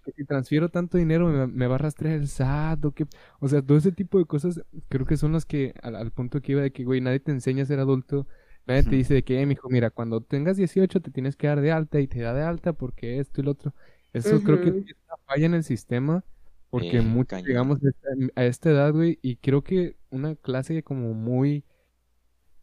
que 0.02 0.12
si 0.12 0.24
transfiero 0.24 0.68
tanto 0.70 0.98
dinero 0.98 1.28
me, 1.28 1.46
me 1.46 1.66
va 1.66 1.76
a 1.76 1.78
rastrear 1.78 2.16
el 2.16 2.24
SAT 2.24 2.84
o 2.88 2.92
qué, 2.92 3.06
o 3.40 3.48
sea, 3.48 3.62
todo 3.62 3.78
ese 3.78 3.92
tipo 3.92 4.18
de 4.18 4.24
cosas 4.26 4.60
creo 4.88 5.06
que 5.06 5.16
son 5.16 5.32
las 5.32 5.44
que, 5.46 5.74
al, 5.82 5.96
al 5.96 6.10
punto 6.12 6.40
que 6.40 6.52
iba 6.52 6.62
de 6.62 6.72
que, 6.72 6.84
güey, 6.84 7.00
nadie 7.00 7.20
te 7.20 7.32
enseña 7.32 7.62
a 7.64 7.66
ser 7.66 7.78
adulto, 7.80 8.26
nadie 8.66 8.84
te 8.84 8.96
dice 8.96 9.14
de 9.14 9.24
que, 9.24 9.40
eh, 9.40 9.46
mijo, 9.46 9.68
mira, 9.70 9.90
cuando 9.90 10.20
tengas 10.22 10.56
18 10.56 11.00
te 11.00 11.10
tienes 11.10 11.36
que 11.36 11.46
dar 11.48 11.60
de 11.60 11.72
alta 11.72 12.00
y 12.00 12.08
te 12.08 12.20
da 12.20 12.34
de 12.34 12.42
alta 12.42 12.72
porque 12.72 13.18
esto 13.20 13.40
y 13.40 13.44
lo 13.44 13.52
otro, 13.52 13.74
eso 14.12 14.42
creo 14.42 14.60
que 14.60 14.70
es 14.70 14.76
una 15.08 15.16
falla 15.26 15.46
en 15.46 15.54
el 15.54 15.64
sistema 15.64 16.24
porque 16.70 17.00
Eh, 17.00 17.02
muchos 17.02 17.40
cañón. 17.42 17.46
llegamos 17.46 17.78
a 17.84 17.88
esta, 17.90 18.08
a 18.36 18.44
esta 18.44 18.70
edad, 18.70 18.92
güey, 18.92 19.18
y 19.22 19.36
creo 19.36 19.62
que 19.62 19.96
una 20.10 20.36
clase 20.36 20.82
como 20.82 21.14
muy... 21.14 21.64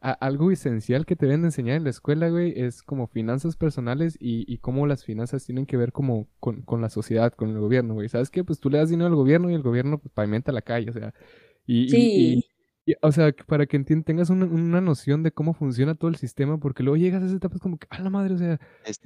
algo 0.01 0.51
esencial 0.51 1.05
que 1.05 1.15
te 1.15 1.25
deben 1.25 1.41
de 1.41 1.47
enseñar 1.49 1.75
en 1.77 1.83
la 1.83 1.89
escuela, 1.89 2.29
güey, 2.29 2.53
es 2.59 2.83
como 2.83 3.07
finanzas 3.07 3.55
personales 3.57 4.17
y, 4.19 4.45
y 4.51 4.59
cómo 4.59 4.87
las 4.87 5.03
finanzas 5.03 5.45
tienen 5.45 5.65
que 5.65 5.77
ver 5.77 5.91
como 5.91 6.27
con, 6.39 6.63
la 6.81 6.89
sociedad, 6.89 7.33
con 7.33 7.49
el 7.49 7.59
gobierno, 7.59 7.93
güey. 7.95 8.09
¿Sabes 8.09 8.29
qué? 8.29 8.43
Pues 8.43 8.59
tú 8.59 8.69
le 8.69 8.77
das 8.77 8.89
dinero 8.89 9.07
al 9.07 9.15
gobierno 9.15 9.49
y 9.49 9.55
el 9.55 9.61
gobierno 9.63 9.99
pues 9.99 10.11
pavimenta 10.13 10.51
la 10.51 10.61
calle, 10.61 10.89
o 10.89 10.93
sea, 10.93 11.13
y- 11.65 11.89
Sí. 11.89 12.48
Y, 12.89 12.95
o 13.01 13.11
sea, 13.11 13.31
que 13.31 13.43
para 13.43 13.67
que 13.67 13.79
tengas 13.79 14.29
una, 14.29 14.45
una 14.45 14.81
noción 14.81 15.21
de 15.21 15.31
cómo 15.31 15.53
funciona 15.53 15.93
todo 15.93 16.09
el 16.09 16.15
sistema, 16.15 16.57
porque 16.59 16.81
luego 16.81 16.97
llegas 16.97 17.21
a 17.21 17.27
esa 17.27 17.35
etapa 17.35 17.55
es 17.55 17.61
como 17.61 17.77
que, 17.77 17.85
a 17.89 18.01
la 18.01 18.09
madre, 18.09 18.33
o 18.33 18.37
sea, 18.37 18.59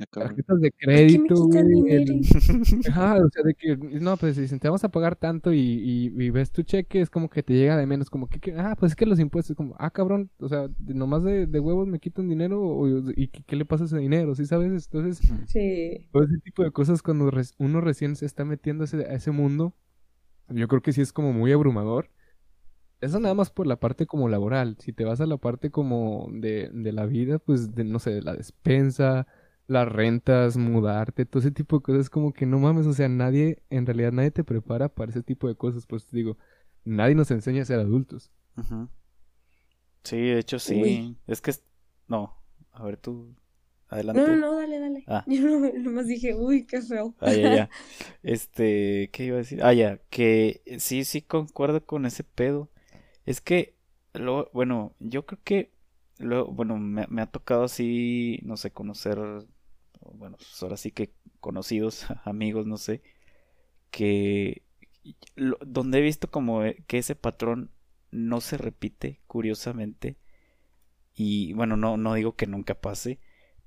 tarjetas 0.09 0.61
de 0.61 0.71
¿Por 0.71 0.79
qué 0.79 0.87
me 0.87 0.93
crédito, 0.93 1.49
el- 1.53 2.21
Ajá, 2.89 3.17
o 3.17 3.29
sea, 3.29 3.43
de 3.43 3.53
que, 3.55 3.75
no, 3.75 4.15
pues 4.15 4.37
dicen, 4.37 4.59
te 4.59 4.69
vamos 4.69 4.83
a 4.85 4.89
pagar 4.89 5.17
tanto 5.17 5.51
y, 5.51 5.59
y, 5.59 6.05
y 6.23 6.29
ves 6.29 6.51
tu 6.51 6.63
cheque, 6.63 7.01
es 7.01 7.09
como 7.09 7.29
que 7.29 7.43
te 7.43 7.53
llega 7.53 7.75
de 7.75 7.85
menos, 7.85 8.09
como 8.09 8.27
que, 8.27 8.39
que- 8.39 8.53
ah, 8.57 8.75
pues 8.79 8.93
es 8.93 8.95
que 8.95 9.05
los 9.05 9.19
impuestos, 9.19 9.55
como, 9.57 9.75
ah, 9.79 9.91
cabrón, 9.91 10.29
o 10.39 10.47
sea, 10.47 10.69
nomás 10.79 11.23
de, 11.23 11.45
de 11.45 11.59
huevos 11.59 11.87
me 11.87 11.99
quitan 11.99 12.29
dinero 12.29 12.61
o- 12.61 12.87
y 13.15 13.27
¿qué, 13.27 13.43
qué 13.43 13.55
le 13.57 13.65
pasa 13.65 13.83
a 13.83 13.87
ese 13.87 13.97
dinero? 13.97 14.33
¿Sí 14.35 14.45
sabes? 14.45 14.85
Entonces, 14.85 15.29
Sí. 15.47 16.07
todo 16.13 16.23
ese 16.23 16.37
tipo 16.39 16.63
de 16.63 16.71
cosas 16.71 17.01
cuando 17.01 17.29
uno 17.57 17.81
recién 17.81 18.15
se 18.15 18.25
está 18.25 18.45
metiendo 18.45 18.83
a 18.83 18.85
ese, 18.85 18.97
a 19.05 19.13
ese 19.13 19.31
mundo, 19.31 19.73
yo 20.47 20.67
creo 20.69 20.81
que 20.81 20.93
sí 20.93 21.01
es 21.01 21.11
como 21.11 21.33
muy 21.33 21.51
abrumador. 21.51 22.09
Eso 23.03 23.19
nada 23.19 23.33
más 23.35 23.49
por 23.51 23.67
la 23.67 23.79
parte 23.79 24.05
como 24.05 24.29
laboral. 24.29 24.77
Si 24.79 24.93
te 24.93 25.03
vas 25.05 25.21
a 25.21 25.25
la 25.25 25.37
parte 25.37 25.71
como 25.71 26.27
de, 26.31 26.69
de 26.73 26.91
la 26.93 27.05
vida, 27.05 27.39
pues 27.39 27.73
de, 27.75 27.83
no 27.83 27.99
sé, 27.99 28.11
de 28.11 28.21
la 28.21 28.33
despensa, 28.35 29.27
las 29.67 29.87
rentas, 29.91 30.57
mudarte, 30.57 31.25
todo 31.25 31.39
ese 31.41 31.51
tipo 31.51 31.77
de 31.77 31.83
cosas, 31.83 32.09
como 32.09 32.33
que 32.33 32.45
no 32.45 32.59
mames, 32.59 32.87
o 32.87 32.93
sea, 32.93 33.09
nadie, 33.09 33.61
en 33.69 33.85
realidad 33.85 34.11
nadie 34.11 34.31
te 34.31 34.43
prepara 34.43 34.89
para 34.89 35.11
ese 35.11 35.23
tipo 35.23 35.47
de 35.47 35.55
cosas, 35.55 35.85
pues 35.85 36.05
te 36.05 36.17
digo, 36.17 36.37
nadie 36.85 37.15
nos 37.15 37.31
enseña 37.31 37.61
a 37.63 37.65
ser 37.65 37.79
adultos. 37.79 38.31
Ujú. 38.57 38.89
Sí, 40.03 40.17
de 40.17 40.39
hecho 40.39 40.59
sí. 40.59 40.75
Uy. 40.81 41.17
Es 41.27 41.41
que 41.41 41.51
es- 41.51 41.63
no, 42.07 42.35
a 42.71 42.83
ver 42.83 42.97
tú 42.97 43.33
No, 43.89 43.95
adelante. 43.97 44.31
no, 44.31 44.37
no, 44.37 44.55
dale, 44.57 44.79
dale. 44.79 45.03
Ah. 45.07 45.23
Yo 45.27 45.41
no, 45.41 45.71
nomás 45.79 46.07
dije, 46.07 46.35
uy, 46.35 46.65
qué 46.65 46.81
feo. 46.81 47.13
Ah, 47.19 47.33
ya, 47.33 47.55
ya. 47.55 47.69
Este, 48.23 49.09
¿qué 49.13 49.25
iba 49.25 49.35
a 49.35 49.39
decir? 49.39 49.63
Ah, 49.63 49.73
ya, 49.73 49.99
que 50.09 50.61
sí, 50.79 51.03
sí 51.05 51.21
concuerdo 51.21 51.85
con 51.85 52.05
ese 52.05 52.23
pedo. 52.23 52.69
Es 53.25 53.41
que, 53.41 53.75
lo, 54.13 54.49
bueno, 54.53 54.95
yo 54.99 55.25
creo 55.25 55.39
que, 55.43 55.71
lo, 56.19 56.47
bueno, 56.47 56.77
me, 56.77 57.07
ha 57.21 57.25
tocado 57.27 57.63
así, 57.63 58.39
no 58.43 58.57
sé, 58.57 58.71
conocer, 58.71 59.17
bueno, 60.01 60.37
pues 60.37 60.61
ahora 60.63 60.77
sí 60.77 60.91
que 60.91 61.11
conocidos, 61.39 62.05
amigos, 62.25 62.65
no 62.67 62.77
sé, 62.77 63.01
que, 63.91 64.63
lo- 65.35 65.59
donde 65.65 65.99
he 65.99 66.01
visto 66.01 66.31
como 66.31 66.63
eh, 66.65 66.83
que 66.87 66.99
ese 66.99 67.15
patrón 67.15 67.71
no 68.11 68.41
se 68.41 68.57
repite, 68.57 69.21
curiosamente, 69.27 70.17
y 71.15 71.53
bueno, 71.53 71.77
no, 71.77 71.97
no 71.97 72.13
digo 72.15 72.35
que 72.35 72.47
nunca 72.47 72.75
pase, 72.75 73.19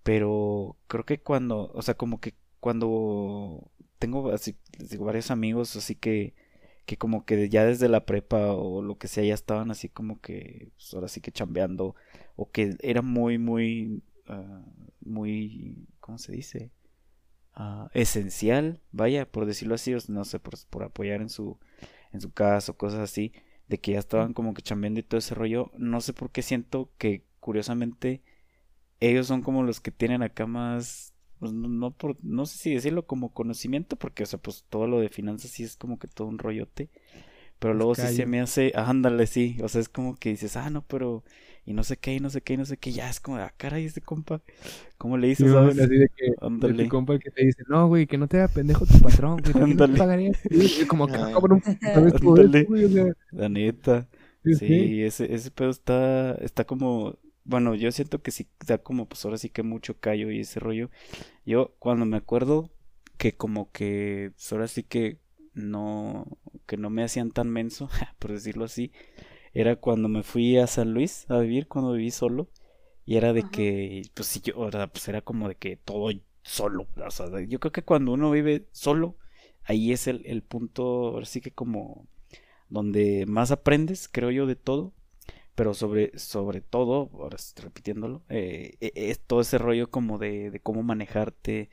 pero 0.03 0.77
creo 0.89 1.05
que 1.05 1.21
cuando, 1.21 1.71
o 1.75 1.83
sea, 1.83 1.95
como 1.97 2.21
que 2.21 2.35
cuando 2.61 3.71
tengo 3.99 4.31
así, 4.33 4.57
digo, 4.79 5.05
varios 5.05 5.31
amigos, 5.31 5.77
así 5.77 5.95
que, 5.97 6.35
que 6.87 6.97
como 6.99 7.25
que 7.27 7.49
ya 7.49 7.65
desde 7.65 7.89
la 7.89 8.07
prepa 8.07 8.53
o 8.53 8.83
lo 8.83 8.99
que 8.99 9.09
sea, 9.09 9.25
ya 9.25 9.35
estaban 9.35 9.71
así 9.71 9.89
como 9.89 10.21
que, 10.21 10.71
pues 10.77 10.95
ahora 10.95 11.09
sí 11.09 11.21
que 11.21 11.33
chambeando, 11.33 11.97
o 12.37 12.51
que 12.51 12.77
era 12.81 13.03
muy, 13.03 13.39
muy, 13.39 14.03
ah, 14.29 14.65
muy, 15.01 15.89
¿cómo 16.01 16.19
se 16.19 16.33
dice? 16.33 16.73
Ah, 17.55 17.91
esencial, 17.95 18.81
vaya, 18.93 19.31
por 19.31 19.47
decirlo 19.47 19.75
así, 19.75 19.95
o 19.95 19.99
no 20.09 20.25
sé, 20.25 20.41
por, 20.41 20.55
por 20.71 20.85
apoyar 20.85 21.21
en 21.23 21.31
su, 21.31 21.59
en 22.13 22.21
su 22.21 22.33
casa 22.33 22.73
o 22.73 22.77
cosas 22.77 23.01
así, 23.01 23.33
de 23.69 23.79
que 23.81 23.93
ya 23.93 23.99
estaban 23.99 24.33
como 24.35 24.55
que 24.55 24.63
chambeando 24.63 25.01
y 25.01 25.03
todo 25.03 25.19
ese 25.19 25.35
rollo, 25.35 25.73
no 25.79 26.01
sé 26.01 26.13
por 26.13 26.31
qué 26.31 26.43
siento 26.43 26.93
que 26.99 27.25
curiosamente 27.41 28.23
ellos 29.01 29.27
son 29.27 29.43
como 29.43 29.63
los 29.63 29.81
que 29.81 29.91
tienen 29.91 30.23
acá 30.23 30.47
más, 30.47 31.15
pues, 31.47 31.55
no, 31.55 31.69
no 31.69 31.91
por, 31.93 32.17
no 32.25 32.47
sé 32.47 32.59
si 32.59 32.75
decirlo 32.75 33.07
como 33.07 33.33
conocimiento, 33.33 33.97
porque, 33.97 34.25
o 34.25 34.27
sea, 34.27 34.39
pues 34.41 34.65
todo 34.71 34.87
lo 34.87 35.01
de 35.01 35.09
finanzas 35.09 35.51
sí 35.51 35.65
es 35.65 35.77
como 35.77 35.99
que 35.99 36.09
todo 36.09 36.29
un 36.29 36.39
rollote, 36.39 36.91
pero 37.59 37.75
luego 37.75 37.95
sí 37.95 38.09
se 38.09 38.27
me 38.27 38.41
hace, 38.41 38.73
ah, 38.75 38.91
ándale, 38.91 39.27
sí, 39.27 39.59
o 39.63 39.69
sea, 39.69 39.81
es 39.81 39.89
como 39.89 40.17
que 40.17 40.31
dices, 40.31 40.57
ah, 40.57 40.71
no, 40.71 40.83
pero, 40.87 41.25
y 41.65 41.73
no 41.75 41.85
sé 41.85 41.97
qué, 41.99 42.15
y 42.15 42.21
no 42.21 42.31
sé 42.31 42.43
qué, 42.43 42.55
y 42.55 42.57
no 42.59 42.67
sé 42.67 42.77
qué, 42.79 42.93
ya 42.93 43.11
es 43.11 43.21
como, 43.21 43.39
ah, 43.39 43.53
caray, 43.57 43.85
este 43.87 44.03
compa, 44.03 44.43
¿cómo 44.99 45.19
le 45.19 45.29
hizo, 45.29 45.45
Sí, 45.45 45.49
sabes? 45.49 45.79
así 45.81 45.97
de 45.97 46.09
que 46.09 46.35
Ándale. 46.41 46.85
tu 46.85 46.89
compa 46.89 47.15
el 47.15 47.21
que 47.21 47.31
te 47.31 47.45
dice, 47.45 47.63
no, 47.69 47.89
güey, 47.89 48.07
que 48.07 48.19
no 48.19 48.29
te 48.29 48.39
haga 48.39 48.49
pendejo 48.49 48.87
tu 48.87 48.99
patrón, 49.01 49.41
güey, 49.43 49.55
no 49.55 49.65
Ándale. 49.65 49.99
como 50.89 51.11
que, 51.11 51.19
ah, 51.19 51.31
cabrón, 51.33 51.63
¿sabes 51.93 52.15
Ándale. 52.15 52.59
eso, 52.59 52.65
güey? 52.67 52.85
O 52.85 52.91
sea, 52.91 53.07
La 53.31 53.49
neta. 53.49 54.09
sí, 54.45 54.55
Sí, 54.59 54.67
sí. 54.67 55.03
ese, 55.05 55.33
ese 55.35 55.51
pedo 55.51 55.71
está, 55.71 56.35
está 56.37 56.65
como, 56.67 57.19
bueno, 57.47 57.75
yo 57.75 57.93
siento 57.93 58.23
que 58.23 58.31
sí, 58.31 58.49
da 58.67 58.79
como, 58.79 59.07
pues 59.09 59.25
ahora 59.25 59.39
sí 59.39 59.51
que 59.51 59.63
mucho 59.63 59.99
callo 60.01 60.31
y 60.31 60.41
ese 60.41 60.61
rollo. 60.61 60.91
Yo 61.47 61.75
cuando 61.79 62.07
me 62.07 62.19
acuerdo 62.19 62.71
que 63.19 63.37
como 63.37 63.73
que, 63.73 64.33
pues 64.35 64.53
ahora 64.53 64.69
sí 64.69 64.83
que 64.85 65.21
no, 65.55 66.27
que 66.67 66.77
no 66.77 66.91
me 66.91 67.05
hacían 67.05 67.31
tan 67.33 67.51
menso, 67.51 67.91
por 68.19 68.33
decirlo 68.33 68.65
así, 68.67 68.93
era 69.55 69.77
cuando 69.77 70.09
me 70.09 70.23
fui 70.23 70.59
a 70.59 70.67
San 70.67 70.93
Luis 70.95 71.27
a 71.31 71.39
vivir, 71.41 71.69
cuando 71.69 71.93
viví 71.93 72.11
solo, 72.11 72.49
y 73.07 73.17
era 73.17 73.33
de 73.33 73.45
Ajá. 73.45 73.49
que, 73.49 74.03
pues 74.15 74.29
sí, 74.29 74.41
yo, 74.43 74.59
o 74.59 74.71
sea, 74.71 74.89
pues 74.89 75.09
era 75.09 75.23
como 75.23 75.49
de 75.49 75.57
que 75.57 75.77
todo 75.77 76.11
solo, 76.43 76.87
o 77.05 77.11
sea, 77.11 77.27
yo 77.43 77.61
creo 77.61 77.73
que 77.73 77.83
cuando 77.85 78.13
uno 78.13 78.31
vive 78.31 78.67
solo, 78.73 79.17
ahí 79.65 79.93
es 79.93 80.07
el, 80.09 80.23
el 80.27 80.43
punto, 80.43 80.85
ahora 81.09 81.27
sí 81.27 81.41
que 81.41 81.53
como 81.53 82.07
donde 82.69 83.27
más 83.27 83.51
aprendes, 83.51 84.09
creo 84.11 84.31
yo, 84.31 84.47
de 84.47 84.57
todo. 84.57 84.93
Pero 85.57 85.75
sobre, 85.75 86.17
sobre 86.19 86.61
todo, 86.61 87.11
ahora 87.15 87.37
estoy 87.37 87.65
repitiéndolo, 87.65 88.23
eh, 88.29 88.77
e, 88.81 88.93
es 88.95 89.21
todo 89.21 89.41
ese 89.41 89.59
rollo 89.59 89.91
como 89.91 90.19
de, 90.19 90.51
de 90.53 90.61
cómo 90.61 90.83
manejarte 90.85 91.71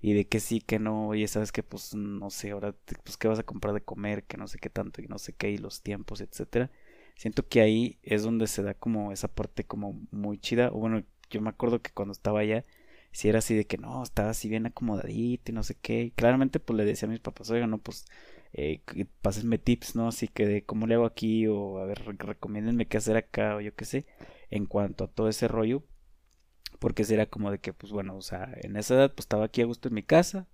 y 0.00 0.14
de 0.14 0.26
que 0.28 0.40
sí, 0.40 0.60
que 0.60 0.78
no, 0.80 1.08
oye, 1.08 1.28
sabes 1.28 1.52
que 1.52 1.62
pues 1.62 1.94
no 1.94 2.30
sé, 2.30 2.50
ahora 2.52 2.74
pues 3.04 3.16
qué 3.16 3.28
vas 3.28 3.38
a 3.38 3.44
comprar 3.44 3.74
de 3.74 3.82
comer, 3.82 4.24
que 4.24 4.36
no 4.38 4.48
sé 4.48 4.58
qué 4.58 4.70
tanto 4.70 5.02
y 5.02 5.06
no 5.08 5.18
sé 5.18 5.34
qué 5.34 5.50
y 5.50 5.58
los 5.58 5.82
tiempos, 5.82 6.20
etcétera. 6.20 6.70
Siento 7.16 7.46
que 7.48 7.60
ahí 7.62 7.98
es 8.02 8.22
donde 8.24 8.46
se 8.46 8.62
da 8.62 8.74
como 8.74 9.12
esa 9.12 9.28
parte 9.28 9.64
como 9.64 10.00
muy 10.10 10.38
chida, 10.38 10.70
o 10.72 10.78
bueno, 10.78 11.02
yo 11.30 11.40
me 11.40 11.50
acuerdo 11.50 11.82
que 11.82 11.92
cuando 11.92 12.12
estaba 12.12 12.40
allá 12.40 12.64
si 13.16 13.28
era 13.30 13.38
así 13.38 13.54
de 13.54 13.66
que 13.66 13.78
no, 13.78 14.02
estaba 14.02 14.30
así 14.30 14.48
bien 14.48 14.66
acomodadito 14.66 15.50
y 15.50 15.54
no 15.54 15.62
sé 15.62 15.74
qué. 15.74 16.02
Y 16.02 16.10
claramente 16.10 16.60
pues 16.60 16.76
le 16.76 16.84
decía 16.84 17.08
a 17.08 17.10
mis 17.10 17.20
papás, 17.20 17.50
oiga, 17.50 17.66
no, 17.66 17.78
pues 17.78 18.04
eh, 18.52 18.82
pásenme 19.22 19.58
tips, 19.58 19.96
¿no? 19.96 20.08
Así 20.08 20.28
que 20.28 20.46
de 20.46 20.64
cómo 20.64 20.86
le 20.86 20.94
hago 20.94 21.06
aquí 21.06 21.46
o 21.46 21.78
a 21.78 21.86
ver, 21.86 22.02
recomiéndenme 22.18 22.86
qué 22.88 22.96
hacer 22.98 23.16
acá 23.16 23.56
o 23.56 23.60
yo 23.60 23.74
qué 23.74 23.84
sé, 23.84 24.06
en 24.50 24.66
cuanto 24.66 25.04
a 25.04 25.08
todo 25.08 25.28
ese 25.28 25.48
rollo. 25.48 25.84
Porque 26.78 27.04
era 27.08 27.26
como 27.26 27.50
de 27.50 27.58
que, 27.58 27.72
pues 27.72 27.92
bueno, 27.92 28.16
o 28.16 28.22
sea, 28.22 28.52
en 28.62 28.76
esa 28.76 28.94
edad 28.94 29.14
pues 29.14 29.24
estaba 29.24 29.46
aquí 29.46 29.62
a 29.62 29.66
gusto 29.66 29.88
en 29.88 29.94
mi 29.94 30.02
casa 30.02 30.46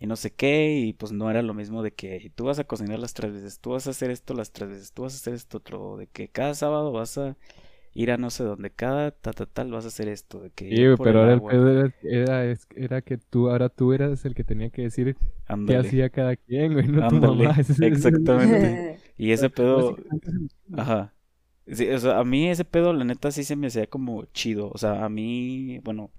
y 0.00 0.06
no 0.06 0.16
sé 0.16 0.32
qué, 0.32 0.78
y 0.78 0.92
pues 0.94 1.12
no 1.12 1.30
era 1.30 1.42
lo 1.42 1.54
mismo 1.54 1.82
de 1.82 1.92
que 1.94 2.32
tú 2.34 2.44
vas 2.44 2.58
a 2.58 2.64
cocinar 2.64 2.98
las 2.98 3.14
tres 3.14 3.32
veces, 3.32 3.60
tú 3.60 3.70
vas 3.70 3.86
a 3.86 3.90
hacer 3.90 4.10
esto 4.10 4.34
las 4.34 4.52
tres 4.52 4.70
veces, 4.70 4.92
tú 4.92 5.02
vas 5.02 5.14
a 5.14 5.16
hacer 5.16 5.34
esto 5.34 5.58
otro, 5.58 5.96
de 5.98 6.06
que 6.08 6.28
cada 6.30 6.54
sábado 6.54 6.90
vas 6.92 7.18
a 7.18 7.36
ir 7.92 8.10
a 8.10 8.16
no 8.16 8.30
sé 8.30 8.44
dónde, 8.44 8.70
cada 8.70 9.10
tal, 9.10 9.34
tal, 9.34 9.70
vas 9.70 9.84
a 9.84 9.88
hacer 9.88 10.08
esto. 10.08 10.40
De 10.40 10.50
que 10.50 10.68
sí, 10.68 11.02
pero 11.02 11.20
ahora 11.20 11.34
el 11.34 11.42
pedo 11.42 11.90
era, 12.02 12.56
era, 12.74 13.02
que 13.02 13.18
tú, 13.18 13.50
ahora 13.50 13.68
tú 13.68 13.92
eras 13.92 14.24
el 14.24 14.34
que 14.34 14.44
tenía 14.44 14.70
que 14.70 14.82
decir 14.82 15.16
qué 15.66 15.76
hacía 15.76 16.10
cada 16.10 16.36
quien, 16.36 16.72
güey, 16.74 16.86
no 16.86 17.08
tu 17.08 17.16
mamá. 17.16 17.56
Exactamente. 17.82 18.98
y 19.16 19.32
ese 19.32 19.50
pedo, 19.50 19.96
ajá. 20.76 21.12
Sí, 21.66 21.88
o 21.88 21.98
sea, 21.98 22.18
a 22.18 22.24
mí 22.24 22.48
ese 22.48 22.64
pedo, 22.64 22.92
la 22.92 23.04
neta, 23.04 23.30
sí 23.30 23.44
se 23.44 23.54
me 23.54 23.68
hacía 23.68 23.86
como 23.86 24.24
chido. 24.26 24.70
O 24.72 24.78
sea, 24.78 25.04
a 25.04 25.08
mí, 25.08 25.78
bueno, 25.84 26.10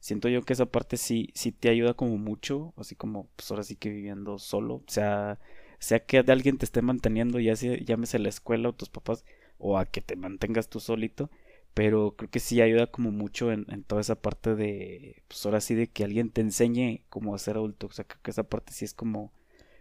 siento 0.00 0.28
yo 0.28 0.42
que 0.42 0.52
esa 0.52 0.66
parte 0.66 0.96
sí, 0.96 1.30
sí 1.34 1.52
te 1.52 1.70
ayuda 1.70 1.94
como 1.94 2.18
mucho, 2.18 2.74
así 2.76 2.94
como, 2.94 3.28
pues 3.36 3.50
ahora 3.50 3.62
sí 3.62 3.76
que 3.76 3.90
viviendo 3.90 4.38
solo. 4.38 4.76
O 4.76 4.84
sea, 4.86 5.38
sea 5.78 6.00
que 6.00 6.22
de 6.22 6.32
alguien 6.32 6.58
te 6.58 6.66
esté 6.66 6.82
manteniendo, 6.82 7.40
ya 7.40 7.56
sea, 7.56 7.76
llámese 7.78 8.18
la 8.18 8.28
escuela 8.28 8.68
o 8.68 8.74
tus 8.74 8.90
papás, 8.90 9.24
o 9.58 9.78
a 9.78 9.86
que 9.86 10.00
te 10.00 10.16
mantengas 10.16 10.68
tú 10.68 10.80
solito, 10.80 11.30
pero 11.74 12.16
creo 12.16 12.30
que 12.30 12.40
sí 12.40 12.60
ayuda 12.60 12.88
como 12.88 13.12
mucho 13.12 13.52
en, 13.52 13.64
toda 13.84 14.00
esa 14.00 14.16
parte 14.20 14.54
de, 14.56 15.22
pues 15.28 15.44
ahora 15.46 15.60
sí 15.60 15.74
de 15.74 15.88
que 15.88 16.04
alguien 16.04 16.30
te 16.30 16.40
enseñe 16.40 17.04
cómo 17.08 17.36
ser 17.38 17.56
adulto, 17.56 17.86
o 17.88 17.92
sea, 17.92 18.04
creo 18.04 18.20
que 18.22 18.30
esa 18.32 18.44
parte 18.44 18.72
sí 18.72 18.84
es 18.84 18.94
como, 18.94 19.32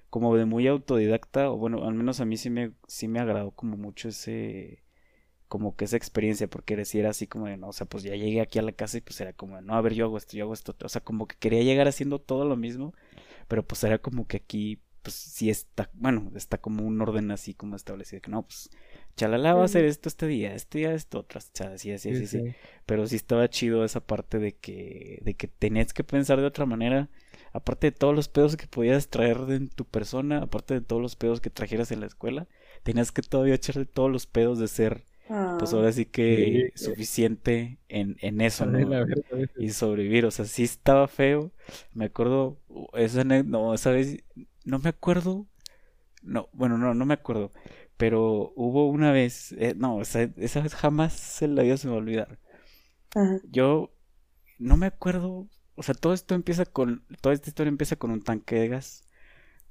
como 0.09 0.35
de 0.35 0.45
muy 0.45 0.67
autodidacta, 0.67 1.49
o 1.51 1.57
bueno, 1.57 1.85
al 1.87 1.95
menos 1.95 2.19
a 2.19 2.25
mí 2.25 2.37
sí 2.37 2.49
me, 2.49 2.73
sí 2.87 3.07
me 3.07 3.19
agradó 3.19 3.51
como 3.51 3.77
mucho 3.77 4.09
ese, 4.09 4.83
como 5.47 5.75
que 5.75 5.85
esa 5.85 5.97
experiencia, 5.97 6.47
porque 6.47 6.75
decía 6.75 7.09
así 7.09 7.27
como 7.27 7.47
de, 7.47 7.57
no, 7.57 7.69
o 7.69 7.73
sea, 7.73 7.87
pues 7.87 8.03
ya 8.03 8.15
llegué 8.15 8.41
aquí 8.41 8.59
a 8.59 8.63
la 8.63 8.73
casa 8.73 8.97
y 8.97 9.01
pues 9.01 9.19
era 9.21 9.33
como, 9.33 9.59
no, 9.61 9.75
a 9.75 9.81
ver, 9.81 9.93
yo 9.93 10.05
hago 10.05 10.17
esto, 10.17 10.37
yo 10.37 10.45
hago 10.45 10.53
esto, 10.53 10.75
o 10.83 10.89
sea, 10.89 11.01
como 11.03 11.27
que 11.27 11.35
quería 11.37 11.63
llegar 11.63 11.87
haciendo 11.87 12.19
todo 12.19 12.45
lo 12.45 12.57
mismo, 12.57 12.93
pero 13.47 13.65
pues 13.65 13.83
era 13.83 13.99
como 13.99 14.27
que 14.27 14.37
aquí, 14.37 14.81
pues 15.01 15.15
sí 15.15 15.49
está, 15.49 15.89
bueno, 15.93 16.31
está 16.35 16.57
como 16.59 16.85
un 16.85 17.01
orden 17.01 17.31
así 17.31 17.53
como 17.53 17.75
establecido, 17.75 18.21
que 18.21 18.31
no, 18.31 18.43
pues 18.43 18.69
chalala 19.17 19.55
va 19.55 19.63
a 19.63 19.65
hacer 19.65 19.83
esto 19.83 20.07
este 20.07 20.27
día, 20.27 20.53
este 20.53 20.77
día 20.77 20.93
esto, 20.93 21.19
otras, 21.19 21.51
así, 21.61 21.91
así, 21.91 22.11
así, 22.11 22.27
sí, 22.27 22.55
Pero 22.85 23.07
sí 23.07 23.17
estaba 23.17 23.49
chido 23.49 23.83
esa 23.83 23.99
parte 23.99 24.37
de 24.37 24.55
que, 24.55 25.19
de 25.23 25.33
que 25.33 25.47
tenías 25.47 25.91
que 25.91 26.03
pensar 26.03 26.39
de 26.39 26.45
otra 26.45 26.65
manera, 26.65 27.09
aparte 27.51 27.87
de 27.87 27.91
todos 27.91 28.15
los 28.15 28.29
pedos 28.29 28.55
que 28.55 28.67
podías 28.67 29.09
traer 29.09 29.37
en 29.49 29.69
tu 29.69 29.85
persona, 29.85 30.43
aparte 30.43 30.75
de 30.75 30.81
todos 30.81 31.01
los 31.01 31.15
pedos 31.15 31.41
que 31.41 31.49
trajeras 31.49 31.91
en 31.91 31.99
la 31.99 32.05
escuela, 32.05 32.47
tenías 32.83 33.11
que 33.11 33.23
todavía 33.23 33.55
echarle 33.55 33.85
todos 33.85 34.11
los 34.11 34.27
pedos 34.27 34.59
de 34.59 34.67
ser, 34.67 35.03
pues 35.57 35.73
ahora 35.73 35.91
sí 35.91 36.05
que 36.05 36.71
suficiente 36.75 37.79
en, 37.89 38.17
en 38.21 38.39
eso, 38.39 38.67
¿no? 38.67 38.79
Y 39.57 39.71
sobrevivir, 39.71 40.25
o 40.27 40.31
sea, 40.31 40.45
sí 40.45 40.63
estaba 40.63 41.07
feo, 41.07 41.51
me 41.91 42.05
acuerdo, 42.05 42.59
esa, 42.93 43.23
no, 43.23 43.73
esa 43.73 43.89
vez, 43.89 44.23
no 44.63 44.77
me 44.77 44.89
acuerdo, 44.89 45.47
no, 46.21 46.49
bueno, 46.53 46.77
no, 46.77 46.93
no 46.93 47.05
me 47.05 47.15
acuerdo, 47.15 47.51
pero 47.97 48.53
hubo 48.55 48.89
una 48.89 49.11
vez, 49.11 49.53
eh, 49.53 49.73
no, 49.75 50.01
esa, 50.01 50.23
esa, 50.37 50.61
vez 50.61 50.75
jamás 50.75 51.13
se 51.13 51.47
la 51.47 51.63
vida 51.63 51.77
se 51.77 51.87
me 51.87 51.91
va 51.91 51.97
a 51.97 52.01
olvidar. 52.01 52.39
Yo 53.49 53.91
no 54.59 54.77
me 54.77 54.85
acuerdo, 54.85 55.47
o 55.75 55.83
sea, 55.83 55.95
todo 55.95 56.13
esto 56.13 56.35
empieza 56.35 56.65
con, 56.65 57.03
toda 57.21 57.33
esta 57.33 57.49
historia 57.49 57.69
empieza 57.69 57.95
con 57.95 58.11
un 58.11 58.21
tanque 58.21 58.55
de 58.55 58.67
gas. 58.67 59.03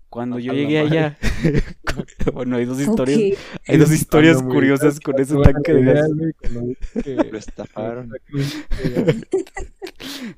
Cuando 0.08 0.38
yo 0.38 0.52
llegué 0.52 0.78
allá, 0.78 1.18
bueno, 2.32 2.56
hay 2.56 2.64
dos 2.64 2.80
historias, 2.80 3.38
hay 3.66 3.76
dos 3.76 3.92
historias 3.92 4.40
curiosas 4.40 5.00
con 5.00 5.20
ese 5.20 5.36
tanque 5.36 5.72
de 5.72 5.82
gas. 5.82 6.08
Lo 7.04 7.38
estafaron. 7.38 8.12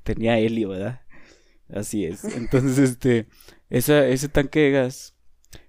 Tenía 0.02 0.38
helio, 0.38 0.70
¿verdad? 0.70 1.02
Así 1.70 2.04
es. 2.06 2.24
Entonces, 2.24 2.78
este, 2.78 3.28
esa, 3.68 4.06
ese 4.06 4.28
tanque 4.28 4.60
de 4.60 4.70
gas, 4.70 5.14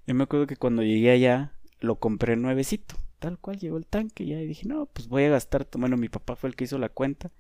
yo 0.08 0.16
me 0.16 0.24
acuerdo 0.24 0.48
que 0.48 0.56
cuando 0.56 0.82
llegué 0.82 1.12
allá, 1.12 1.59
lo 1.80 2.00
compré 2.00 2.36
nuevecito. 2.36 2.96
Tal 3.20 3.38
cual 3.38 3.60
llegó 3.60 3.78
el 3.78 3.86
tanque 3.86 4.24
y 4.24 4.28
ya 4.30 4.38
dije, 4.38 4.68
no, 4.68 4.86
pues 4.86 5.08
voy 5.08 5.24
a 5.24 5.30
gastar. 5.30 5.68
Bueno, 5.78 5.98
mi 5.98 6.08
papá 6.10 6.36
fue 6.36 6.50
el 6.50 6.56
que 6.56 6.64
hizo 6.64 6.78
la 6.78 6.90
cuenta. 6.90 7.32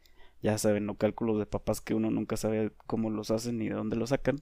Ya 0.41 0.57
saben, 0.57 0.85
los 0.85 0.97
cálculos 0.97 1.39
de 1.39 1.45
papás 1.45 1.81
que 1.81 1.93
uno 1.93 2.11
nunca 2.11 2.37
sabe 2.37 2.71
cómo 2.87 3.09
los 3.09 3.31
hacen 3.31 3.57
ni 3.57 3.69
de 3.69 3.75
dónde 3.75 3.95
los 3.95 4.09
sacan. 4.09 4.41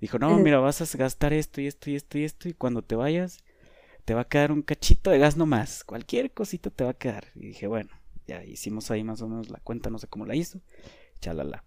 Dijo, 0.00 0.18
no, 0.18 0.38
mira, 0.38 0.58
vas 0.58 0.80
a 0.80 0.98
gastar 0.98 1.32
esto 1.34 1.60
y 1.60 1.66
esto 1.66 1.90
y 1.90 1.96
esto 1.96 2.18
y 2.18 2.24
esto. 2.24 2.48
Y 2.48 2.54
cuando 2.54 2.82
te 2.82 2.96
vayas, 2.96 3.44
te 4.04 4.14
va 4.14 4.22
a 4.22 4.28
quedar 4.28 4.52
un 4.52 4.62
cachito 4.62 5.10
de 5.10 5.18
gas 5.18 5.36
nomás. 5.36 5.84
Cualquier 5.84 6.32
cosita 6.32 6.70
te 6.70 6.84
va 6.84 6.90
a 6.90 6.94
quedar. 6.94 7.28
Y 7.34 7.48
dije, 7.48 7.66
bueno, 7.66 7.90
ya 8.26 8.42
hicimos 8.44 8.90
ahí 8.90 9.04
más 9.04 9.20
o 9.20 9.28
menos 9.28 9.50
la 9.50 9.60
cuenta, 9.60 9.90
no 9.90 9.98
sé 9.98 10.06
cómo 10.06 10.24
la 10.24 10.34
hizo. 10.34 10.60
Chalala. 11.20 11.64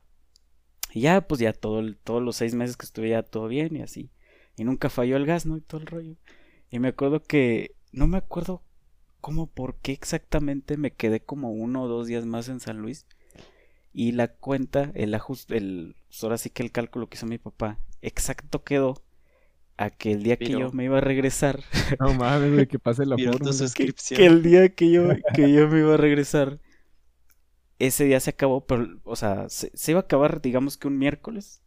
Y 0.92 1.02
ya, 1.02 1.28
pues 1.28 1.40
ya 1.40 1.54
todo 1.54 1.84
todos 2.04 2.22
los 2.22 2.36
seis 2.36 2.56
meses 2.56 2.78
que 2.78 2.86
estuve 2.86 3.10
ya 3.10 3.24
todo 3.24 3.48
bien 3.48 3.76
y 3.76 3.82
así. 3.82 4.12
Y 4.56 4.64
nunca 4.64 4.90
falló 4.90 5.18
el 5.18 5.26
gas, 5.26 5.46
¿no? 5.46 5.58
Y 5.58 5.62
todo 5.62 5.82
el 5.82 5.88
rollo. 5.88 6.16
Y 6.74 6.80
me 6.80 6.88
acuerdo 6.88 7.22
que, 7.22 7.76
no 7.92 8.08
me 8.08 8.18
acuerdo 8.18 8.64
cómo, 9.22 9.46
por 9.46 9.76
qué 9.76 9.92
exactamente 9.92 10.76
me 10.76 10.90
quedé 10.90 11.20
como 11.20 11.52
uno 11.52 11.84
o 11.84 11.88
dos 11.88 12.08
días 12.08 12.26
más 12.26 12.50
en 12.50 12.60
San 12.60 12.80
Luis. 12.80 13.06
Y 13.94 14.14
la 14.14 14.30
cuenta, 14.30 14.92
el 14.96 15.14
ajuste, 15.14 15.56
el, 15.56 15.96
pues 16.08 16.24
ahora 16.24 16.40
sí 16.40 16.50
que 16.50 16.64
el 16.64 16.72
cálculo 16.72 17.10
que 17.10 17.18
hizo 17.18 17.28
mi 17.28 17.38
papá, 17.38 17.78
exacto 18.02 18.64
quedó 18.64 19.04
a 19.78 19.92
que 19.92 20.14
el 20.14 20.24
día 20.24 20.38
que 20.38 20.50
yo 20.50 20.72
me 20.72 20.86
iba 20.86 20.98
a 20.98 21.02
regresar. 21.02 21.64
No 22.00 22.16
mames, 22.16 22.52
güey, 22.52 22.66
que 22.66 22.80
pase 22.80 23.06
la 23.06 23.20
forma. 23.20 23.52
Que, 23.76 23.94
que, 23.94 24.26
el 24.26 24.42
día 24.42 24.74
que 24.74 24.90
yo, 24.90 25.10
que 25.36 25.52
yo 25.54 25.68
me 25.70 25.78
iba 25.78 25.94
a 25.94 25.98
regresar, 25.98 26.60
ese 27.78 28.06
día 28.06 28.20
se 28.20 28.32
acabó, 28.32 28.66
pero, 28.66 29.00
o 29.04 29.16
sea, 29.16 29.48
se, 29.48 29.70
iba 29.92 30.00
a 30.00 30.04
acabar, 30.06 30.42
digamos 30.42 30.78
que 30.78 30.88
un 30.88 30.98
miércoles, 30.98 31.62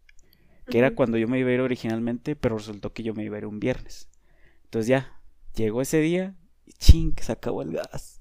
que 0.68 0.78
era 0.80 0.96
cuando 0.96 1.16
yo 1.16 1.28
me 1.28 1.38
iba 1.38 1.50
a 1.50 1.54
ir 1.54 1.60
originalmente, 1.60 2.34
pero 2.34 2.58
resultó 2.58 2.92
que 2.92 3.04
yo 3.04 3.14
me 3.14 3.22
iba 3.22 3.36
a 3.36 3.38
ir 3.38 3.46
un 3.46 3.60
viernes. 3.60 4.08
Entonces 4.66 4.88
ya, 4.88 5.22
llegó 5.54 5.80
ese 5.80 6.00
día 6.00 6.34
y 6.64 6.72
ching, 6.72 7.14
se 7.20 7.32
acabó 7.32 7.62
el 7.62 7.72
gas. 7.72 8.20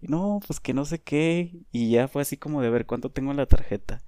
Y 0.00 0.08
no, 0.08 0.40
pues 0.44 0.58
que 0.58 0.74
no 0.74 0.84
sé 0.84 1.00
qué. 1.00 1.60
Y 1.70 1.90
ya 1.90 2.08
fue 2.08 2.22
así 2.22 2.36
como 2.36 2.60
de 2.60 2.70
ver 2.70 2.86
cuánto 2.86 3.10
tengo 3.10 3.30
en 3.30 3.36
la 3.36 3.46
tarjeta. 3.46 4.02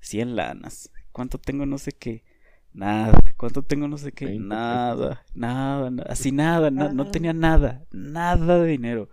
100 0.00 0.36
lanas. 0.36 0.92
¿Cuánto 1.12 1.38
tengo 1.38 1.64
no 1.64 1.78
sé 1.78 1.92
qué? 1.92 2.24
Nada. 2.74 3.18
¿Cuánto 3.38 3.62
tengo 3.62 3.88
no 3.88 3.96
sé 3.96 4.12
qué? 4.12 4.38
Nada, 4.38 5.24
nada, 5.34 5.90
nada. 5.90 6.12
Así 6.12 6.30
nada, 6.30 6.70
no 6.70 7.10
tenía 7.10 7.32
nada. 7.32 7.86
Nada 7.90 8.60
de 8.60 8.68
dinero. 8.68 9.08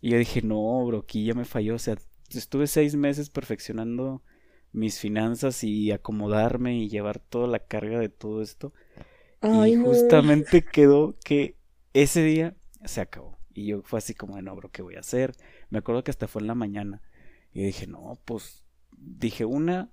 Y 0.00 0.10
yo 0.10 0.18
dije, 0.18 0.42
no, 0.42 0.84
bro, 0.84 0.98
aquí 0.98 1.24
ya 1.24 1.34
me 1.34 1.44
falló. 1.44 1.76
O 1.76 1.78
sea, 1.78 1.96
estuve 2.30 2.66
seis 2.66 2.96
meses 2.96 3.30
perfeccionando 3.30 4.22
mis 4.72 4.98
finanzas 4.98 5.62
y 5.62 5.92
acomodarme 5.92 6.76
y 6.76 6.88
llevar 6.88 7.20
toda 7.20 7.46
la 7.46 7.60
carga 7.60 8.00
de 8.00 8.08
todo 8.08 8.42
esto 8.42 8.72
y 9.42 9.76
justamente 9.76 10.64
quedó 10.64 11.16
que 11.24 11.56
ese 11.92 12.22
día 12.22 12.56
se 12.84 13.00
acabó. 13.00 13.38
Y 13.54 13.66
yo 13.66 13.82
fue 13.82 13.98
así 13.98 14.14
como 14.14 14.36
de, 14.36 14.42
no, 14.42 14.54
bro, 14.54 14.70
¿qué 14.70 14.82
voy 14.82 14.96
a 14.96 15.00
hacer? 15.00 15.34
Me 15.70 15.78
acuerdo 15.78 16.04
que 16.04 16.10
hasta 16.10 16.28
fue 16.28 16.42
en 16.42 16.48
la 16.48 16.54
mañana. 16.54 17.02
Y 17.52 17.64
dije, 17.64 17.86
no, 17.86 18.18
pues, 18.24 18.64
dije, 18.92 19.44
una, 19.46 19.90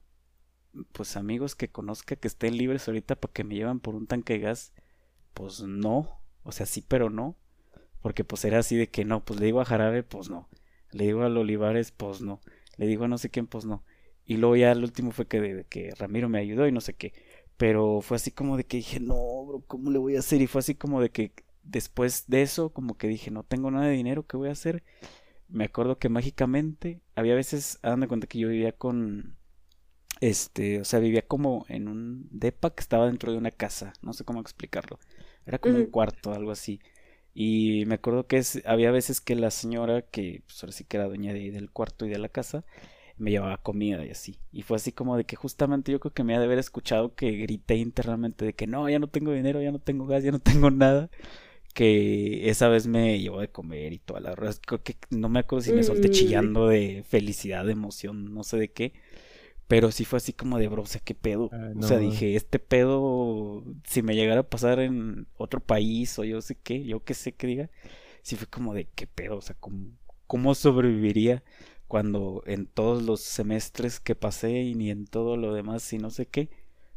pues 0.91 1.15
amigos 1.17 1.55
que 1.55 1.69
conozca 1.69 2.15
que 2.15 2.27
estén 2.27 2.57
libres 2.57 2.87
ahorita 2.87 3.15
para 3.15 3.33
que 3.33 3.43
me 3.43 3.55
llevan 3.55 3.79
por 3.79 3.95
un 3.95 4.07
tanque 4.07 4.33
de 4.33 4.39
gas. 4.39 4.73
Pues 5.33 5.61
no, 5.61 6.19
o 6.43 6.51
sea, 6.51 6.65
sí, 6.65 6.83
pero 6.87 7.09
no. 7.09 7.37
Porque 8.01 8.23
pues 8.25 8.43
era 8.45 8.59
así 8.59 8.75
de 8.75 8.89
que 8.89 9.05
no, 9.05 9.23
pues 9.23 9.39
le 9.39 9.45
digo 9.45 9.61
a 9.61 9.65
Jarabe, 9.65 10.03
pues 10.03 10.29
no. 10.29 10.49
Le 10.91 11.05
digo 11.05 11.23
al 11.23 11.37
Olivares, 11.37 11.91
pues 11.91 12.21
no. 12.21 12.41
Le 12.77 12.87
digo 12.87 13.05
a 13.05 13.07
no 13.07 13.17
sé 13.17 13.29
quién, 13.29 13.47
pues 13.47 13.65
no. 13.65 13.83
Y 14.25 14.37
luego 14.37 14.55
ya 14.55 14.71
el 14.71 14.83
último 14.83 15.11
fue 15.11 15.27
que, 15.27 15.41
de 15.41 15.65
que 15.65 15.93
Ramiro 15.97 16.29
me 16.29 16.39
ayudó 16.39 16.67
y 16.67 16.71
no 16.71 16.81
sé 16.81 16.93
qué. 16.95 17.13
Pero 17.57 18.01
fue 18.01 18.17
así 18.17 18.31
como 18.31 18.57
de 18.57 18.65
que 18.65 18.77
dije, 18.77 18.99
no, 18.99 19.45
bro, 19.45 19.63
¿cómo 19.67 19.91
le 19.91 19.99
voy 19.99 20.15
a 20.15 20.19
hacer? 20.19 20.41
Y 20.41 20.47
fue 20.47 20.59
así 20.59 20.75
como 20.75 21.01
de 21.01 21.09
que 21.11 21.33
después 21.63 22.25
de 22.27 22.41
eso, 22.41 22.71
como 22.71 22.97
que 22.97 23.07
dije, 23.07 23.31
no 23.31 23.43
tengo 23.43 23.71
nada 23.71 23.85
de 23.87 23.93
dinero, 23.93 24.27
¿qué 24.27 24.37
voy 24.37 24.49
a 24.49 24.53
hacer? 24.53 24.83
Me 25.47 25.65
acuerdo 25.65 25.97
que 25.99 26.09
mágicamente, 26.09 27.01
había 27.15 27.35
veces, 27.35 27.79
de 27.83 28.07
cuenta 28.07 28.27
que 28.27 28.39
yo 28.39 28.49
vivía 28.49 28.71
con, 28.73 29.37
este, 30.21 30.81
o 30.81 30.85
sea, 30.85 30.99
vivía 30.99 31.27
como 31.27 31.65
en 31.69 31.87
un 31.87 32.27
depa 32.31 32.73
que 32.73 32.81
estaba 32.81 33.05
dentro 33.05 33.31
de 33.31 33.37
una 33.37 33.51
casa, 33.51 33.93
no 34.01 34.13
sé 34.13 34.23
cómo 34.23 34.41
explicarlo. 34.41 34.99
Era 35.45 35.59
como 35.59 35.75
un 35.77 35.87
cuarto, 35.87 36.33
algo 36.33 36.51
así. 36.51 36.79
Y 37.33 37.85
me 37.87 37.95
acuerdo 37.95 38.27
que 38.27 38.37
es, 38.37 38.61
había 38.65 38.91
veces 38.91 39.19
que 39.19 39.35
la 39.35 39.51
señora, 39.51 40.03
que 40.03 40.43
pues 40.45 40.63
ahora 40.63 40.71
sí 40.71 40.85
que 40.85 40.97
era 40.97 41.07
dueña 41.07 41.33
de, 41.33 41.51
del 41.51 41.71
cuarto 41.71 42.05
y 42.05 42.09
de 42.09 42.19
la 42.19 42.29
casa, 42.29 42.63
me 43.17 43.31
llevaba 43.31 43.57
comida 43.57 44.05
y 44.05 44.11
así. 44.11 44.39
Y 44.51 44.63
fue 44.63 44.77
así 44.77 44.91
como 44.91 45.17
de 45.17 45.25
que 45.25 45.35
justamente 45.35 45.91
yo 45.91 45.99
creo 45.99 46.13
que 46.13 46.23
me 46.23 46.35
ha 46.35 46.39
de 46.39 46.45
haber 46.45 46.59
escuchado 46.59 47.15
que 47.15 47.31
grité 47.33 47.75
internamente 47.77 48.45
de 48.45 48.53
que 48.53 48.67
no, 48.67 48.89
ya 48.89 48.99
no 48.99 49.07
tengo 49.07 49.31
dinero, 49.33 49.61
ya 49.61 49.71
no 49.71 49.79
tengo 49.79 50.05
gas, 50.07 50.23
ya 50.23 50.31
no 50.31 50.39
tengo 50.41 50.71
nada. 50.71 51.09
Que 51.73 52.49
esa 52.49 52.67
vez 52.69 52.87
me 52.87 53.19
llevó 53.19 53.41
de 53.41 53.49
comer 53.51 53.93
y 53.93 53.99
toda 53.99 54.19
la 54.21 54.31
verdad. 54.31 54.55
Creo 54.65 54.83
que 54.83 54.97
no 55.11 55.29
me 55.29 55.39
acuerdo 55.39 55.63
si 55.63 55.73
me 55.73 55.83
solté 55.83 56.09
Mm. 56.09 56.09
chillando 56.09 56.67
de 56.67 57.03
felicidad, 57.07 57.65
de 57.65 57.73
emoción, 57.73 58.33
no 58.33 58.43
sé 58.43 58.57
de 58.57 58.71
qué. 58.71 58.93
Pero 59.67 59.91
sí 59.91 60.05
fue 60.05 60.17
así 60.17 60.33
como 60.33 60.59
de 60.59 60.67
bro, 60.67 60.83
o 60.83 60.85
sea, 60.85 61.01
qué 61.03 61.15
pedo. 61.15 61.51
Ay, 61.51 61.73
O 61.79 61.83
sea, 61.83 61.97
no. 61.97 61.99
dije, 61.99 62.35
este 62.35 62.59
pedo, 62.59 63.63
si 63.85 64.01
me 64.03 64.15
llegara 64.15 64.41
a 64.41 64.49
pasar 64.49 64.79
en 64.79 65.27
otro 65.37 65.59
país 65.61 66.17
o 66.19 66.23
yo 66.23 66.41
sé 66.41 66.55
qué, 66.55 66.83
yo 66.85 67.03
qué 67.03 67.13
sé 67.13 67.33
qué 67.33 67.47
diga, 67.47 67.69
sí 68.23 68.35
fue 68.37 68.47
como 68.47 68.73
de 68.73 68.87
qué 68.95 69.07
pedo, 69.07 69.37
o 69.37 69.41
sea, 69.41 69.55
cómo, 69.59 69.87
cómo 70.27 70.55
sobreviviría 70.55 71.43
cuando 71.87 72.43
en 72.45 72.65
todos 72.65 73.03
los 73.03 73.21
semestres 73.21 73.99
que 73.99 74.15
pasé 74.15 74.61
y 74.61 74.75
ni 74.75 74.89
en 74.91 75.05
todo 75.05 75.37
lo 75.37 75.53
demás 75.53 75.91
y 75.93 75.97
no 75.97 76.09
sé 76.09 76.25
qué, 76.25 76.49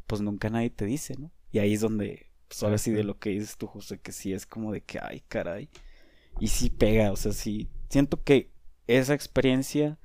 pues 0.07 0.21
nunca 0.21 0.51
nadie 0.51 0.71
te 0.71 0.85
dice, 0.85 1.15
¿no? 1.19 1.31
Y 1.53 1.59
ahí 1.59 1.75
es 1.75 1.81
donde, 1.81 2.31
pues 2.49 2.63
ahora 2.63 2.79
sí 2.79 2.91
de 2.91 3.05
lo 3.05 3.19
que 3.19 3.31
dices 3.31 3.57
tú, 3.57 3.67
José, 3.67 4.01
que 4.01 4.13
sí 4.13 4.33
es 4.33 4.47
como 4.47 4.73
de 4.73 4.83
que, 4.83 4.99
ay, 5.01 5.23
caray. 5.29 5.69
Y 6.41 6.49
sí 6.49 6.71
pega, 6.71 7.13
o 7.13 7.17
sea, 7.17 7.33
sí, 7.33 7.69
siento 7.89 8.23
que 8.23 8.53
esa 8.87 9.15
experiencia, 9.15 9.99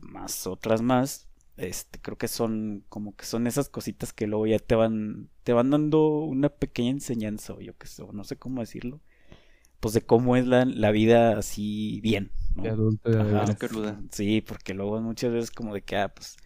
más 0.00 0.46
otras 0.46 0.82
más, 0.82 1.28
este, 1.56 2.00
creo 2.00 2.16
que 2.16 2.28
son 2.28 2.84
como 2.88 3.16
que 3.16 3.24
son 3.24 3.46
esas 3.46 3.68
cositas 3.68 4.12
que 4.12 4.26
luego 4.26 4.46
ya 4.46 4.58
te 4.58 4.74
van, 4.74 5.28
te 5.42 5.52
van 5.52 5.70
dando 5.70 6.20
una 6.20 6.48
pequeña 6.48 6.90
enseñanza, 6.90 7.54
o 7.54 7.60
yo 7.60 7.76
qué 7.76 7.86
sé, 7.86 8.02
o 8.02 8.12
no 8.12 8.24
sé 8.24 8.36
cómo 8.36 8.60
decirlo, 8.60 9.00
pues 9.80 9.94
de 9.94 10.02
cómo 10.02 10.36
es 10.36 10.46
la, 10.46 10.64
la 10.64 10.90
vida 10.90 11.38
así 11.38 12.00
bien, 12.02 12.32
¿no? 12.54 12.64
De 12.64 12.68
adulto, 12.68 13.10
de 13.44 13.46
Ajá, 13.46 13.56
cruda. 13.56 14.02
Sí, 14.12 14.40
porque 14.42 14.74
luego 14.74 15.00
muchas 15.00 15.32
veces 15.32 15.50
como 15.50 15.74
de 15.74 15.82
que, 15.82 15.96
ah, 15.96 16.08
pues, 16.14 16.36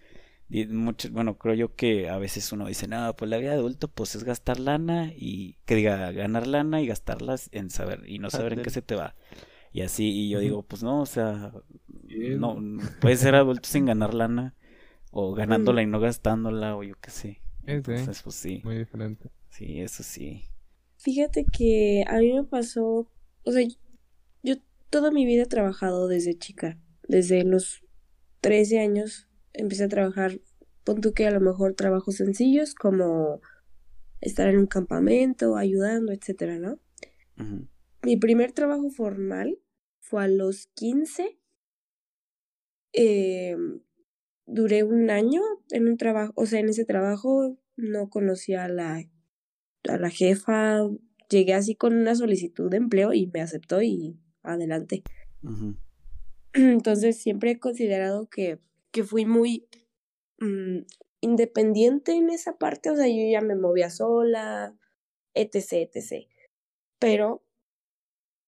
y 0.51 0.67
mucho- 0.67 1.11
bueno, 1.13 1.39
creo 1.39 1.55
yo 1.55 1.75
que 1.77 2.09
a 2.11 2.19
veces 2.19 2.53
uno 2.53 2.67
dice, 2.67 2.89
no, 2.89 3.15
pues 3.17 3.31
la 3.31 3.39
vida 3.39 3.51
de 3.53 3.57
adulto 3.59 3.89
pues 3.89 4.15
es 4.15 4.25
gastar 4.25 4.61
lana 4.61 5.13
y, 5.17 5.59
que 5.67 5.75
diga, 5.77 6.13
ganar 6.13 6.47
lana 6.47 6.81
y 6.83 6.87
gastarlas 6.87 7.49
en 7.53 7.71
saber, 7.71 8.05
y 8.09 8.19
no 8.19 8.31
saber 8.31 8.55
en 8.55 8.61
qué 8.63 8.71
se 8.71 8.83
te 8.83 8.95
va. 8.97 9.17
Y 9.73 9.83
así, 9.83 10.11
y 10.11 10.31
yo 10.31 10.41
digo, 10.41 10.63
pues 10.65 10.83
no, 10.83 11.03
o 11.03 11.07
sea, 11.07 11.53
Bien. 11.89 12.39
no, 12.39 12.61
no, 12.61 12.91
puedes 12.99 13.21
ser 13.21 13.35
adulto 13.35 13.69
sin 13.69 13.87
ganar 13.87 14.15
lana, 14.15 14.55
o 15.13 15.35
ganándola 15.35 15.83
y 15.83 15.87
no 15.87 16.01
gastándola, 16.01 16.77
o 16.77 16.83
yo 16.85 16.95
qué 17.01 17.11
sé. 17.11 17.43
Es, 17.87 17.87
Entonces, 17.87 18.23
pues 18.23 18.37
sí, 18.37 18.65
Muy 18.65 18.79
diferente. 18.79 19.31
sí, 19.51 19.81
eso 19.83 20.03
sí. 20.03 20.47
Fíjate 20.97 21.45
que 21.51 22.05
a 22.09 22.19
mí 22.19 22.33
me 22.33 22.45
pasó, 22.45 23.07
o 23.45 23.53
sea, 23.53 23.67
yo 24.43 24.55
toda 24.91 25.11
mi 25.11 25.27
vida 25.27 25.43
he 25.45 25.47
trabajado 25.47 26.09
desde 26.09 26.39
chica, 26.39 26.79
desde 27.09 27.45
los 27.45 27.85
13 28.41 28.81
años 28.81 29.29
empecé 29.53 29.85
a 29.85 29.89
trabajar, 29.89 30.41
pon 30.85 31.01
tú 31.01 31.13
que 31.13 31.27
a 31.27 31.31
lo 31.31 31.41
mejor 31.41 31.75
trabajos 31.75 32.17
sencillos 32.17 32.75
como 32.75 33.41
estar 34.21 34.49
en 34.49 34.59
un 34.59 34.67
campamento, 34.67 35.57
ayudando, 35.57 36.13
etcétera, 36.13 36.59
¿no? 36.59 36.79
Mi 38.03 38.17
primer 38.17 38.53
trabajo 38.53 38.91
formal 38.91 39.59
fue 40.01 40.25
a 40.25 40.29
los 40.29 40.69
15. 40.75 41.39
Eh, 42.93 43.57
duré 44.47 44.85
un 44.85 45.11
año 45.11 45.41
en 45.71 45.89
un 45.89 45.97
trabajo, 45.97 46.33
o 46.37 46.47
sea, 46.47 46.61
en 46.61 46.69
ese 46.69 46.85
trabajo 46.85 47.59
no 47.77 48.11
conocía 48.11 48.65
a 48.65 48.69
la, 48.69 49.03
a 49.89 49.97
la 49.97 50.11
jefa, 50.11 50.89
llegué 51.33 51.55
así 51.55 51.75
con 51.75 51.95
una 51.95 52.15
solicitud 52.15 52.71
de 52.71 52.77
empleo 52.77 53.13
y 53.13 53.27
me 53.27 53.41
aceptó 53.41 53.83
y 53.83 54.17
adelante. 54.43 55.03
Entonces 56.53 57.17
siempre 57.17 57.53
he 57.53 57.59
considerado 57.59 58.29
que, 58.29 58.61
que 58.93 59.03
fui 59.03 59.25
muy 59.25 59.67
mm, 60.39 60.83
independiente 61.21 62.13
en 62.13 62.31
esa 62.31 62.59
parte, 62.59 62.91
o 62.91 62.97
sea, 62.97 63.09
yo 63.09 63.25
ya 63.31 63.41
me 63.41 63.57
movía 63.57 63.91
sola, 63.91 64.77
etc, 65.35 65.91
etc. 65.95 66.29
Pero 66.99 67.43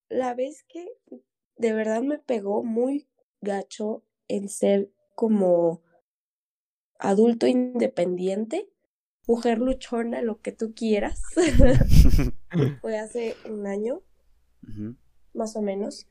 la 0.09 0.35
vez 0.35 0.65
que 0.69 0.87
de 1.57 1.73
verdad 1.73 2.03
me 2.03 2.19
pegó 2.19 2.63
muy 2.63 3.09
gacho 3.41 4.05
el 4.29 4.49
ser 4.49 4.91
como 5.15 5.83
adulto 6.99 7.47
independiente, 7.47 8.69
mujer 9.27 9.59
luchona, 9.59 10.23
lo 10.23 10.41
que 10.41 10.53
tú 10.53 10.75
quieras, 10.75 11.23
fue 12.81 12.99
hace 12.99 13.37
un 13.49 13.67
año 13.67 14.03
más 15.33 15.57
o 15.57 15.63
menos. 15.63 16.07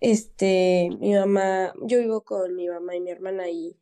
Este, 0.00 0.90
mi 1.00 1.14
mamá, 1.14 1.72
yo 1.82 1.98
vivo 1.98 2.22
con 2.22 2.54
mi 2.56 2.68
mamá 2.68 2.96
y 2.96 3.00
mi 3.00 3.10
hermana 3.10 3.48
y, 3.48 3.78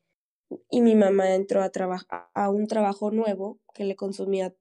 y 0.70 0.80
mi 0.80 0.94
mamá 0.94 1.34
entró 1.34 1.62
a 1.62 1.70
trabajar 1.70 2.28
a 2.34 2.50
un 2.50 2.66
trabajo 2.66 3.10
nuevo 3.10 3.58
que 3.74 3.84
le 3.84 3.96
consumía 3.96 4.54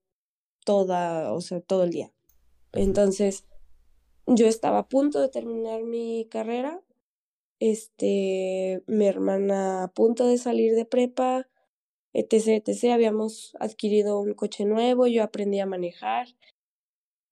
toda, 0.65 1.33
o 1.33 1.41
sea, 1.41 1.59
todo 1.59 1.83
el 1.83 1.91
día. 1.91 2.11
Entonces, 2.73 3.45
yo 4.25 4.47
estaba 4.47 4.79
a 4.79 4.87
punto 4.87 5.19
de 5.19 5.29
terminar 5.29 5.83
mi 5.83 6.27
carrera, 6.29 6.81
este, 7.59 8.81
mi 8.87 9.05
hermana 9.05 9.83
a 9.83 9.87
punto 9.89 10.25
de 10.25 10.37
salir 10.37 10.73
de 10.73 10.85
prepa, 10.85 11.47
etc, 12.13 12.63
etc. 12.65 12.93
Habíamos 12.93 13.55
adquirido 13.59 14.19
un 14.19 14.33
coche 14.33 14.65
nuevo, 14.65 15.07
yo 15.07 15.23
aprendí 15.23 15.59
a 15.59 15.65
manejar 15.65 16.27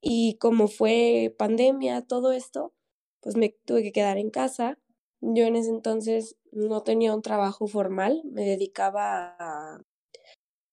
y 0.01 0.37
como 0.37 0.67
fue 0.67 1.35
pandemia, 1.37 2.01
todo 2.01 2.31
esto, 2.31 2.73
pues 3.21 3.35
me 3.35 3.55
tuve 3.65 3.83
que 3.83 3.91
quedar 3.91 4.17
en 4.17 4.29
casa. 4.29 4.77
Yo 5.21 5.45
en 5.45 5.55
ese 5.55 5.69
entonces 5.69 6.37
no 6.51 6.83
tenía 6.83 7.13
un 7.13 7.21
trabajo 7.21 7.67
formal, 7.67 8.21
me 8.25 8.45
dedicaba 8.45 9.35
a 9.39 9.81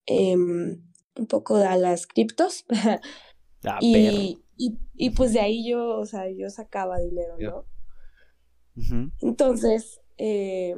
em, 0.06 0.82
un 1.16 1.26
poco 1.26 1.56
a 1.56 1.76
las 1.76 2.06
criptos 2.06 2.64
Ah, 3.66 3.78
y, 3.80 4.42
y, 4.56 4.78
y 4.94 5.10
pues 5.10 5.32
de 5.32 5.40
ahí 5.40 5.68
yo, 5.68 5.98
o 5.98 6.06
sea, 6.06 6.30
yo 6.30 6.48
sacaba 6.50 6.98
dinero. 7.00 7.36
¿no? 7.38 9.10
Entonces, 9.20 10.00
eh, 10.18 10.76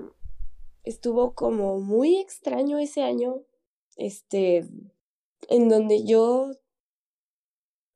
estuvo 0.84 1.34
como 1.34 1.80
muy 1.80 2.18
extraño 2.18 2.78
ese 2.78 3.02
año, 3.02 3.42
este, 3.96 4.66
en 5.48 5.68
donde 5.68 6.04
yo 6.04 6.52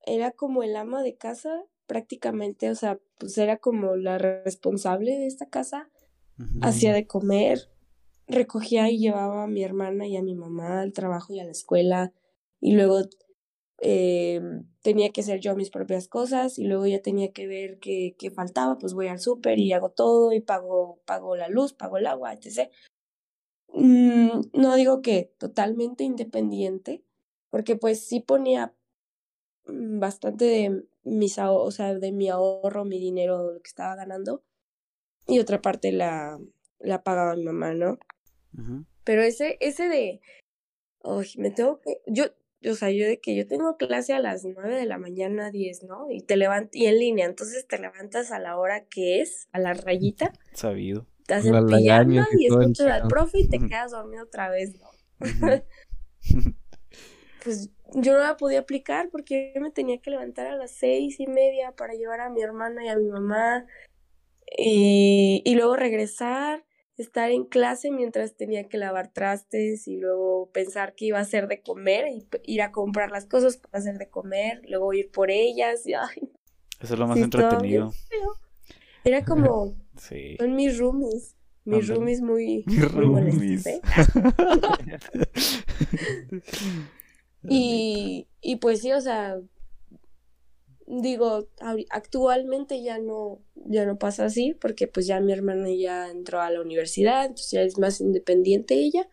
era 0.04 0.32
como 0.32 0.62
el 0.62 0.76
ama 0.76 1.02
de 1.02 1.16
casa, 1.16 1.64
prácticamente, 1.86 2.70
o 2.70 2.74
sea, 2.74 2.98
pues 3.18 3.36
era 3.38 3.58
como 3.58 3.96
la 3.96 4.18
responsable 4.18 5.12
de 5.12 5.26
esta 5.26 5.46
casa, 5.46 5.90
ujú. 6.38 6.58
hacía 6.60 6.92
de 6.92 7.06
comer, 7.06 7.68
recogía 8.26 8.90
y 8.90 8.98
llevaba 8.98 9.44
a 9.44 9.48
mi 9.48 9.62
hermana 9.62 10.06
y 10.06 10.16
a 10.16 10.22
mi 10.22 10.34
mamá 10.34 10.80
al 10.80 10.92
trabajo 10.92 11.32
y 11.34 11.40
a 11.40 11.44
la 11.44 11.50
escuela, 11.50 12.12
y 12.60 12.72
luego 12.72 13.00
eh, 13.80 14.40
tenía 14.82 15.10
que 15.10 15.22
hacer 15.22 15.40
yo 15.40 15.54
mis 15.54 15.70
propias 15.70 16.08
cosas, 16.08 16.58
y 16.58 16.64
luego 16.64 16.86
ya 16.86 17.02
tenía 17.02 17.32
que 17.32 17.46
ver 17.46 17.78
qué, 17.78 18.14
qué 18.18 18.30
faltaba, 18.30 18.78
pues 18.78 18.94
voy 18.94 19.08
al 19.08 19.20
súper 19.20 19.58
y 19.58 19.72
hago 19.72 19.90
todo, 19.90 20.32
y 20.32 20.40
pago, 20.40 21.00
pago 21.04 21.36
la 21.36 21.48
luz, 21.48 21.72
pago 21.72 21.98
el 21.98 22.06
agua, 22.06 22.32
etc. 22.32 22.70
Mm, 23.68 24.40
no 24.54 24.74
digo 24.76 25.02
que 25.02 25.34
totalmente 25.38 26.04
independiente, 26.04 27.04
porque 27.50 27.76
pues 27.76 28.06
sí 28.06 28.20
ponía 28.20 28.74
bastante 29.66 30.44
de 30.44 30.85
mis 31.05 31.38
o 31.38 31.70
sea, 31.70 31.94
de 31.94 32.12
mi 32.12 32.29
ahorro, 32.29 32.85
mi 32.85 32.98
dinero, 32.98 33.53
lo 33.53 33.62
que 33.62 33.68
estaba 33.68 33.96
ganando, 33.96 34.42
y 35.27 35.38
otra 35.38 35.61
parte 35.62 35.92
la, 35.92 36.38
la 36.79 37.03
pagaba 37.03 37.37
mi 37.37 37.44
mamá, 37.44 37.75
¿no? 37.75 37.98
Pero 39.05 39.22
ese, 39.22 39.57
ese 39.61 39.88
de, 39.88 40.20
"Ay, 41.03 41.29
me 41.37 41.51
tengo 41.51 41.81
que, 41.81 42.01
yo, 42.07 42.25
o 42.70 42.75
sea, 42.75 42.90
yo 42.90 43.07
de 43.07 43.20
que 43.20 43.35
yo 43.35 43.46
tengo 43.46 43.77
clase 43.77 44.12
a 44.12 44.20
las 44.20 44.44
9 44.44 44.77
de 44.77 44.87
la 44.87 44.98
mañana, 44.98 45.51
10, 45.51 45.83
¿no? 45.85 46.11
Y 46.11 46.20
te 46.20 46.37
levantas, 46.37 46.75
y 46.75 46.87
en 46.87 46.98
línea, 46.98 47.27
entonces 47.27 47.66
te 47.66 47.79
levantas 47.79 48.31
a 48.31 48.38
la 48.38 48.57
hora 48.57 48.85
que 48.85 49.20
es, 49.20 49.48
a 49.53 49.59
la 49.59 49.75
rayita, 49.75 50.33
Sabido. 50.53 51.07
te 51.27 51.35
Las 51.35 51.46
hacen 51.46 51.66
pijama 51.66 52.27
y 52.33 52.44
y 52.44 52.46
escuchas 52.46 52.87
al 52.87 53.09
profe 53.09 53.40
y 53.40 53.48
te 53.48 53.59
quedas 53.59 53.90
dormido 53.92 54.25
otra 54.25 54.51
vez, 54.51 54.75
¿no? 54.79 54.88
Pues 57.44 57.70
yo 57.94 58.12
no 58.12 58.20
la 58.20 58.37
podía 58.37 58.61
aplicar 58.61 59.09
porque 59.11 59.52
yo 59.55 59.61
me 59.61 59.70
tenía 59.70 60.00
que 60.00 60.11
levantar 60.11 60.46
a 60.46 60.57
las 60.57 60.72
seis 60.72 61.20
y 61.20 61.26
media 61.26 61.72
para 61.72 61.94
llevar 61.94 62.20
a 62.20 62.31
mi 62.31 62.42
hermana 62.42 62.85
y 62.85 62.88
a 62.88 62.96
mi 62.96 63.09
mamá 63.09 63.66
y, 64.57 65.42
y 65.44 65.55
luego 65.55 65.76
regresar, 65.76 66.64
estar 66.96 67.31
en 67.31 67.44
clase 67.44 67.90
mientras 67.90 68.37
tenía 68.37 68.68
que 68.68 68.78
lavar 68.78 69.12
trastes 69.12 69.88
y 69.88 69.98
luego 69.98 70.50
pensar 70.52 70.94
que 70.94 71.07
iba 71.07 71.18
a 71.18 71.22
hacer 71.22 71.48
de 71.48 71.62
comer 71.62 72.07
y 72.09 72.26
ir 72.44 72.62
a 72.62 72.72
comprar 72.72 73.11
las 73.11 73.26
cosas 73.26 73.57
para 73.57 73.78
hacer 73.78 73.98
de 73.98 74.09
comer, 74.09 74.62
luego 74.68 74.92
ir 74.92 75.11
por 75.11 75.31
ellas 75.31 75.87
y 75.87 75.94
ay, 75.94 76.31
Eso 76.81 76.94
es 76.94 77.00
lo 77.00 77.07
más 77.07 77.18
sí, 77.18 77.24
entretenido. 77.24 77.92
Era 79.05 79.24
como, 79.24 79.74
Sí. 79.96 80.37
son 80.38 80.55
mis 80.55 80.78
roomies, 80.78 81.37
mis 81.64 81.88
roomies 81.88 82.20
muy, 82.20 82.64
muy 82.66 83.07
molestos, 83.07 83.66
¿eh? 83.66 83.81
Y, 87.48 88.28
y 88.40 88.57
pues 88.57 88.81
sí, 88.81 88.92
o 88.92 89.00
sea, 89.00 89.40
digo, 90.87 91.48
actualmente 91.90 92.83
ya 92.83 92.98
no, 92.98 93.40
ya 93.55 93.87
no 93.87 93.98
pasa 93.98 94.26
así, 94.26 94.55
porque 94.55 94.87
pues 94.87 95.07
ya 95.07 95.20
mi 95.20 95.33
hermana 95.33 95.68
ya 95.70 96.11
entró 96.11 96.40
a 96.40 96.50
la 96.50 96.61
universidad, 96.61 97.24
entonces 97.24 97.50
ya 97.50 97.62
es 97.62 97.78
más 97.78 98.00
independiente 98.00 98.74
ella, 98.74 99.09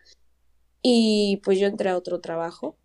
y 0.82 1.40
pues 1.44 1.58
yo 1.58 1.66
entré 1.66 1.90
a 1.90 1.96
otro 1.96 2.20
trabajo, 2.20 2.78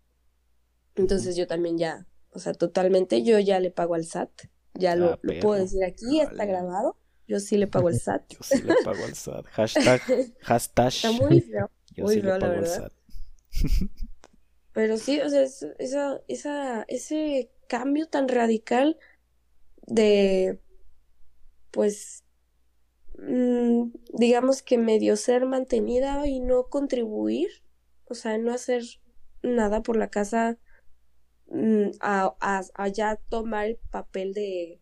entonces 0.94 1.36
yo 1.36 1.46
también 1.46 1.78
ya, 1.78 2.06
o 2.30 2.38
sea, 2.38 2.52
totalmente, 2.54 3.22
yo 3.22 3.38
ya 3.38 3.60
le 3.60 3.70
pago 3.70 3.94
al 3.94 4.04
SAT, 4.04 4.30
ya 4.74 4.96
lo, 4.96 5.12
Ah, 5.12 5.18
lo 5.22 5.38
puedo 5.40 5.60
decir 5.60 5.84
aquí, 5.84 6.20
está 6.20 6.36
Vale. 6.36 6.46
grabado, 6.46 6.96
yo 7.28 7.40
sí 7.40 7.56
le 7.56 7.66
pago 7.66 7.88
al 7.88 7.94
SAT. 8.00 8.32
Yo 8.32 8.38
sí 8.42 8.62
le 8.62 8.74
pago 8.82 9.04
al 9.04 9.14
SAT. 9.14 9.46
Hashtag, 9.46 10.00
hashtag. 10.42 10.88
Está 10.88 11.12
muy 11.12 11.40
feo. 11.40 11.70
Yo 11.94 12.04
muy 12.04 12.14
sí 12.14 12.20
feo, 12.20 12.32
le 12.34 12.38
la 12.38 12.46
pago 12.46 12.58
al. 12.58 12.66
SAT. 12.66 12.92
Pero 14.76 14.96
sí, 14.98 15.20
o 15.20 15.28
sea, 15.30 15.42
es- 15.42 15.66
esa, 15.78 16.20
esa, 16.28 16.84
ese 16.88 17.50
cambio 17.68 18.06
tan 18.08 18.28
radical 18.28 18.98
de, 19.86 20.60
pues, 21.70 22.24
mm, 23.18 23.90
digamos 24.14 24.62
que 24.62 24.78
medio 24.78 25.16
ser 25.16 25.46
mantenida 25.46 26.26
y 26.26 26.40
no 26.40 26.68
contribuir, 26.68 27.48
o 28.08 28.14
sea, 28.14 28.38
no 28.38 28.52
hacer 28.54 28.82
nada 29.42 29.82
por 29.82 29.96
la 29.96 30.10
casa, 30.10 30.58
mm, 31.48 31.90
a, 32.00 32.36
a, 32.40 32.62
a 32.74 32.88
ya 32.88 33.16
tomar 33.30 33.66
el 33.68 33.78
papel 33.90 34.34
de, 34.34 34.80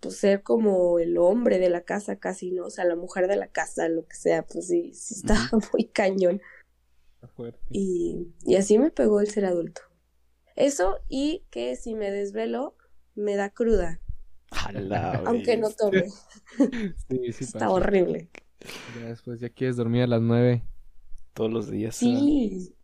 pues, 0.00 0.18
ser 0.18 0.42
como 0.44 0.98
el 1.00 1.18
hombre 1.18 1.58
de 1.58 1.70
la 1.70 1.82
casa 1.82 2.16
casi, 2.18 2.52
¿no? 2.52 2.66
O 2.66 2.70
sea, 2.70 2.84
la 2.86 2.96
mujer 2.96 3.28
de 3.28 3.36
la 3.36 3.48
casa, 3.48 3.88
lo 3.88 4.06
que 4.08 4.16
sea, 4.16 4.44
pues 4.46 4.68
sí, 4.68 4.92
sí 4.94 5.14
está 5.16 5.34
muy 5.74 5.86
cañón. 5.86 6.40
Y, 7.70 8.28
y 8.44 8.56
así 8.56 8.78
me 8.78 8.90
pegó 8.90 9.20
el 9.20 9.28
ser 9.28 9.44
adulto. 9.44 9.82
Eso 10.54 10.98
y 11.08 11.44
que 11.50 11.76
si 11.76 11.94
me 11.94 12.10
desvelo, 12.10 12.76
me 13.14 13.36
da 13.36 13.50
cruda, 13.50 14.00
aunque 15.26 15.56
no 15.56 15.70
tome. 15.70 16.06
Sí, 17.08 17.32
sí 17.32 17.44
Está 17.44 17.60
pasa. 17.60 17.70
horrible. 17.70 18.30
Ya 18.98 19.08
después 19.08 19.40
ya 19.40 19.50
quieres 19.50 19.76
dormir 19.76 20.02
a 20.02 20.06
las 20.06 20.22
nueve. 20.22 20.62
Todos 21.34 21.52
los 21.52 21.70
días. 21.70 21.96
Sí, 21.96 22.74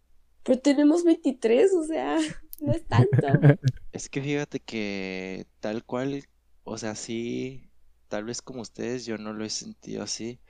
pero 0.42 0.58
tenemos 0.60 1.04
23, 1.04 1.72
o 1.72 1.84
sea, 1.84 2.18
no 2.60 2.72
es 2.72 2.86
tanto. 2.86 3.08
Es 3.92 4.08
que 4.08 4.22
fíjate 4.22 4.60
que 4.60 5.46
tal 5.60 5.84
cual, 5.84 6.24
o 6.64 6.78
sea, 6.78 6.94
sí, 6.94 7.70
tal 8.08 8.24
vez 8.24 8.40
como 8.42 8.62
ustedes, 8.62 9.04
yo 9.04 9.18
no 9.18 9.32
lo 9.32 9.44
he 9.44 9.50
sentido 9.50 10.02
así, 10.02 10.40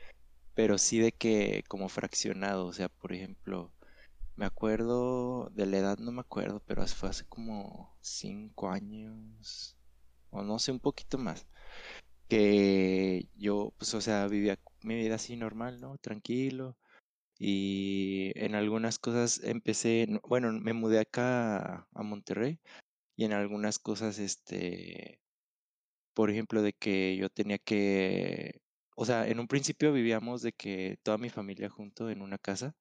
pero 0.54 0.78
sí 0.78 0.98
de 1.00 1.12
que 1.12 1.64
como 1.68 1.88
fraccionado, 1.88 2.66
o 2.66 2.72
sea, 2.72 2.88
por 2.88 3.12
ejemplo, 3.12 3.74
me 4.36 4.46
acuerdo 4.46 5.50
de 5.52 5.66
la 5.66 5.78
edad, 5.78 5.98
no 5.98 6.12
me 6.12 6.20
acuerdo, 6.22 6.62
pero 6.66 6.86
fue 6.88 7.10
hace 7.10 7.26
como 7.26 7.96
cinco 8.02 8.70
años, 8.70 9.78
o 10.30 10.42
no 10.42 10.58
sé, 10.58 10.72
un 10.72 10.80
poquito 10.80 11.18
más, 11.18 11.46
que 12.28 13.28
yo, 13.34 13.74
pues, 13.78 13.94
o 13.94 14.00
sea, 14.00 14.26
vivía 14.28 14.58
mi 14.82 14.96
vida 14.96 15.16
así 15.16 15.36
normal, 15.36 15.80
¿no? 15.80 15.98
Tranquilo. 15.98 16.78
Y 17.38 18.32
en 18.36 18.54
algunas 18.54 18.98
cosas 18.98 19.40
empecé, 19.44 20.06
no- 20.08 20.20
bueno, 20.28 20.52
me 20.52 20.72
mudé 20.74 21.00
acá 21.00 21.88
a 21.94 22.02
Monterrey 22.04 22.60
y 23.16 23.24
en 23.26 23.32
algunas 23.34 23.78
cosas, 23.80 24.18
este, 24.20 25.20
por 26.14 26.30
ejemplo, 26.30 26.62
de 26.62 26.72
que 26.74 27.16
yo 27.16 27.30
tenía 27.30 27.58
que, 27.58 28.62
o 28.96 29.04
sea, 29.04 29.28
en 29.28 29.40
un 29.40 29.48
principio 29.48 29.92
vivíamos 29.92 30.42
de 30.42 30.52
que 30.52 30.98
toda 31.02 31.18
mi 31.18 31.30
familia 31.30 31.68
junto 31.70 32.10
en 32.10 32.22
una 32.22 32.38
casa 32.38 32.74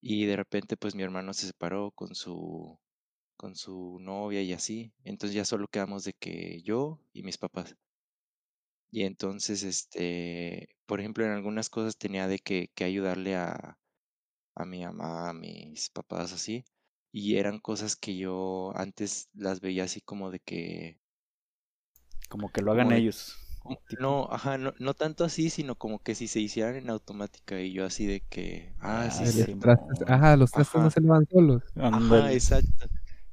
y 0.00 0.26
de 0.26 0.36
repente 0.36 0.76
pues 0.78 0.94
mi 0.94 1.02
hermano 1.02 1.34
se 1.34 1.46
separó 1.48 1.90
con 1.92 2.14
su, 2.14 2.78
con 3.36 3.56
su 3.56 3.98
novia 4.00 4.42
y 4.42 4.52
así, 4.54 4.92
entonces 5.04 5.36
ya 5.36 5.44
solo 5.46 5.68
quedamos 5.68 6.04
de 6.04 6.14
que 6.14 6.62
yo 6.62 7.00
y 7.14 7.22
mis 7.24 7.38
papás. 7.38 7.76
Y 8.90 9.02
entonces, 9.04 9.62
este, 9.62 10.68
por 10.86 11.00
ejemplo, 11.00 11.24
en 11.24 11.30
algunas 11.32 11.68
cosas 11.70 11.98
tenía 11.98 12.26
de 12.28 12.38
que, 12.38 12.68
que 12.74 12.84
ayudarle 12.84 13.36
a, 13.36 13.78
a 14.56 14.64
mi 14.66 14.84
mamá, 14.84 15.30
a 15.30 15.34
mis 15.34 15.90
papás 15.90 16.32
así. 16.32 16.64
Y 17.12 17.36
eran 17.36 17.60
cosas 17.60 17.96
que 17.96 18.16
yo 18.18 18.72
antes 18.76 19.28
las 19.34 19.60
veía 19.60 19.84
así 19.84 20.00
como 20.02 20.30
de 20.30 20.40
que, 20.40 21.00
Como 22.28 22.50
que 22.52 22.62
lo 22.62 22.72
hagan 22.72 22.92
ellos. 22.92 23.36
Tipo, 23.66 23.82
no, 23.98 24.28
ajá, 24.30 24.58
no, 24.58 24.74
no 24.78 24.94
tanto 24.94 25.24
así, 25.24 25.50
sino 25.50 25.76
como 25.76 25.98
que 26.00 26.14
si 26.14 26.28
se 26.28 26.40
hicieran 26.40 26.76
en 26.76 26.90
automática 26.90 27.60
y 27.60 27.72
yo 27.72 27.84
así 27.84 28.06
de 28.06 28.20
que, 28.22 28.74
ah, 28.80 29.10
sí, 29.10 29.26
Ah, 29.26 29.32
sí, 29.32 29.44
trastes-. 29.58 30.04
Ajá, 30.08 30.36
los 30.36 30.52
trastes 30.52 30.80
no 30.82 30.90
Ajá. 30.90 30.90
se 30.90 31.00
lavan 31.00 31.26
solos. 31.26 31.62
Ajá, 31.90 32.32
exacto. 32.32 32.86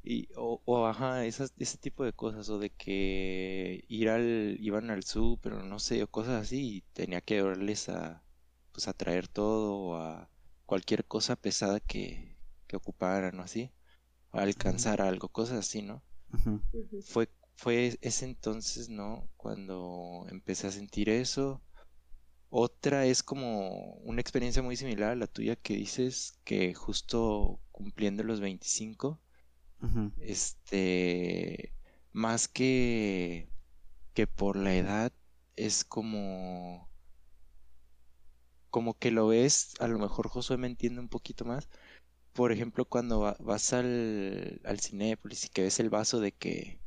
Y, 0.04 0.30
o, 0.36 0.62
o 0.66 0.86
ajá, 0.88 1.26
esas, 1.26 1.54
ese 1.60 1.78
tipo 1.78 2.04
de 2.04 2.14
cosas, 2.14 2.50
o 2.50 2.60
de 2.60 2.70
que 2.72 3.86
ir 3.88 4.10
al, 4.10 4.58
iban 4.60 4.90
al 4.92 5.04
sur, 5.04 5.40
pero 5.42 5.64
no 5.64 5.80
sé, 5.80 6.04
o 6.04 6.08
cosas 6.10 6.42
así, 6.44 6.78
y 6.78 6.82
tenía 6.94 7.22
que 7.22 7.36
ayudarles 7.38 7.90
a, 7.90 8.24
pues 8.72 8.88
a 8.88 8.94
traer 8.94 9.28
todo, 9.30 9.76
o 9.78 9.96
a 9.98 10.30
cualquier 10.66 11.06
cosa 11.06 11.36
pesada 11.38 11.80
que, 11.80 12.38
que 12.68 12.76
ocuparan, 12.78 13.40
o 13.40 13.44
así, 13.44 13.72
o 14.32 14.40
a 14.40 14.44
alcanzar 14.44 15.02
algo, 15.02 15.30
cosas 15.30 15.60
así, 15.60 15.82
¿no? 15.84 16.04
Ujú. 16.34 16.60
Fue, 17.02 17.30
fue 17.56 17.98
ese 18.02 18.26
entonces, 18.26 18.90
¿no? 18.90 19.30
Cuando 19.38 20.26
empecé 20.30 20.68
a 20.68 20.72
sentir 20.72 21.10
eso. 21.10 21.64
Otra 22.50 23.06
es 23.08 23.24
como 23.24 23.94
una 24.04 24.22
experiencia 24.22 24.62
muy 24.64 24.78
similar 24.78 25.12
a 25.12 25.16
la 25.16 25.28
tuya 25.28 25.56
que 25.58 25.76
dices 25.76 26.40
que 26.46 26.74
justo 26.76 27.62
cumpliendo 27.72 28.24
los 28.24 28.42
25, 28.42 29.22
Ujú. 29.84 30.12
este, 30.18 31.76
más 32.14 32.48
que, 32.50 33.52
que 34.14 34.28
por 34.28 34.58
la 34.58 34.76
edad, 34.76 35.14
es 35.58 35.86
como, 35.86 36.90
como 38.70 38.98
que 38.98 39.12
lo 39.12 39.28
ves, 39.28 39.74
a 39.80 39.88
lo 39.88 40.00
mejor 40.00 40.28
Josué 40.30 40.58
me 40.58 40.68
entiende 40.68 41.00
un 41.02 41.10
poquito 41.10 41.46
más. 41.46 41.70
Por 42.34 42.54
ejemplo, 42.54 42.86
cuando 42.86 43.22
va- 43.22 43.38
vas 43.42 43.74
al, 43.74 44.62
al 44.66 44.82
Cinépolis 44.82 45.46
y 45.48 45.50
que 45.50 45.64
ves 45.64 45.80
el 45.82 45.92
vaso 45.92 46.22
de 46.22 46.34
que, 46.34 46.83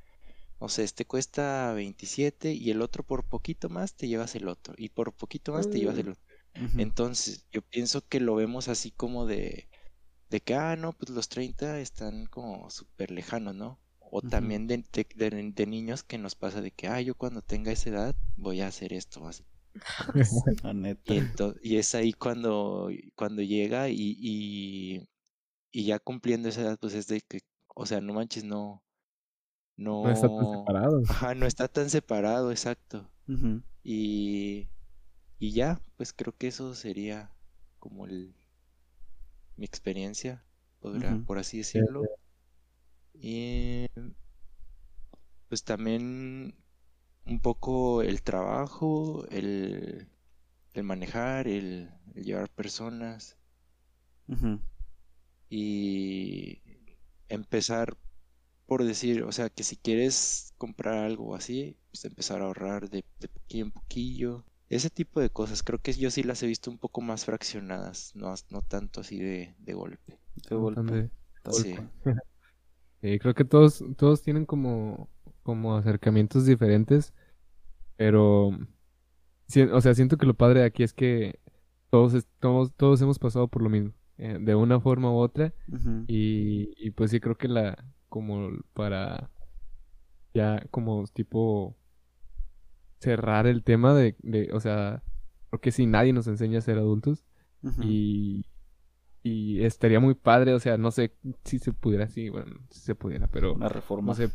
no 0.61 0.69
sé, 0.69 0.85
este 0.85 1.07
cuesta 1.07 1.73
27 1.75 2.53
y 2.53 2.71
el 2.71 2.83
otro 2.83 3.05
por 3.05 3.25
poquito 3.27 3.69
más 3.69 3.95
te 3.97 4.09
llevas 4.09 4.35
el 4.37 4.49
otro 4.49 4.75
y 4.79 4.91
por 4.91 5.15
poquito 5.15 5.53
más 5.53 5.69
te 5.69 5.79
llevas 5.79 5.99
el 5.99 6.11
otro. 6.11 6.23
Entonces, 6.77 7.47
yo 7.53 7.63
pienso 7.63 8.07
que 8.09 8.21
lo 8.21 8.35
vemos 8.37 8.69
así 8.69 8.91
como 8.93 9.27
de, 9.27 9.69
de 10.31 10.41
que, 10.43 10.55
ah, 10.55 10.77
no, 10.77 10.93
pues 10.95 11.11
los 11.11 11.29
30 11.29 11.81
están 11.81 12.27
como 12.27 12.71
súper 12.71 13.11
lejanos, 13.11 13.55
¿no? 13.57 13.81
O 14.01 14.23
también 14.23 14.67
de, 14.69 14.79
de- 14.93 15.09
de- 15.17 15.53
de 15.53 15.67
niños 15.67 16.05
que 16.05 16.19
nos 16.19 16.35
pasa 16.37 16.61
de 16.63 16.71
que, 16.73 16.89
ah, 16.89 17.01
yo 17.01 17.15
cuando 17.17 17.43
tenga 17.43 17.73
esa 17.73 17.91
edad 17.91 18.17
voy 18.37 18.61
a 18.63 18.69
hacer 18.69 18.93
esto. 18.93 19.23
o 19.23 19.29
así. 19.29 19.45
La 20.63 20.73
neta. 20.75 21.55
Y 21.63 21.77
es 21.79 21.95
ahí 21.95 22.13
cuando, 22.13 22.89
cuando 23.15 23.43
llega 23.43 23.89
y, 23.89 23.97
y, 24.19 25.09
y 25.73 25.87
ya 25.87 26.01
cumpliendo 26.01 26.49
esa 26.51 26.63
edad, 26.63 26.79
pues 26.81 26.95
es 26.95 27.09
de 27.09 27.23
que, 27.23 27.41
o 27.75 27.87
sea, 27.87 28.01
no 28.03 28.15
manches, 28.15 28.45
no, 28.45 28.85
No 30.01 30.11
está 30.11 30.29
tan 30.31 30.47
no, 30.47 30.51
separado. 30.51 31.03
ajá, 31.07 31.35
no 31.35 31.47
está 31.47 31.69
tan 31.69 31.91
separado, 31.91 32.51
exacto. 32.51 33.11
Y, 33.85 34.71
y 35.39 35.53
ya, 35.53 35.81
pues 35.97 36.13
creo 36.13 36.37
que 36.37 36.49
eso 36.49 36.75
sería 36.75 37.33
como 37.81 38.07
el, 38.07 38.35
mi 39.57 39.65
experiencia, 39.67 40.45
podrá- 40.81 41.19
por 41.27 41.39
así 41.39 41.59
decirlo. 41.59 42.03
Y 43.15 43.87
pues 45.49 45.65
también 45.65 46.55
un 47.27 47.41
poco 47.41 48.03
el 48.03 48.23
trabajo, 48.23 49.27
el, 49.31 50.09
el 50.75 50.85
manejar, 50.85 51.49
el, 51.49 51.91
el 52.15 52.25
llevar 52.25 52.51
personas 52.51 53.39
y 55.49 56.63
empezar 57.29 57.97
por 58.67 58.85
decir, 58.85 59.23
o 59.23 59.33
sea, 59.33 59.49
que 59.51 59.63
si 59.63 59.77
quieres 59.77 60.53
comprar 60.59 60.99
algo 61.05 61.35
así, 61.35 61.77
pues 61.91 62.05
empezar 62.05 62.43
a 62.43 62.47
ahorrar 62.47 62.91
de, 62.91 63.05
de 63.21 63.29
poquillo 63.29 63.65
en 63.65 63.71
poquillo. 63.71 64.45
Ese 64.69 64.91
tipo 64.91 65.21
de 65.21 65.31
cosas, 65.31 65.63
creo 65.63 65.81
que 65.81 65.93
yo 65.93 66.11
sí 66.11 66.25
las 66.25 66.43
he 66.43 66.47
visto 66.49 66.71
un 66.71 66.79
poco 66.79 67.01
más 67.01 67.25
fraccionadas, 67.25 68.13
no, 68.17 68.35
no 68.51 68.63
tanto 68.63 69.01
así 69.01 69.19
de, 69.19 69.55
de 69.59 69.75
golpe. 69.75 70.19
De 70.51 70.57
golpe. 70.57 71.11
Sí. 71.53 71.77
Sí, 73.01 73.19
creo 73.21 73.35
que 73.35 73.45
todos, 73.45 73.85
todos 73.97 74.23
tienen 74.23 74.45
como, 74.45 75.09
como 75.45 75.77
acercamientos 75.77 76.47
diferentes, 76.47 77.15
pero, 77.97 78.49
o 78.49 79.81
sea, 79.81 79.95
siento 79.95 80.17
que 80.17 80.27
lo 80.27 80.35
padre 80.35 80.61
de 80.61 80.67
aquí 80.67 80.83
es 80.83 80.93
que 80.93 81.39
todos, 81.91 82.27
todos, 82.41 82.73
todos 82.75 83.01
hemos 83.03 83.21
pasado 83.21 83.47
por 83.47 83.63
lo 83.63 83.71
mismo, 83.71 83.93
eh, 84.19 84.39
de 84.41 84.55
una 84.57 84.81
forma 84.81 85.13
u 85.13 85.19
otra, 85.19 85.55
y 86.09 86.91
pues 86.93 87.13
sí 87.13 87.21
creo 87.21 87.37
que 87.37 87.49
la, 87.49 87.77
como 88.17 88.51
para 88.75 89.31
ya 90.35 90.61
como 90.71 91.05
tipo 91.09 91.77
cerrar 93.01 93.47
el 93.47 93.63
tema 93.65 93.95
de, 93.95 94.17
de, 94.21 94.51
o 94.53 94.61
sea, 94.61 95.03
porque 95.51 95.73
si 95.73 95.87
nadie 95.87 96.13
nos 96.13 96.27
enseña 96.27 96.59
a 96.59 96.63
ser 96.63 96.79
adultos, 96.79 97.25
y, 97.79 98.47
y 99.23 99.65
estaría 99.65 100.01
muy 100.01 100.15
padre, 100.15 100.55
o 100.55 100.61
sea, 100.61 100.79
no 100.79 100.91
sé 100.93 101.15
si 101.45 101.59
se 101.61 101.73
pudiera, 101.73 102.09
sí, 102.09 102.31
bueno, 102.31 102.57
si 102.71 102.81
se 102.81 102.95
pudiera, 102.97 103.29
pero 103.29 103.61
Una 103.61 103.69
reforma. 103.69 104.05
no 104.05 104.15
sé, 104.15 104.31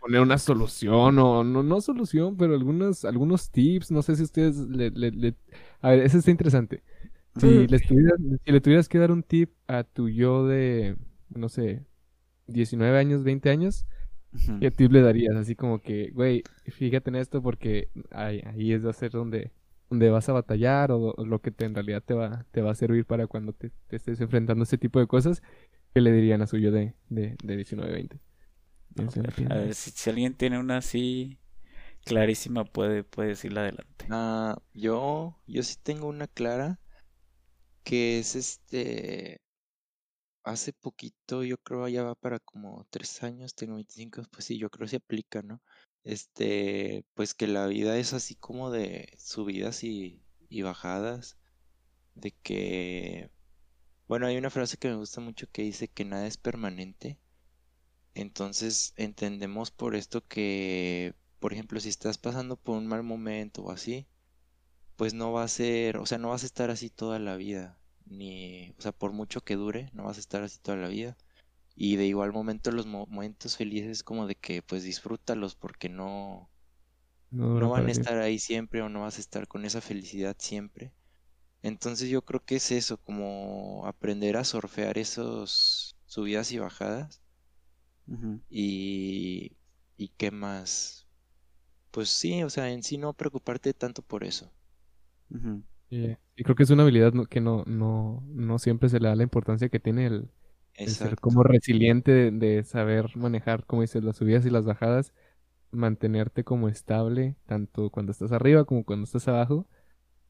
poner 0.00 0.20
una 0.22 0.38
solución 0.38 1.18
o 1.18 1.44
no, 1.44 1.62
no 1.64 1.80
solución, 1.82 2.36
pero 2.36 2.54
algunos, 2.54 3.04
algunos 3.06 3.50
tips. 3.50 3.90
No 3.92 4.02
sé 4.02 4.16
si 4.16 4.22
ustedes 4.24 4.56
le, 4.58 4.90
le, 4.92 5.10
le- 5.12 5.36
A 5.82 5.90
ver, 5.90 6.00
eso 6.00 6.18
está 6.18 6.30
interesante. 6.32 6.82
Si 7.38 7.66
le 7.68 7.80
tuvieras, 7.80 8.18
si 8.44 8.52
le 8.52 8.60
tuvieras 8.62 8.88
que 8.88 8.98
dar 8.98 9.12
un 9.12 9.22
tip 9.24 9.52
a 9.68 9.84
tu 9.84 10.08
yo 10.10 10.46
de, 10.46 10.96
no 11.30 11.48
sé, 11.50 11.86
19 12.46 12.98
años, 12.98 13.24
20 13.24 13.50
años. 13.50 13.86
¿qué 14.60 14.70
tip 14.70 14.92
le 14.92 15.02
darías? 15.02 15.36
Así 15.36 15.54
como 15.54 15.80
que, 15.80 16.10
güey, 16.10 16.42
fíjate 16.66 17.10
en 17.10 17.16
esto 17.16 17.42
porque 17.42 17.88
ahí, 18.10 18.42
ahí 18.46 18.72
es 18.72 18.82
de 18.82 18.90
hacer 18.90 19.10
donde, 19.12 19.52
donde 19.90 20.10
vas 20.10 20.28
a 20.28 20.32
batallar 20.32 20.90
o, 20.92 21.14
o 21.16 21.24
lo 21.24 21.40
que 21.40 21.50
te, 21.50 21.64
en 21.64 21.74
realidad 21.74 22.02
te 22.04 22.14
va, 22.14 22.46
te 22.50 22.62
va 22.62 22.72
a 22.72 22.74
servir 22.74 23.06
para 23.06 23.26
cuando 23.26 23.52
te, 23.52 23.70
te 23.88 23.96
estés 23.96 24.20
enfrentando 24.20 24.62
a 24.62 24.64
ese 24.64 24.78
tipo 24.78 24.98
de 25.00 25.06
cosas. 25.06 25.42
¿Qué 25.94 26.00
le 26.00 26.12
dirían 26.12 26.42
a 26.42 26.46
su 26.46 26.58
yo 26.58 26.72
de, 26.72 26.94
de, 27.08 27.36
de 27.42 27.56
19, 27.56 27.92
20? 27.92 28.20
Piénsenla, 28.94 29.32
A 29.50 29.54
ver, 29.54 29.74
si, 29.74 29.90
si 29.90 30.10
alguien 30.10 30.34
tiene 30.34 30.58
una 30.58 30.78
así 30.78 31.38
clarísima, 32.04 32.64
puede, 32.64 33.04
puede 33.04 33.30
decirla 33.30 33.62
adelante. 33.62 34.06
Ah, 34.10 34.58
yo, 34.72 35.36
yo 35.46 35.62
sí 35.62 35.76
tengo 35.82 36.08
una 36.08 36.26
clara 36.28 36.80
que 37.84 38.18
es 38.18 38.34
este, 38.36 39.40
hace 40.44 40.72
poquito, 40.72 41.44
yo 41.44 41.58
creo 41.58 41.88
ya 41.88 42.02
va 42.04 42.14
para 42.14 42.38
como 42.40 42.86
tres 42.90 43.22
años, 43.22 43.54
tengo 43.54 43.74
25, 43.76 44.22
pues 44.30 44.44
sí, 44.46 44.58
yo 44.58 44.70
creo 44.70 44.86
que 44.86 44.90
se 44.90 44.96
aplica, 44.96 45.42
¿no? 45.42 45.60
Este, 46.04 47.04
pues 47.14 47.34
que 47.34 47.46
la 47.48 47.66
vida 47.66 47.98
es 47.98 48.12
así 48.12 48.34
como 48.36 48.70
de 48.70 49.12
subidas 49.18 49.84
y, 49.84 50.22
y 50.48 50.62
bajadas, 50.62 51.38
de 52.14 52.32
que, 52.42 53.30
bueno, 54.08 54.26
hay 54.26 54.36
una 54.38 54.50
frase 54.50 54.76
que 54.78 54.88
me 54.88 54.96
gusta 54.96 55.20
mucho 55.20 55.48
que 55.52 55.62
dice 55.62 55.88
que 55.88 56.04
nada 56.04 56.26
es 56.26 56.36
permanente, 56.38 57.18
entonces 58.14 58.92
entendemos 58.96 59.70
por 59.70 59.94
esto 59.96 60.26
que, 60.26 61.14
por 61.40 61.52
ejemplo, 61.52 61.80
si 61.80 61.88
estás 61.88 62.18
pasando 62.18 62.56
por 62.56 62.76
un 62.78 62.86
mal 62.86 63.02
momento 63.02 63.62
o 63.64 63.70
así, 63.70 64.06
pues 64.96 65.14
no 65.14 65.32
va 65.32 65.44
a 65.44 65.48
ser, 65.48 65.98
o 65.98 66.06
sea, 66.06 66.18
no 66.18 66.30
vas 66.30 66.42
a 66.44 66.46
estar 66.46 66.70
así 66.70 66.90
toda 66.90 67.18
la 67.18 67.36
vida, 67.36 67.78
ni, 68.06 68.74
o 68.78 68.82
sea, 68.82 68.92
por 68.92 69.12
mucho 69.12 69.42
que 69.42 69.56
dure, 69.56 69.90
no 69.92 70.04
vas 70.04 70.16
a 70.18 70.20
estar 70.20 70.42
así 70.42 70.58
toda 70.60 70.76
la 70.78 70.88
vida. 70.88 71.16
Y 71.76 71.96
de 71.96 72.06
igual 72.06 72.32
momento 72.32 72.72
los 72.72 72.86
mo- 72.86 73.06
momentos 73.08 73.56
felices 73.58 74.02
como 74.04 74.26
de 74.28 74.36
que 74.36 74.62
pues 74.62 74.84
disfrútalos 74.84 75.56
porque 75.56 75.88
no, 75.90 76.50
No 77.54 77.70
van 77.70 77.88
a 77.88 77.90
estar 77.92 78.18
ahí 78.18 78.38
siempre 78.38 78.82
o 78.82 78.88
no 78.90 79.00
vas 79.02 79.16
a 79.18 79.20
estar 79.20 79.48
con 79.48 79.64
esa 79.64 79.80
felicidad 79.80 80.36
siempre. 80.38 80.92
Entonces 81.62 82.08
yo 82.10 82.22
creo 82.24 82.44
que 82.44 82.56
es 82.56 82.72
eso, 82.72 82.98
como 82.98 83.86
aprender 83.86 84.36
a 84.36 84.44
surfear 84.44 84.98
esos 84.98 85.96
subidas 86.06 86.52
y 86.52 86.58
bajadas 86.60 87.22
y, 88.48 89.56
y 89.96 90.08
qué 90.16 90.30
más. 90.30 91.06
Pues 91.92 92.10
sí, 92.10 92.42
o 92.44 92.50
sea, 92.50 92.70
en 92.72 92.82
sí 92.84 92.98
no 92.98 93.14
preocuparte 93.14 93.74
tanto 93.74 94.02
por 94.02 94.24
eso. 94.24 94.52
Y 96.36 96.42
creo 96.42 96.56
que 96.56 96.64
es 96.64 96.70
una 96.70 96.82
habilidad 96.82 97.12
que 97.28 97.40
no, 97.40 97.64
no, 97.66 98.22
no 98.28 98.58
siempre 98.58 98.88
se 98.88 99.00
le 99.00 99.08
da 99.08 99.16
la 99.16 99.22
importancia 99.22 99.68
que 99.68 99.80
tiene 99.80 100.06
el, 100.06 100.30
el 100.74 100.88
ser 100.88 101.16
como 101.16 101.42
resiliente 101.42 102.12
de, 102.12 102.30
de 102.30 102.64
saber 102.64 103.16
manejar, 103.16 103.64
como 103.66 103.82
dices, 103.82 104.02
las 104.02 104.16
subidas 104.16 104.44
y 104.44 104.50
las 104.50 104.64
bajadas, 104.64 105.12
mantenerte 105.70 106.44
como 106.44 106.68
estable, 106.68 107.36
tanto 107.46 107.90
cuando 107.90 108.12
estás 108.12 108.32
arriba 108.32 108.64
como 108.64 108.84
cuando 108.84 109.04
estás 109.04 109.28
abajo. 109.28 109.66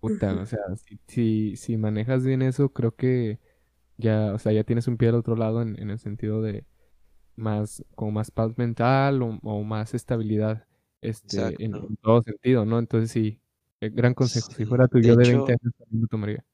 Puta, 0.00 0.34
o 0.34 0.44
sea, 0.44 0.61
si, 0.76 1.00
si, 1.09 1.57
si 1.57 1.76
manejas 1.78 2.24
bien 2.24 2.42
eso, 2.42 2.70
creo 2.70 2.94
que 2.94 3.38
ya, 3.96 4.34
o 4.34 4.38
sea, 4.38 4.52
ya 4.52 4.64
tienes 4.64 4.86
un 4.86 4.98
pie 4.98 5.09
al 5.09 5.14
otro 5.14 5.36
lado 5.36 5.62
en, 5.62 5.80
en 5.80 5.90
el 5.90 5.98
sentido 5.98 6.42
de 6.42 6.66
más, 7.36 7.84
como 7.94 8.12
más 8.12 8.30
paz 8.30 8.59
mental 8.59 9.22
o, 9.22 9.38
o 9.42 9.62
más 9.62 9.94
estabilidad, 9.94 10.66
este, 11.00 11.55
en, 11.62 11.96
todo 12.02 12.22
sentido, 12.22 12.64
¿no? 12.64 12.78
Entonces 12.78 13.11
sí, 13.11 13.40
gran 13.91 14.14
consejo. 14.14 14.53
Si 14.55 14.64
fuera 14.66 14.89
tu 14.89 14.99
De 15.01 15.09
yo 15.09 15.16
de 15.16 15.26
20 15.26 15.53
hecho, 15.53 15.55
años, 15.55 15.72
también 15.78 16.03
lo 16.03 16.09
tomaría. 16.09 16.45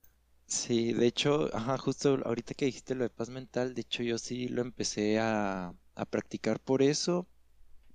Sí, 0.47 0.93
de 0.93 1.07
hecho, 1.07 1.49
ajá, 1.57 1.79
justo 1.79 2.19
ahorita 2.27 2.53
que 2.55 2.67
dijiste 2.67 2.95
lo 2.95 3.05
de 3.05 3.11
paz 3.11 3.31
mental, 3.31 3.73
de 3.75 3.81
hecho 3.83 4.03
yo 4.03 4.19
sí 4.19 4.49
lo 4.49 4.61
empecé 4.63 5.19
a, 5.19 5.75
a 5.95 6.05
practicar 6.07 6.61
por 6.61 6.83
eso, 6.83 7.27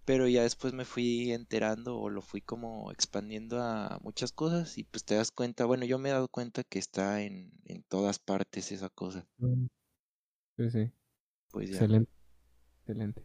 pero 0.06 0.28
ya 0.30 0.44
después 0.44 0.74
me 0.74 0.86
fui 0.86 1.32
enterando 1.34 2.00
o 2.00 2.10
lo 2.10 2.22
fui 2.24 2.42
como 2.42 2.92
expandiendo 2.92 3.62
a 3.64 4.00
muchas 4.04 4.32
cosas 4.34 4.78
y 4.80 4.84
pues 4.86 5.06
te 5.06 5.16
das 5.16 5.32
cuenta, 5.32 5.66
bueno, 5.66 5.86
yo 5.86 6.00
me 6.00 6.10
he 6.10 6.14
dado 6.14 6.30
cuenta 6.30 6.64
que 6.64 6.80
está 6.80 7.22
en, 7.24 7.52
en 7.66 7.84
todas 7.84 8.20
partes 8.20 8.72
esa 8.72 8.90
cosa, 8.90 9.28
Mm, 9.40 9.68
Sí, 10.58 10.70
sí. 10.72 10.92
pues 11.52 11.70
ya. 11.72 11.90
Excelente, 11.90 12.12
excelente. 12.82 13.24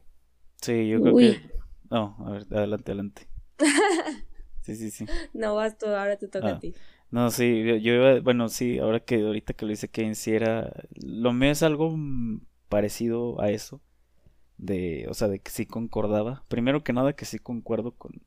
Sí, 0.62 0.88
yo 0.88 1.00
creo 1.02 1.16
Uy. 1.16 1.40
que... 1.40 1.42
No, 1.90 2.16
a 2.26 2.30
ver, 2.32 2.46
adelante, 2.52 2.92
adelante. 2.92 3.28
Sí, 4.62 4.76
sí, 4.76 4.90
sí. 4.90 5.06
No, 5.34 5.54
vas 5.54 5.78
tú, 5.78 5.86
ahora 5.86 6.16
te 6.16 6.28
toca 6.28 6.48
Ah. 6.48 6.50
a 6.50 6.60
ti. 6.60 6.74
No, 7.10 7.30
sí, 7.30 7.64
yo, 7.64 7.74
yo 7.76 7.94
iba, 7.94 8.20
bueno, 8.20 8.48
sí, 8.48 8.78
ahora 8.78 9.00
que 9.00 9.16
ahorita 9.22 9.52
que 9.54 9.64
lo 9.64 9.70
dice 9.70 9.88
Kevin, 9.88 10.14
sí 10.14 10.32
era, 10.32 10.72
lo 10.94 11.32
mío 11.32 11.50
es 11.50 11.62
algo 11.64 11.90
mm, 11.96 12.40
parecido 12.68 13.40
a 13.40 13.50
eso, 13.50 13.80
de, 14.58 15.06
o 15.08 15.14
sea, 15.14 15.28
de 15.28 15.40
que 15.40 15.50
sí 15.50 15.66
concordaba. 15.66 16.44
Primero 16.48 16.84
que 16.84 16.92
nada 16.92 17.14
que 17.14 17.24
sí 17.26 17.38
concuerdo 17.38 17.92
con, 17.92 18.22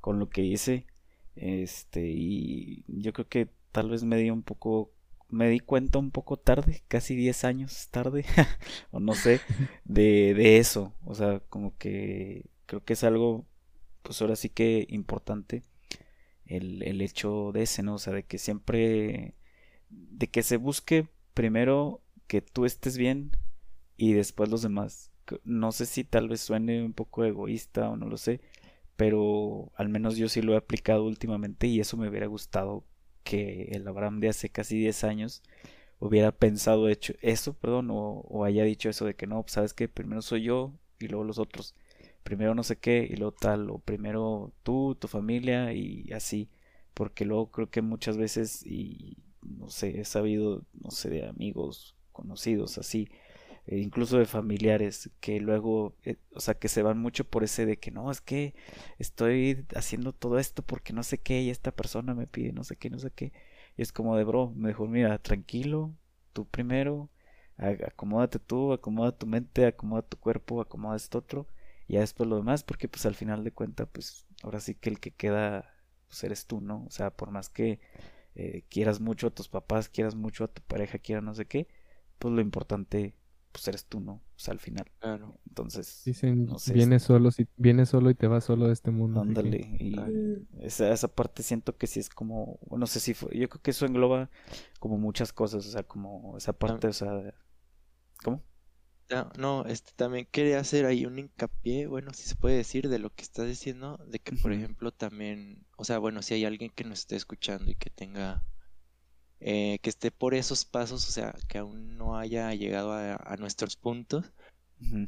con 0.00 0.18
lo 0.20 0.28
que 0.30 0.42
hice, 0.42 0.86
este, 1.36 2.06
y 2.08 2.84
yo 2.88 3.12
creo 3.12 3.28
que 3.28 3.48
tal 3.72 3.90
vez 3.90 4.04
me 4.04 4.16
di 4.18 4.30
un 4.30 4.42
poco, 4.42 4.92
me 5.28 5.48
di 5.48 5.60
cuenta 5.60 5.98
un 5.98 6.10
poco 6.12 6.36
tarde, 6.38 6.82
casi 6.88 7.16
10 7.16 7.44
años 7.44 7.88
tarde, 7.90 8.24
o 8.92 9.00
no 9.00 9.14
sé, 9.14 9.40
de, 9.84 10.34
de 10.34 10.58
eso, 10.58 10.94
o 11.04 11.14
sea, 11.14 11.40
como 11.50 11.76
que 11.78 12.46
creo 12.66 12.84
que 12.84 12.94
es 12.94 13.04
algo, 13.04 13.46
pues 14.02 14.20
ahora 14.22 14.36
sí 14.36 14.48
que 14.50 14.86
importante 14.90 15.64
el, 16.50 16.82
el 16.82 17.00
hecho 17.00 17.52
de 17.52 17.62
ese, 17.62 17.82
¿no? 17.82 17.94
O 17.94 17.98
sea, 17.98 18.12
de 18.12 18.24
que 18.24 18.38
siempre, 18.38 19.34
de 19.90 20.28
que 20.28 20.42
se 20.42 20.56
busque 20.58 21.08
primero 21.34 22.02
que 22.26 22.42
tú 22.42 22.64
estés 22.66 22.98
bien 22.98 23.32
y 23.96 24.14
después 24.14 24.50
los 24.50 24.62
demás. 24.62 25.12
No 25.44 25.72
sé 25.72 25.86
si 25.86 26.04
tal 26.04 26.28
vez 26.28 26.40
suene 26.40 26.84
un 26.84 26.92
poco 26.92 27.24
egoísta 27.24 27.88
o 27.90 27.96
no 27.96 28.06
lo 28.08 28.16
sé, 28.16 28.40
pero 28.96 29.72
al 29.76 29.88
menos 29.88 30.16
yo 30.16 30.28
sí 30.28 30.42
lo 30.42 30.54
he 30.54 30.56
aplicado 30.56 31.04
últimamente 31.04 31.66
y 31.68 31.80
eso 31.80 31.96
me 31.96 32.08
hubiera 32.08 32.26
gustado 32.26 32.84
que 33.24 33.64
el 33.72 33.86
Abraham 33.88 34.20
de 34.20 34.28
hace 34.30 34.50
casi 34.50 34.78
10 34.78 35.04
años 35.04 35.42
hubiera 36.00 36.32
pensado 36.32 36.88
hecho 36.88 37.14
eso, 37.22 37.54
perdón, 37.54 37.90
o, 37.90 38.20
o 38.28 38.44
haya 38.44 38.64
dicho 38.64 38.88
eso 38.90 39.04
de 39.06 39.14
que 39.14 39.26
no, 39.26 39.42
pues, 39.42 39.52
sabes 39.52 39.74
que 39.74 39.88
primero 39.88 40.22
soy 40.22 40.42
yo 40.44 40.74
y 40.98 41.08
luego 41.08 41.24
los 41.24 41.38
otros 41.38 41.74
primero 42.22 42.54
no 42.54 42.62
sé 42.62 42.78
qué 42.78 43.06
y 43.10 43.16
luego 43.16 43.32
tal, 43.32 43.70
o 43.70 43.78
primero 43.78 44.52
tú, 44.62 44.94
tu 44.96 45.08
familia 45.08 45.72
y 45.72 46.12
así, 46.12 46.50
porque 46.94 47.24
luego 47.24 47.50
creo 47.50 47.70
que 47.70 47.82
muchas 47.82 48.16
veces, 48.16 48.64
y 48.66 49.18
no 49.42 49.68
sé, 49.70 50.00
he 50.00 50.04
sabido, 50.04 50.64
no 50.80 50.90
sé, 50.90 51.10
de 51.10 51.26
amigos 51.28 51.96
conocidos 52.12 52.78
así, 52.78 53.08
e 53.66 53.78
incluso 53.78 54.18
de 54.18 54.26
familiares, 54.26 55.10
que 55.20 55.40
luego, 55.40 55.94
eh, 56.04 56.16
o 56.34 56.40
sea, 56.40 56.54
que 56.54 56.68
se 56.68 56.82
van 56.82 56.98
mucho 56.98 57.24
por 57.24 57.44
ese 57.44 57.66
de 57.66 57.78
que 57.78 57.90
no, 57.90 58.10
es 58.10 58.20
que 58.20 58.54
estoy 58.98 59.66
haciendo 59.74 60.12
todo 60.12 60.38
esto 60.38 60.62
porque 60.62 60.92
no 60.92 61.02
sé 61.02 61.18
qué 61.18 61.42
y 61.42 61.50
esta 61.50 61.70
persona 61.72 62.14
me 62.14 62.26
pide 62.26 62.52
no 62.52 62.64
sé 62.64 62.76
qué, 62.76 62.90
no 62.90 62.98
sé 62.98 63.10
qué, 63.12 63.32
y 63.76 63.82
es 63.82 63.92
como 63.92 64.16
de 64.16 64.24
bro, 64.24 64.50
mejor 64.56 64.88
mira, 64.88 65.18
tranquilo, 65.18 65.92
tú 66.32 66.46
primero, 66.46 67.10
acomódate 67.58 68.38
tú, 68.38 68.72
acomoda 68.72 69.12
tu 69.16 69.26
mente, 69.26 69.66
acomoda 69.66 70.02
tu 70.02 70.16
cuerpo, 70.18 70.60
acomoda 70.60 70.96
esto 70.96 71.18
otro 71.18 71.46
ya 71.92 72.00
después 72.00 72.28
lo 72.28 72.36
demás, 72.36 72.64
porque 72.64 72.88
pues 72.88 73.06
al 73.06 73.14
final 73.14 73.44
de 73.44 73.52
cuentas, 73.52 73.88
pues 73.92 74.26
ahora 74.42 74.60
sí 74.60 74.74
que 74.74 74.90
el 74.90 75.00
que 75.00 75.12
queda, 75.12 75.74
pues 76.08 76.24
eres 76.24 76.46
tú, 76.46 76.60
¿no? 76.60 76.84
O 76.86 76.90
sea, 76.90 77.10
por 77.10 77.30
más 77.30 77.48
que 77.48 77.80
eh, 78.34 78.64
quieras 78.70 79.00
mucho 79.00 79.28
a 79.28 79.30
tus 79.30 79.48
papás, 79.48 79.88
quieras 79.88 80.14
mucho 80.14 80.44
a 80.44 80.48
tu 80.48 80.62
pareja, 80.62 80.98
quieras 80.98 81.24
no 81.24 81.34
sé 81.34 81.46
qué, 81.46 81.68
pues 82.18 82.34
lo 82.34 82.40
importante, 82.40 83.14
pues 83.52 83.66
eres 83.68 83.84
tú, 83.86 84.00
¿no? 84.00 84.12
O 84.14 84.22
sea, 84.38 84.52
al 84.52 84.60
final. 84.60 84.86
Claro. 85.00 85.38
Entonces, 85.48 86.04
Dicen, 86.04 86.46
no 86.46 86.58
sé, 86.58 86.74
vienes 86.74 87.02
solo, 87.02 87.30
si 87.30 87.46
vienes 87.56 87.88
solo 87.90 88.10
y 88.10 88.14
te 88.14 88.26
vas 88.26 88.44
solo 88.44 88.66
de 88.66 88.72
este 88.72 88.90
mundo. 88.90 89.20
que- 89.22 89.28
ándale. 89.28 89.76
Y 89.78 89.96
esa, 90.60 90.92
esa 90.92 91.08
parte 91.08 91.42
siento 91.42 91.76
que 91.76 91.86
sí 91.86 92.00
es 92.00 92.08
como, 92.10 92.58
no 92.70 92.86
sé 92.86 93.00
si 93.00 93.14
fue, 93.14 93.36
yo 93.36 93.48
creo 93.48 93.62
que 93.62 93.70
eso 93.72 93.86
engloba 93.86 94.30
como 94.78 94.98
muchas 94.98 95.32
cosas, 95.32 95.66
o 95.66 95.70
sea, 95.70 95.82
como 95.82 96.36
esa 96.36 96.52
parte, 96.52 96.88
o 96.88 96.92
sea, 96.92 97.34
¿cómo? 98.22 98.42
No, 99.36 99.64
este 99.66 99.92
también 99.96 100.26
quería 100.30 100.60
hacer 100.60 100.86
ahí 100.86 101.04
un 101.04 101.18
hincapié, 101.18 101.86
bueno, 101.88 102.12
si 102.14 102.22
se 102.28 102.36
puede 102.36 102.56
decir 102.56 102.88
de 102.88 103.00
lo 103.00 103.10
que 103.10 103.22
estás 103.24 103.46
diciendo, 103.48 103.98
de 104.06 104.20
que 104.20 104.36
por 104.36 104.52
ejemplo 104.52 104.92
también, 104.92 105.66
o 105.76 105.84
sea, 105.84 105.98
bueno, 105.98 106.22
si 106.22 106.34
hay 106.34 106.44
alguien 106.44 106.70
que 106.70 106.84
nos 106.84 107.00
esté 107.00 107.16
escuchando 107.16 107.70
y 107.72 107.74
que 107.74 107.90
tenga, 107.90 108.44
eh, 109.40 109.78
que 109.82 109.90
esté 109.90 110.10
por 110.12 110.34
esos 110.34 110.64
pasos, 110.64 111.08
o 111.08 111.12
sea, 111.12 111.34
que 111.48 111.58
aún 111.58 111.96
no 111.98 112.18
haya 112.18 112.54
llegado 112.54 112.92
a, 112.92 113.16
a 113.16 113.36
nuestros 113.36 113.76
puntos, 113.76 114.32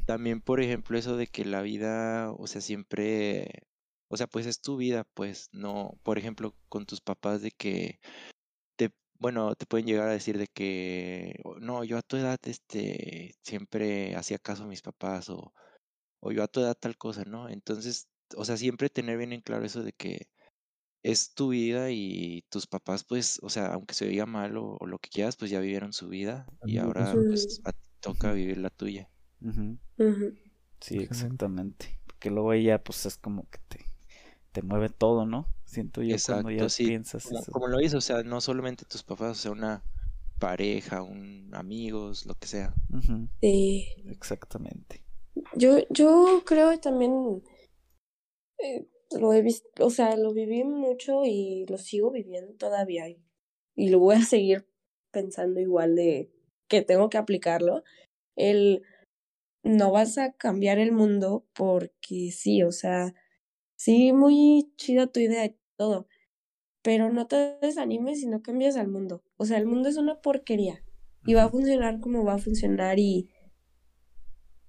también 0.05 0.41
por 0.41 0.61
ejemplo 0.61 0.97
eso 0.97 1.17
de 1.17 1.27
que 1.27 1.45
la 1.45 1.61
vida, 1.61 2.31
o 2.33 2.47
sea, 2.47 2.61
siempre, 2.61 3.67
o 4.09 4.17
sea, 4.17 4.27
pues 4.27 4.45
es 4.47 4.61
tu 4.61 4.77
vida, 4.77 5.05
pues 5.13 5.49
no, 5.53 5.99
por 6.03 6.17
ejemplo, 6.17 6.55
con 6.69 6.85
tus 6.85 7.01
papás 7.01 7.41
de 7.41 7.51
que 7.51 7.99
bueno, 9.19 9.55
te 9.55 9.65
pueden 9.65 9.87
llegar 9.87 10.07
a 10.09 10.11
decir 10.13 10.37
de 10.37 10.47
que, 10.47 11.35
"Oh, 11.43 11.55
no, 11.59 11.83
yo 11.83 11.97
a 11.97 12.01
tu 12.01 12.17
edad, 12.17 12.39
este, 12.45 13.33
siempre 13.43 14.15
hacía 14.15 14.39
caso 14.39 14.63
a 14.63 14.67
mis 14.67 14.81
papás 14.81 15.29
o, 15.29 15.53
o 16.21 16.31
yo 16.31 16.43
a 16.43 16.47
tu 16.47 16.61
edad 16.61 16.75
tal 16.79 16.97
cosa, 16.97 17.23
¿no? 17.25 17.49
Entonces, 17.49 18.09
o 18.37 18.45
sea, 18.45 18.57
siempre 18.57 18.89
tener 18.89 19.17
bien 19.17 19.33
en 19.33 19.41
claro 19.41 19.65
eso 19.65 19.83
de 19.83 19.93
que 19.93 20.27
es 21.03 21.33
tu 21.35 21.49
vida 21.49 21.91
y 21.91 22.43
tus 22.49 22.67
papás, 22.67 23.03
pues, 23.05 23.39
o 23.43 23.49
sea, 23.49 23.67
aunque 23.73 23.93
se 23.95 24.07
oiga 24.07 24.25
mal 24.25 24.57
o, 24.57 24.77
o 24.79 24.87
lo 24.87 24.99
que 24.99 25.09
quieras, 25.09 25.37
pues 25.37 25.51
ya 25.51 25.59
vivieron 25.59 25.93
su 25.93 26.09
vida 26.09 26.49
y 26.65 26.77
ahora 26.77 27.17
pues 27.27 27.59
a 27.65 27.73
ti 27.73 27.89
toca 28.01 28.33
vivir 28.33 28.57
la 28.59 28.69
tuya. 28.69 29.09
Sí, 30.81 30.99
exactamente. 31.01 32.01
Porque 32.05 32.29
luego 32.29 32.53
ella, 32.53 32.83
pues 32.83 33.05
es 33.05 33.17
como 33.17 33.47
que 33.49 33.59
te, 33.67 33.85
te 34.51 34.63
mueve 34.63 34.89
todo, 34.89 35.25
¿no? 35.25 35.47
Siento 35.73 36.03
yo 36.03 36.15
cuando 36.25 36.51
ya 36.51 36.69
sí. 36.69 36.85
piensas 36.85 37.25
Como, 37.25 37.39
eso. 37.39 37.51
como 37.51 37.67
lo 37.67 37.77
dices, 37.79 37.95
o 37.95 38.01
sea, 38.01 38.23
no 38.23 38.41
solamente 38.41 38.85
tus 38.85 39.03
papás, 39.03 39.31
o 39.31 39.41
sea, 39.41 39.51
una 39.51 39.83
pareja, 40.39 41.01
un 41.01 41.49
amigos, 41.53 42.25
lo 42.25 42.35
que 42.35 42.47
sea. 42.47 42.73
Sí. 43.41 43.87
Exactamente. 44.05 45.03
Yo, 45.55 45.77
yo 45.89 46.43
creo 46.45 46.79
también 46.79 47.41
eh, 48.59 48.87
lo 49.19 49.33
he 49.33 49.41
visto, 49.41 49.85
o 49.85 49.89
sea, 49.89 50.15
lo 50.15 50.33
viví 50.33 50.63
mucho 50.63 51.25
y 51.25 51.65
lo 51.67 51.77
sigo 51.77 52.11
viviendo 52.11 52.53
todavía. 52.53 53.09
Y, 53.09 53.23
y 53.75 53.89
lo 53.89 53.99
voy 53.99 54.15
a 54.15 54.21
seguir 54.21 54.67
pensando 55.11 55.59
igual 55.59 55.95
de 55.95 56.31
que 56.67 56.81
tengo 56.81 57.09
que 57.09 57.17
aplicarlo. 57.17 57.83
El 58.35 58.83
no 59.63 59.91
vas 59.91 60.17
a 60.17 60.33
cambiar 60.33 60.77
el 60.77 60.91
mundo 60.91 61.45
porque 61.53 62.31
sí, 62.31 62.63
o 62.63 62.71
sea, 62.71 63.13
sí, 63.75 64.11
muy 64.11 64.73
chida 64.75 65.07
tu 65.07 65.19
idea 65.21 65.53
todo, 65.83 66.07
pero 66.81 67.11
no 67.11 67.27
te 67.27 67.57
desanimes 67.61 68.21
si 68.21 68.27
no 68.27 68.41
cambias 68.41 68.77
al 68.77 68.87
mundo. 68.87 69.21
O 69.35 69.45
sea, 69.45 69.57
el 69.57 69.65
mundo 69.65 69.89
es 69.89 69.97
una 69.97 70.21
porquería 70.21 70.81
y 71.25 71.33
va 71.33 71.43
a 71.43 71.49
funcionar 71.49 71.99
como 71.99 72.23
va 72.23 72.35
a 72.35 72.37
funcionar 72.37 72.99
y 72.99 73.29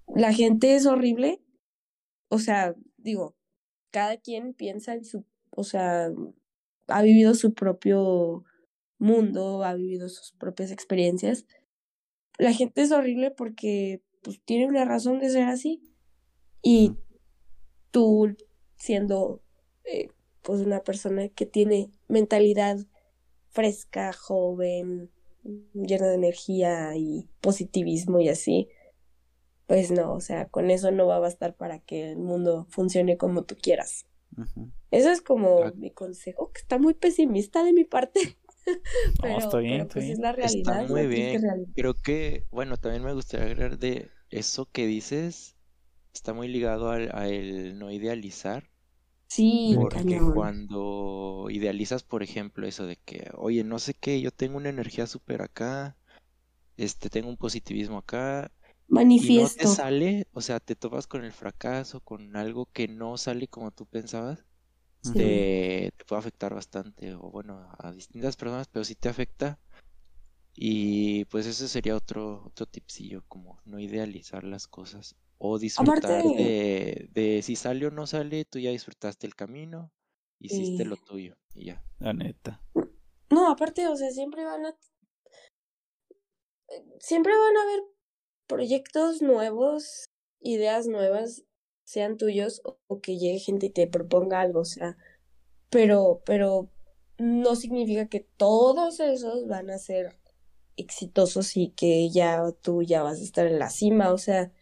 la 0.08 0.32
gente 0.32 0.74
es 0.74 0.86
horrible. 0.86 1.40
O 2.28 2.38
sea, 2.40 2.74
digo, 2.96 3.36
cada 3.90 4.16
quien 4.16 4.54
piensa 4.54 4.94
en 4.94 5.04
su, 5.04 5.24
o 5.50 5.62
sea, 5.62 6.10
ha 6.88 7.02
vivido 7.02 7.34
su 7.34 7.54
propio 7.54 8.44
mundo, 8.98 9.62
ha 9.62 9.74
vivido 9.74 10.08
sus 10.08 10.32
propias 10.32 10.72
experiencias. 10.72 11.46
La 12.38 12.52
gente 12.52 12.82
es 12.82 12.90
horrible 12.90 13.30
porque 13.30 14.02
pues 14.22 14.40
tiene 14.44 14.66
una 14.66 14.84
razón 14.84 15.20
de 15.20 15.30
ser 15.30 15.44
así 15.44 15.80
y 16.60 16.96
tú 17.92 18.36
siendo 18.76 19.44
eh, 19.84 20.08
pues 20.44 20.60
una 20.62 20.82
persona 20.84 21.28
que 21.30 21.46
tiene 21.46 21.90
mentalidad 22.08 22.78
fresca, 23.50 24.12
joven, 24.14 25.10
llena 25.74 26.08
de 26.08 26.14
energía 26.16 26.96
y 26.96 27.28
positivismo 27.42 28.20
y 28.20 28.28
así, 28.30 28.68
pues 29.66 29.90
no, 29.90 30.12
o 30.14 30.20
sea, 30.20 30.48
con 30.48 30.70
eso 30.70 30.90
no 30.90 31.06
va 31.06 31.16
a 31.16 31.20
bastar 31.20 31.56
para 31.56 31.80
que 31.80 32.12
el 32.12 32.18
mundo 32.18 32.66
funcione 32.70 33.16
como 33.18 33.44
tú 33.44 33.56
quieras. 33.60 34.06
Eso 34.90 35.10
es 35.10 35.22
como 35.22 35.64
Ah. 35.64 35.72
mi 35.76 35.90
consejo, 35.92 36.52
que 36.52 36.60
está 36.62 36.78
muy 36.78 36.94
pesimista 36.94 37.64
de 37.64 37.72
mi 37.72 37.84
parte, 37.84 38.20
No, 39.22 39.22
pero, 39.22 39.38
está 39.38 39.58
bien, 39.58 39.86
pero 39.88 39.88
está 39.88 39.94
pues 39.94 40.04
bien. 40.04 40.12
es 40.12 40.18
la 40.18 40.32
realidad, 40.32 40.80
Está 40.80 40.92
muy 40.92 41.06
bien. 41.06 41.48
Creo 41.74 41.94
que, 41.94 42.46
bueno, 42.50 42.76
también 42.78 43.04
me 43.04 43.12
gustaría 43.14 43.46
agregar 43.46 43.78
de 43.78 44.10
eso 44.30 44.66
que 44.70 44.86
dices, 44.86 45.56
está 46.14 46.34
muy 46.34 46.48
ligado 46.48 46.90
al, 46.90 47.10
a 47.14 47.28
el 47.28 47.78
no 47.78 47.90
idealizar, 47.92 48.70
Sí, 49.36 49.74
porque 49.74 49.90
cañón. 49.90 50.28
cuando 50.28 51.48
idealizas, 51.50 52.02
por 52.04 52.22
ejemplo, 52.22 52.66
eso 52.66 52.86
de 52.86 52.96
que, 52.96 53.30
oye, 53.34 53.64
no 53.64 53.78
sé 53.78 53.94
qué, 53.94 54.20
yo 54.20 54.30
tengo 54.30 54.56
una 54.58 54.68
energía 54.70 55.06
súper 55.06 55.42
acá, 55.42 55.96
este, 56.76 57.10
tengo 57.10 57.28
un 57.30 57.36
positivismo 57.38 57.98
acá, 57.98 58.52
y 59.16 59.30
no 59.32 59.50
te 59.50 59.66
Manifiesto. 59.66 59.68
sale, 59.68 60.28
o 60.32 60.40
sea, 60.42 60.60
te 60.60 60.76
topas 60.76 61.06
con 61.08 61.24
el 61.24 61.32
fracaso, 61.32 62.00
con 62.02 62.36
algo 62.36 62.66
que 62.72 62.88
no 62.88 63.16
sale 63.18 63.48
como 63.48 63.72
tú 63.72 63.86
pensabas, 63.86 64.44
Sí. 65.02 65.12
te, 65.16 65.92
te 65.96 66.04
puede 66.06 66.20
afectar 66.20 66.54
bastante, 66.54 67.14
o 67.14 67.30
bueno, 67.30 67.70
a 67.78 67.92
distintas 67.92 68.36
personas, 68.36 68.68
pero 68.68 68.84
sí 68.84 68.94
te 68.96 69.08
afecta. 69.08 69.60
Y 70.56 71.24
pues 71.26 71.46
ese 71.46 71.68
sería 71.68 71.96
otro, 71.96 72.44
otro 72.46 72.66
tipsillo, 72.66 73.24
como 73.28 73.60
no 73.64 73.78
idealizar 73.80 74.44
las 74.44 74.66
cosas. 74.68 75.16
O 75.38 75.58
disfrutar 75.58 75.98
Aparte, 75.98 76.28
de, 76.36 77.08
de 77.12 77.42
si 77.42 77.56
sale 77.56 77.86
o 77.86 77.90
no 77.90 78.06
sale, 78.06 78.44
tú 78.44 78.58
ya 78.58 78.70
disfrutaste 78.70 79.26
el 79.26 79.34
camino, 79.34 79.92
hiciste 80.38 80.84
lo 80.84 80.96
tuyo 80.96 81.36
y 81.54 81.66
ya. 81.66 81.84
La 81.98 82.12
neta. 82.12 82.62
No, 83.30 83.50
aparte, 83.50 83.86
o 83.88 83.96
sea, 83.96 84.10
siempre 84.10 84.44
van 84.44 84.66
a, 84.66 84.76
siempre 87.00 87.32
van 87.32 87.56
a 87.56 87.62
haber 87.62 87.82
proyectos 88.46 89.22
nuevos, 89.22 90.06
ideas 90.40 90.86
nuevas, 90.86 91.44
sean 91.84 92.16
tuyos 92.16 92.60
o, 92.64 92.78
o 92.86 93.00
que 93.00 93.18
llegue 93.18 93.38
gente 93.38 93.66
y 93.66 93.70
te 93.70 93.86
proponga 93.86 94.40
algo, 94.40 94.60
o 94.60 94.64
sea, 94.64 94.96
pero, 95.70 96.22
pero 96.24 96.70
no 97.18 97.56
significa 97.56 98.08
que 98.08 98.20
todos 98.20 99.00
esos 99.00 99.46
van 99.46 99.70
a 99.70 99.78
ser 99.78 100.18
exitosos 100.76 101.56
y 101.56 101.70
que 101.70 102.10
ya 102.10 102.42
tú 102.62 102.82
ya 102.82 103.02
vas 103.02 103.20
a 103.20 103.24
estar 103.24 103.46
en 103.46 103.58
la 103.58 103.70
cima, 103.70 104.12
o 104.12 104.18
sea, 104.18 104.52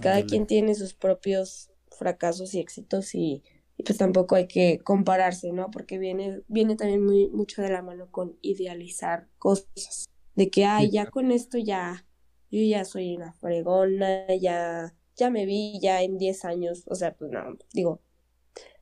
cada 0.00 0.16
Ándale. 0.16 0.26
quien 0.26 0.46
tiene 0.46 0.74
sus 0.74 0.94
propios 0.94 1.70
fracasos 1.90 2.54
y 2.54 2.60
éxitos 2.60 3.14
y, 3.14 3.42
y 3.76 3.82
pues 3.82 3.98
tampoco 3.98 4.34
hay 4.34 4.46
que 4.46 4.78
compararse, 4.78 5.52
¿no? 5.52 5.70
Porque 5.70 5.98
viene, 5.98 6.42
viene 6.48 6.76
también 6.76 7.04
muy, 7.04 7.28
mucho 7.28 7.62
de 7.62 7.70
la 7.70 7.82
mano 7.82 8.10
con 8.10 8.36
idealizar 8.42 9.28
cosas, 9.38 10.08
de 10.34 10.50
que, 10.50 10.64
ay, 10.64 10.90
ya 10.90 11.06
con 11.06 11.30
esto 11.30 11.58
ya, 11.58 12.06
yo 12.50 12.60
ya 12.62 12.84
soy 12.84 13.16
una 13.16 13.32
fregona, 13.34 14.34
ya, 14.36 14.94
ya 15.16 15.30
me 15.30 15.46
vi 15.46 15.78
ya 15.80 16.02
en 16.02 16.18
10 16.18 16.44
años, 16.44 16.84
o 16.86 16.94
sea, 16.94 17.14
pues 17.14 17.30
no, 17.30 17.56
digo, 17.72 18.00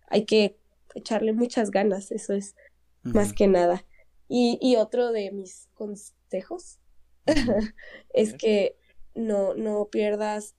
hay 0.09 0.25
que 0.25 0.59
echarle 0.95 1.33
muchas 1.33 1.71
ganas, 1.71 2.13
eso 2.13 2.35
es 2.35 2.55
más 3.03 3.33
que 3.33 3.47
nada. 3.47 3.85
Y, 4.29 4.59
y 4.61 4.77
otro 4.77 5.13
de 5.13 5.31
mis 5.33 5.69
consejos 5.75 6.79
es 8.15 8.35
que 8.35 8.77
no, 9.15 9.55
no 9.55 9.89
pierdas 9.91 10.55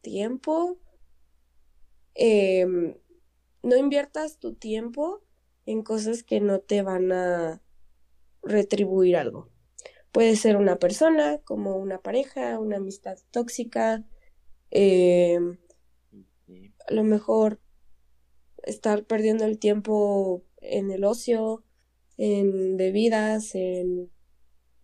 tiempo, 0.00 0.78
em, 2.14 2.96
no 3.62 3.76
inviertas 3.76 4.38
tu 4.38 4.54
tiempo 4.54 5.22
en 5.66 5.82
cosas 5.82 6.22
que 6.22 6.40
no 6.40 6.60
te 6.60 6.82
van 6.82 7.12
a 7.12 7.62
retribuir 8.42 9.16
algo. 9.16 9.48
Puede 10.12 10.36
ser 10.36 10.56
una 10.56 10.78
persona, 10.78 11.38
como 11.44 11.76
una 11.76 11.98
pareja, 11.98 12.58
una 12.58 12.78
amistad 12.78 13.18
tóxica, 13.30 14.04
em, 14.70 15.58
a 16.88 16.94
lo 16.94 17.04
mejor 17.04 17.60
estar 18.64 19.04
perdiendo 19.04 19.44
el 19.44 19.58
tiempo 19.58 20.44
en 20.60 20.90
el 20.90 21.04
ocio, 21.04 21.64
en 22.16 22.76
bebidas, 22.76 23.54
en, 23.54 24.10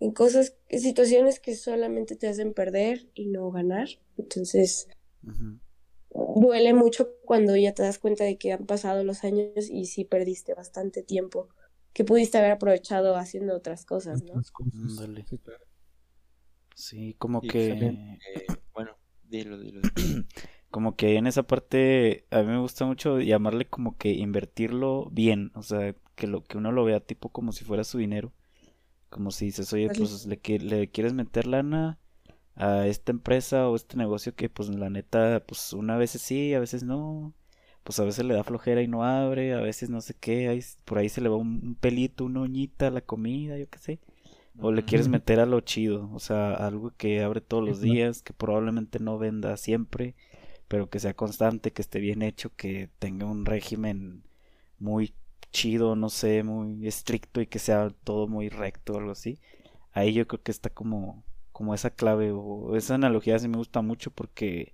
en 0.00 0.12
cosas, 0.12 0.56
en 0.68 0.80
situaciones 0.80 1.40
que 1.40 1.54
solamente 1.54 2.16
te 2.16 2.28
hacen 2.28 2.54
perder 2.54 3.08
y 3.14 3.26
no 3.26 3.50
ganar. 3.50 3.88
Entonces, 4.16 4.88
Duele 6.34 6.72
mucho 6.72 7.08
cuando 7.24 7.56
ya 7.56 7.74
te 7.74 7.82
das 7.82 7.98
cuenta 7.98 8.24
de 8.24 8.38
que 8.38 8.52
han 8.52 8.66
pasado 8.66 9.04
los 9.04 9.24
años 9.24 9.68
y 9.70 9.86
sí 9.86 10.04
perdiste 10.04 10.54
bastante 10.54 11.02
tiempo 11.02 11.48
que 11.92 12.04
pudiste 12.04 12.38
haber 12.38 12.52
aprovechado 12.52 13.16
haciendo 13.16 13.54
otras 13.56 13.84
cosas, 13.84 14.22
¿no? 14.22 14.30
Otras 14.32 14.50
cosas. 14.50 14.74
Ándale. 14.74 15.24
Sí, 15.28 15.38
claro. 15.38 15.64
Sí, 16.74 17.14
como 17.18 17.40
y 17.40 17.48
que 17.48 17.70
eh, 17.70 18.46
bueno, 18.74 18.92
dilo, 19.24 19.58
dilo. 19.58 19.80
como 20.70 20.94
que 20.94 21.16
en 21.16 21.26
esa 21.26 21.42
parte 21.42 22.26
a 22.30 22.42
mí 22.42 22.48
me 22.48 22.58
gusta 22.58 22.84
mucho 22.84 23.18
llamarle 23.20 23.66
como 23.66 23.96
que 23.96 24.10
invertirlo 24.10 25.08
bien, 25.10 25.52
o 25.54 25.62
sea, 25.62 25.94
que 26.16 26.26
lo 26.26 26.44
que 26.44 26.58
uno 26.58 26.72
lo 26.72 26.84
vea 26.84 27.00
tipo 27.00 27.30
como 27.30 27.52
si 27.52 27.64
fuera 27.64 27.82
su 27.82 27.96
dinero, 27.96 28.34
como 29.08 29.30
si 29.30 29.46
dices, 29.46 29.72
oye, 29.72 29.88
pues 29.88 30.26
le, 30.26 30.40
le 30.60 30.90
quieres 30.90 31.14
meter 31.14 31.46
lana 31.46 31.98
a 32.56 32.86
esta 32.88 33.12
empresa 33.12 33.68
o 33.68 33.76
este 33.76 33.96
negocio 33.96 34.34
que 34.34 34.48
pues 34.50 34.68
la 34.70 34.90
neta, 34.90 35.44
pues 35.46 35.72
una 35.72 35.96
vez 35.96 36.12
sí, 36.12 36.54
a 36.54 36.60
veces 36.60 36.82
no, 36.84 37.34
pues 37.84 38.00
a 38.00 38.04
veces 38.04 38.24
le 38.24 38.34
da 38.34 38.44
flojera 38.44 38.82
y 38.82 38.88
no 38.88 39.04
abre, 39.04 39.54
a 39.54 39.60
veces 39.60 39.90
no 39.90 40.00
sé 40.00 40.14
qué, 40.18 40.48
ahí, 40.48 40.62
por 40.84 40.98
ahí 40.98 41.08
se 41.08 41.20
le 41.20 41.28
va 41.28 41.36
un, 41.36 41.60
un 41.64 41.74
pelito, 41.76 42.24
una 42.24 42.40
uñita 42.42 42.88
a 42.88 42.90
la 42.90 43.02
comida, 43.02 43.58
yo 43.58 43.68
qué 43.70 43.78
sé. 43.78 44.00
O 44.58 44.72
le 44.72 44.84
quieres 44.84 45.08
meter 45.08 45.40
a 45.40 45.46
lo 45.46 45.60
chido, 45.60 46.10
o 46.14 46.18
sea, 46.18 46.54
algo 46.54 46.92
que 46.96 47.22
abre 47.22 47.40
todos 47.42 47.62
los 47.64 47.80
días, 47.80 48.22
que 48.22 48.32
probablemente 48.32 48.98
no 49.00 49.18
venda 49.18 49.56
siempre, 49.58 50.14
pero 50.68 50.88
que 50.90 50.98
sea 51.00 51.14
constante, 51.14 51.72
que 51.72 51.82
esté 51.82 52.00
bien 52.00 52.22
hecho, 52.22 52.54
que 52.56 52.90
tenga 52.98 53.26
un 53.26 53.44
régimen 53.46 54.24
muy 54.78 55.14
chido, 55.52 55.96
no 55.96 56.08
sé, 56.10 56.42
muy 56.42 56.86
estricto 56.86 57.40
y 57.40 57.46
que 57.46 57.58
sea 57.58 57.90
todo 58.04 58.28
muy 58.28 58.48
recto 58.48 58.94
o 58.94 58.98
algo 58.98 59.12
así. 59.12 59.38
Ahí 59.92 60.12
yo 60.14 60.26
creo 60.26 60.42
que 60.42 60.52
está 60.52 60.70
como, 60.70 61.24
como 61.56 61.74
esa 61.74 61.90
clave 61.90 62.32
o 62.32 62.76
esa 62.76 62.94
analogía 62.96 63.38
sí 63.38 63.48
me 63.48 63.58
gusta 63.58 63.82
mucho 63.82 64.10
porque 64.12 64.72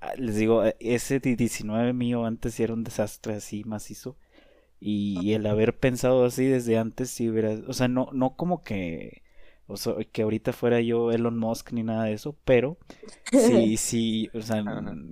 ah, 0.00 0.14
les 0.16 0.36
digo, 0.36 0.64
eh, 0.64 0.76
ese 0.80 1.20
di- 1.20 1.36
19 1.36 1.92
mío 1.92 2.24
antes 2.26 2.58
era 2.60 2.74
un 2.74 2.84
desastre 2.84 3.34
así 3.34 3.64
macizo. 3.64 4.16
Y 4.80 5.32
el 5.34 5.46
haber 5.46 5.78
pensado 5.78 6.24
así 6.26 6.46
desde 6.46 6.78
antes, 6.78 7.10
sí 7.10 7.30
hubiera, 7.30 7.52
o 7.68 7.72
sea, 7.74 7.88
no, 7.88 8.10
no 8.12 8.36
como 8.36 8.62
que, 8.64 9.22
o 9.66 9.76
sea, 9.76 9.94
que 10.12 10.22
ahorita 10.22 10.52
fuera 10.52 10.80
yo 10.80 11.12
Elon 11.12 11.38
Musk 11.38 11.72
ni 11.72 11.82
nada 11.84 12.04
de 12.06 12.14
eso, 12.14 12.36
pero 12.44 12.78
sí, 13.32 13.76
sí, 13.78 14.30
o 14.34 14.42
sea, 14.42 14.64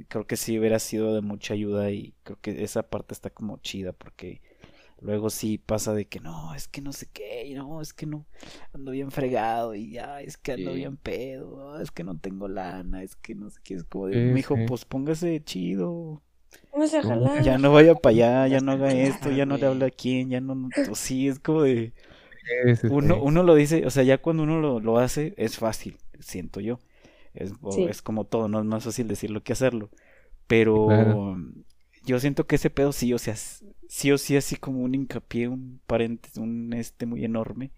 creo 0.09 0.27
que 0.27 0.37
sí 0.37 0.59
hubiera 0.59 0.79
sido 0.79 1.15
de 1.15 1.23
mucha 1.23 1.55
ayuda 1.55 1.91
y 1.91 2.15
creo 2.25 2.39
que 2.41 2.65
esa 2.65 2.83
parte 2.91 3.15
está 3.15 3.31
como 3.31 3.59
chida 3.59 3.93
porque 3.93 4.43
luego 5.01 5.31
sí 5.31 5.59
pasa 5.59 5.95
de 5.95 6.07
que 6.07 6.21
no, 6.21 6.55
es 6.55 6.69
que 6.69 6.81
no 6.81 6.93
sé 6.93 7.09
qué, 7.13 7.47
y 7.47 7.55
no, 7.55 7.81
es 7.81 7.93
que 7.93 8.07
no, 8.07 8.27
ando 8.73 8.93
bien 8.93 9.11
fregado 9.11 9.75
y 9.75 9.93
ya, 9.93 10.21
es 10.21 10.37
que 10.37 10.53
ando 10.53 10.73
bien 10.75 10.97
pedo, 10.97 11.81
es 11.81 11.91
que 11.91 12.05
no 12.05 12.19
tengo 12.19 12.49
lana, 12.49 13.03
es 13.03 13.17
que 13.17 13.35
no 13.35 13.51
sé 13.51 13.61
qué, 13.63 13.75
es 13.75 13.85
como 13.85 14.07
de, 14.07 14.17
mi 14.17 14.41
hijo, 14.41 14.57
pues 14.67 14.85
póngase 14.85 15.43
chido. 15.45 16.23
Ya 17.43 17.59
no 17.59 17.73
vaya 17.73 17.95
para 17.95 18.11
allá, 18.11 18.47
ya 18.49 18.61
no 18.61 18.73
haga 18.73 18.93
esto, 18.93 19.31
ya 19.31 19.47
no 19.47 19.57
le 19.57 19.67
habla 19.67 19.87
a 19.87 19.91
quién, 19.91 20.31
ya 20.31 20.41
no, 20.41 20.69
pues 20.75 20.99
sí, 20.99 21.29
es 21.29 21.39
como 21.39 21.63
de... 21.63 21.93
Uno, 22.91 23.23
uno 23.23 23.43
lo 23.45 23.55
dice, 23.55 23.87
o 23.87 23.91
sea, 23.91 24.03
ya 24.03 24.19
cuando 24.19 24.43
uno 24.43 24.61
lo, 24.61 24.81
lo 24.81 24.99
hace 24.99 25.35
es 25.37 25.57
fácil, 25.57 25.99
siento 26.19 26.61
yo. 26.61 26.81
Es, 27.35 27.53
es, 27.89 28.03
como 28.03 28.25
todo, 28.25 28.49
no 28.49 28.59
es 28.59 28.65
más 28.65 28.85
fácil 28.85 29.07
decirlo 29.07 29.43
que 29.43 29.53
hacerlo. 29.53 29.91
Pero 30.49 31.37
yo 32.05 32.19
siento 32.19 32.47
que 32.47 32.57
ese 32.57 32.71
pedo 32.71 32.93
sí, 32.93 33.13
o 33.15 33.19
sea, 33.19 33.37
sí 33.91 34.13
o 34.13 34.19
sí 34.19 34.37
así 34.37 34.55
como 34.55 34.83
un 34.83 34.95
hincapié, 34.95 35.49
un 35.49 35.81
paréntesis, 35.85 36.39
un 36.39 36.73
este 36.75 37.07
muy 37.07 37.25
enorme 37.25 37.73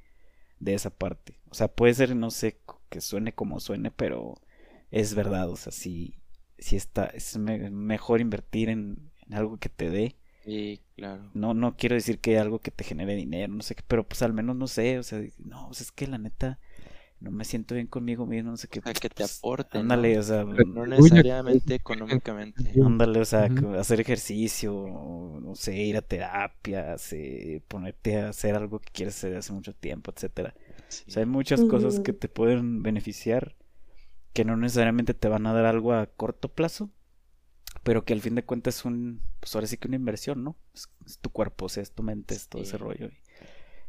de 0.60 0.74
esa 0.74 0.90
parte. 0.90 1.40
O 1.48 1.54
sea, 1.54 1.68
puede 1.68 1.94
ser, 1.94 2.14
no 2.14 2.30
sé, 2.30 2.60
que 2.90 3.00
suene 3.00 3.32
como 3.32 3.60
suene, 3.60 3.90
pero 3.90 4.34
es 4.90 5.14
verdad, 5.14 5.48
o 5.48 5.56
sea, 5.56 5.72
sí, 5.72 6.14
sí 6.58 6.76
está, 6.76 7.06
es 7.06 7.38
mejor 7.38 8.20
invertir 8.20 8.68
en, 8.68 9.10
algo 9.30 9.56
que 9.56 9.70
te 9.70 9.88
dé. 9.88 10.16
Sí, 10.44 10.82
claro. 10.96 11.30
No, 11.32 11.54
no 11.54 11.78
quiero 11.78 11.94
decir 11.94 12.18
que 12.18 12.38
algo 12.38 12.58
que 12.58 12.70
te 12.70 12.84
genere 12.84 13.14
dinero, 13.14 13.54
no 13.54 13.62
sé 13.62 13.74
qué, 13.74 13.82
pero 13.88 14.06
pues 14.06 14.20
al 14.20 14.34
menos 14.34 14.54
no 14.54 14.66
sé, 14.66 14.98
o 14.98 15.02
sea, 15.02 15.22
no, 15.38 15.68
pues 15.68 15.80
es 15.80 15.92
que 15.92 16.06
la 16.06 16.18
neta, 16.18 16.58
no 17.22 17.30
me 17.30 17.44
siento 17.44 17.74
bien 17.74 17.86
conmigo 17.86 18.26
mismo, 18.26 18.50
no 18.50 18.56
sé 18.56 18.66
qué. 18.66 18.80
que 18.80 19.08
te 19.08 19.10
pues, 19.10 19.38
aporte. 19.38 19.78
Ándale, 19.78 20.18
o 20.18 20.22
sea. 20.22 20.44
No 20.44 20.86
necesariamente 20.86 21.76
económicamente. 21.76 22.72
Ándale, 22.84 23.20
o 23.20 23.24
sea, 23.24 23.48
hacer 23.78 24.00
ejercicio, 24.00 25.40
no 25.40 25.54
sé, 25.54 25.76
ir 25.76 25.96
a 25.96 26.02
terapia, 26.02 26.96
ponerte 27.68 28.18
a 28.18 28.30
hacer 28.30 28.56
algo 28.56 28.80
que 28.80 28.90
quieres 28.92 29.16
hacer 29.16 29.36
hace 29.36 29.52
mucho 29.52 29.72
tiempo, 29.72 30.12
etcétera. 30.14 30.54
O 31.06 31.10
sea, 31.10 31.22
hay 31.22 31.28
muchas 31.28 31.62
cosas 31.62 32.00
que 32.00 32.12
te 32.12 32.28
pueden 32.28 32.82
beneficiar 32.82 33.54
que 34.32 34.44
no 34.44 34.56
necesariamente 34.56 35.14
te 35.14 35.28
van 35.28 35.46
a 35.46 35.52
dar 35.52 35.66
algo 35.66 35.92
a 35.92 36.06
corto 36.06 36.48
plazo, 36.48 36.90
pero 37.84 38.04
que 38.04 38.14
al 38.14 38.20
fin 38.20 38.34
de 38.34 38.44
cuentas 38.44 38.78
es 38.78 38.84
un, 38.84 39.22
pues 39.40 39.54
ahora 39.54 39.66
sí 39.66 39.76
que 39.76 39.88
una 39.88 39.96
inversión, 39.96 40.42
¿no? 40.42 40.56
Es, 40.74 41.18
tu 41.20 41.30
cuerpo, 41.30 41.66
o 41.66 41.68
sea, 41.68 41.82
es 41.82 41.92
tu 41.92 42.02
mente, 42.02 42.34
es 42.34 42.48
todo 42.48 42.62
ese 42.62 42.78
rollo. 42.78 43.10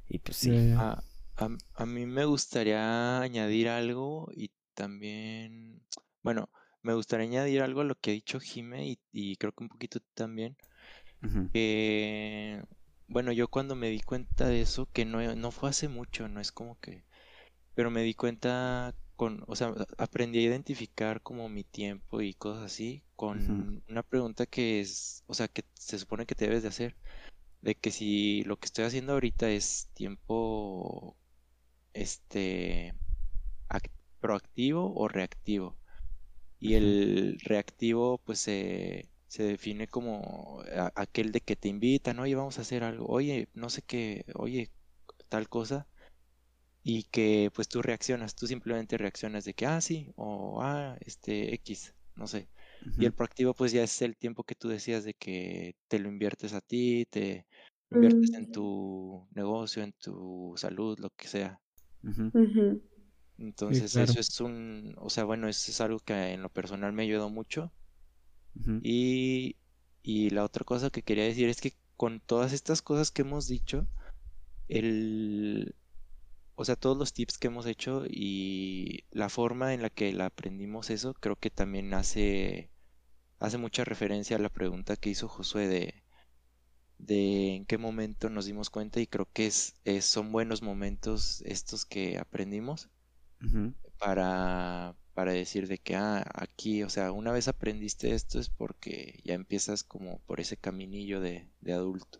Y, 0.07 0.19
pues 0.19 0.37
sí. 0.37 0.73
Ah, 0.75 1.01
a, 1.37 1.85
mí 1.85 2.05
me 2.05 2.25
gustaría 2.25 3.19
añadir 3.21 3.69
algo 3.69 4.29
y 4.35 4.51
también, 4.73 5.81
bueno, 6.21 6.49
me 6.81 6.93
gustaría 6.93 7.27
añadir 7.27 7.61
algo 7.61 7.81
a 7.81 7.85
lo 7.85 7.95
que 7.95 8.11
ha 8.11 8.13
dicho 8.13 8.39
Jime 8.39 8.97
y, 9.11 9.37
creo 9.37 9.51
que 9.53 9.63
un 9.63 9.69
poquito 9.69 9.99
también. 10.13 10.55
bueno, 13.07 13.31
yo 13.31 13.47
cuando 13.47 13.75
me 13.75 13.89
di 13.89 14.01
cuenta 14.01 14.47
de 14.47 14.61
eso, 14.61 14.87
que 14.91 15.05
no, 15.05 15.35
no 15.35 15.51
fue 15.51 15.69
hace 15.69 15.87
mucho, 15.87 16.27
no 16.27 16.39
es 16.39 16.51
como 16.51 16.79
que, 16.79 17.03
pero 17.75 17.91
me 17.91 18.03
di 18.03 18.13
cuenta 18.13 18.95
con, 19.15 19.43
o 19.47 19.55
sea, 19.55 19.73
aprendí 19.97 20.39
a 20.39 20.43
identificar 20.43 21.21
como 21.21 21.49
mi 21.49 21.63
tiempo 21.63 22.21
y 22.21 22.33
cosas 22.33 22.63
así 22.63 23.03
con 23.15 23.83
una 23.87 24.03
pregunta 24.03 24.45
que 24.45 24.81
es, 24.81 25.23
o 25.27 25.33
sea, 25.33 25.47
que 25.47 25.63
se 25.75 25.99
supone 25.99 26.25
que 26.25 26.35
te 26.35 26.45
debes 26.45 26.63
de 26.63 26.69
hacer, 26.69 26.97
de 27.61 27.75
que 27.75 27.91
si 27.91 28.43
lo 28.43 28.57
que 28.57 28.65
estoy 28.65 28.85
haciendo 28.85 29.13
ahorita 29.13 29.49
es 29.49 29.89
tiempo 29.93 31.15
este 31.93 32.93
proactivo 34.19 34.93
o 34.95 35.07
reactivo. 35.07 35.77
Y 36.59 36.75
el 36.75 37.39
reactivo 37.43 38.19
pues 38.19 38.39
se, 38.39 39.09
se 39.27 39.43
define 39.43 39.87
como 39.87 40.63
aquel 40.95 41.31
de 41.31 41.41
que 41.41 41.55
te 41.57 41.67
invitan, 41.67 42.19
oye, 42.19 42.35
vamos 42.35 42.57
a 42.57 42.61
hacer 42.61 42.83
algo, 42.83 43.07
oye, 43.07 43.49
no 43.53 43.69
sé 43.69 43.81
qué, 43.81 44.25
oye, 44.35 44.71
tal 45.27 45.49
cosa. 45.49 45.87
Y 46.83 47.03
que 47.03 47.51
pues 47.53 47.67
tú 47.67 47.81
reaccionas, 47.81 48.35
tú 48.35 48.47
simplemente 48.47 48.97
reaccionas 48.97 49.45
de 49.45 49.53
que, 49.53 49.65
ah, 49.65 49.81
sí, 49.81 50.11
o 50.15 50.61
ah, 50.61 50.97
este, 51.01 51.53
X, 51.55 51.93
no 52.15 52.27
sé. 52.27 52.47
Y 52.97 53.05
el 53.05 53.13
proactivo 53.13 53.53
pues 53.53 53.71
ya 53.71 53.83
es 53.83 54.01
el 54.01 54.15
tiempo 54.17 54.43
que 54.43 54.55
tú 54.55 54.69
decías 54.69 55.03
de 55.03 55.13
que 55.13 55.75
te 55.87 55.99
lo 55.99 56.09
inviertes 56.09 56.53
a 56.53 56.61
ti, 56.61 57.05
te 57.09 57.45
inviertes 57.91 58.33
en 58.33 58.43
mm. 58.43 58.51
tu 58.51 59.27
negocio, 59.31 59.83
en 59.83 59.93
tu 59.93 60.53
salud, 60.57 60.99
lo 60.99 61.09
que 61.11 61.27
sea. 61.27 61.59
Entonces 63.37 63.95
eso 63.95 64.19
es 64.19 64.39
un, 64.41 64.95
o 64.97 65.09
sea, 65.09 65.23
bueno, 65.23 65.47
eso 65.47 65.69
es 65.71 65.81
algo 65.81 65.99
que 65.99 66.13
en 66.33 66.41
lo 66.41 66.49
personal 66.49 66.93
me 66.93 67.03
ayudó 67.03 67.29
mucho. 67.29 67.71
y, 68.81 69.57
y 70.03 70.29
la 70.31 70.43
otra 70.43 70.63
cosa 70.65 70.89
que 70.89 71.03
quería 71.03 71.23
decir 71.25 71.49
es 71.49 71.61
que 71.61 71.73
con 71.97 72.19
todas 72.21 72.53
estas 72.53 72.81
cosas 72.81 73.11
que 73.11 73.21
hemos 73.23 73.47
dicho, 73.47 73.87
el, 74.69 75.75
o 76.55 76.65
sea, 76.65 76.75
todos 76.77 76.97
los 76.97 77.13
tips 77.13 77.37
que 77.39 77.47
hemos 77.49 77.65
hecho 77.67 78.05
y 78.07 79.05
la 79.11 79.29
forma 79.29 79.73
en 79.73 79.81
la 79.83 79.89
que 79.91 80.13
la 80.13 80.27
aprendimos 80.27 80.89
eso, 80.91 81.13
creo 81.15 81.37
que 81.37 81.51
también 81.51 81.93
hace, 81.95 82.71
hace 83.39 83.57
mucha 83.59 83.85
referencia 83.85 84.37
a 84.37 84.41
la 84.41 84.49
pregunta 84.49 84.97
que 84.97 85.11
hizo 85.11 85.27
Josué 85.29 85.67
de, 85.69 86.02
de 87.05 87.55
en 87.55 87.65
qué 87.65 87.77
momento 87.77 88.29
nos 88.29 88.45
dimos 88.45 88.69
cuenta 88.69 88.99
y 88.99 89.07
creo 89.07 89.27
que 89.31 89.47
es, 89.47 89.75
son 90.01 90.31
buenos 90.31 90.61
momentos 90.61 91.41
estos 91.45 91.85
que 91.85 92.17
aprendimos 92.17 92.89
para, 93.99 94.95
para 95.13 95.33
decir 95.33 95.67
de 95.67 95.77
que 95.77 95.95
ah, 95.95 96.25
aquí, 96.33 96.83
o 96.83 96.89
sea, 96.89 97.11
una 97.11 97.31
vez 97.31 97.47
aprendiste 97.47 98.13
esto 98.13 98.39
es 98.39 98.49
porque 98.49 99.19
ya 99.23 99.33
empiezas 99.33 99.83
como 99.83 100.19
por 100.25 100.39
ese 100.39 100.57
caminillo 100.57 101.19
de, 101.19 101.49
adulto. 101.67 102.19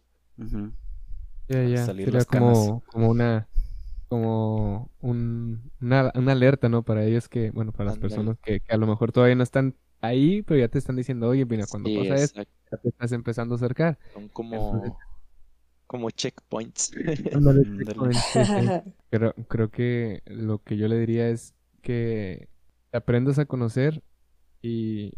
Ya, 1.47 1.63
ya, 1.63 1.85
sería 1.85 2.25
como, 2.25 2.83
como 2.87 3.09
una 3.09 3.47
como 4.13 4.91
un, 5.01 5.71
una, 5.81 6.09
alerta, 6.09 6.69
¿no? 6.69 6.83
Para 6.83 7.03
ellos 7.03 7.27
que, 7.27 7.49
bueno, 7.49 7.71
para 7.71 7.85
las 7.85 7.97
personas 7.97 8.37
que, 8.43 8.61
a 8.69 8.77
lo 8.77 8.85
mejor 8.85 9.11
todavía 9.11 9.35
no 9.35 9.41
están 9.41 9.75
ahí, 10.01 10.43
pero 10.43 10.59
ya 10.59 10.67
te 10.67 10.77
están 10.77 10.95
diciendo, 10.95 11.27
oye, 11.29 11.45
mira, 11.45 11.65
cuando 11.65 11.89
pasa 11.95 12.15
esto, 12.15 12.43
ya 12.73 12.81
te 12.81 12.89
estás 12.89 13.11
empezando 13.11 13.55
a 13.55 13.57
acercar. 13.57 13.97
Son 14.13 14.27
como, 14.29 14.97
como 15.87 16.09
checkpoints. 16.09 16.91
Pero 19.09 19.33
creo 19.47 19.69
que 19.69 20.23
lo 20.25 20.63
que 20.63 20.77
yo 20.77 20.87
le 20.87 20.97
diría 20.97 21.29
es 21.29 21.53
que 21.81 22.49
aprendas 22.91 23.39
a 23.39 23.45
conocer 23.45 24.01
y 24.61 25.13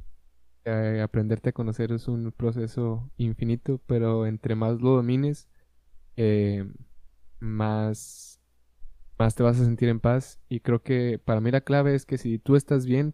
eh, 0.66 1.02
aprenderte 1.04 1.50
a 1.50 1.54
conocer 1.54 1.92
es 1.92 2.08
un 2.08 2.32
proceso 2.32 3.10
infinito, 3.18 3.80
pero 3.86 4.26
entre 4.26 4.56
más 4.56 4.82
lo 4.82 4.96
domines, 4.96 5.48
eh, 6.18 6.66
más, 7.40 8.42
más 9.18 9.36
te 9.36 9.44
vas 9.44 9.60
a 9.60 9.66
sentir 9.66 9.90
en 9.90 10.00
paz. 10.00 10.40
Y 10.50 10.60
creo 10.60 10.82
que 10.82 11.20
para 11.24 11.40
mí 11.40 11.52
la 11.52 11.62
clave 11.62 11.96
es 11.96 12.06
que 12.06 12.18
si 12.18 12.40
tú 12.40 12.56
estás 12.56 12.86
bien, 12.86 13.14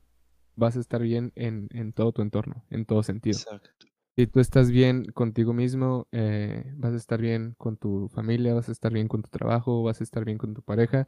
vas 0.55 0.77
a 0.77 0.79
estar 0.79 1.01
bien 1.01 1.31
en, 1.35 1.67
en 1.71 1.93
todo 1.93 2.11
tu 2.11 2.21
entorno, 2.21 2.63
en 2.69 2.85
todo 2.85 3.03
sentido. 3.03 3.37
Exacto. 3.37 3.90
Si 4.17 4.27
tú 4.27 4.39
estás 4.39 4.71
bien 4.71 5.05
contigo 5.05 5.53
mismo, 5.53 6.07
eh, 6.11 6.65
vas 6.75 6.93
a 6.93 6.97
estar 6.97 7.21
bien 7.21 7.55
con 7.57 7.77
tu 7.77 8.09
familia, 8.09 8.53
vas 8.53 8.67
a 8.69 8.71
estar 8.73 8.91
bien 8.91 9.07
con 9.07 9.21
tu 9.23 9.29
trabajo, 9.29 9.83
vas 9.83 10.01
a 10.01 10.03
estar 10.03 10.25
bien 10.25 10.37
con 10.37 10.53
tu 10.53 10.61
pareja. 10.61 11.07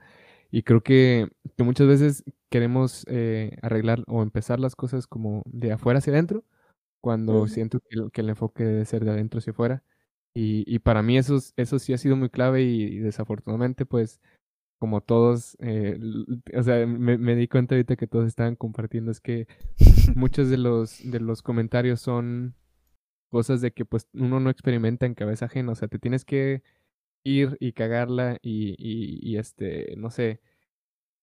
Y 0.51 0.63
creo 0.63 0.81
que, 0.81 1.29
que 1.57 1.63
muchas 1.63 1.87
veces 1.87 2.23
queremos 2.49 3.05
eh, 3.09 3.57
arreglar 3.61 4.03
o 4.07 4.23
empezar 4.23 4.59
las 4.59 4.75
cosas 4.75 5.07
como 5.07 5.43
de 5.45 5.73
afuera 5.73 5.99
hacia 5.99 6.13
adentro, 6.13 6.43
cuando 7.01 7.47
siento 7.47 7.79
que 7.81 7.99
el, 7.99 8.11
que 8.11 8.21
el, 8.21 8.29
enfoque 8.29 8.63
debe 8.63 8.85
ser 8.85 9.03
de 9.05 9.11
adentro 9.11 9.39
hacia 9.39 9.51
afuera. 9.51 9.83
Y, 10.33 10.63
y 10.73 10.79
para 10.79 11.03
mí 11.03 11.17
eso, 11.17 11.39
eso 11.57 11.79
sí 11.79 11.93
ha 11.93 11.97
sido 11.97 12.15
muy 12.15 12.29
clave 12.29 12.63
y 12.63 12.99
desafortunadamente 12.99 13.85
pues 13.85 14.21
como 14.83 14.99
todos, 14.99 15.55
eh, 15.61 15.97
o 16.57 16.61
sea, 16.61 16.85
me, 16.85 17.35
di 17.37 17.47
cuenta 17.47 17.73
ahorita 17.73 17.95
que 17.95 18.05
todos 18.05 18.27
estaban 18.27 18.57
compartiendo, 18.57 19.11
es 19.11 19.21
que 19.21 19.47
muchos 20.15 20.49
de 20.49 20.57
los, 20.57 21.09
de 21.09 21.21
los 21.21 21.41
comentarios 21.41 22.01
son 22.01 22.53
cosas 23.33 23.61
de 23.61 23.73
que 23.73 23.85
pues 23.85 24.07
uno 24.13 24.39
no 24.39 24.51
experimenta 24.51 25.07
en 25.07 25.15
cabeza 25.15 25.45
ajena, 25.47 25.73
o 25.73 25.75
sea, 25.75 25.87
te 25.87 25.99
tienes 25.99 26.25
que 26.25 26.63
ir 27.23 27.57
y 27.59 27.73
cagarla 27.73 28.37
y, 28.43 28.75
y, 28.77 29.37
este, 29.37 29.95
no 29.97 30.11
sé, 30.11 30.41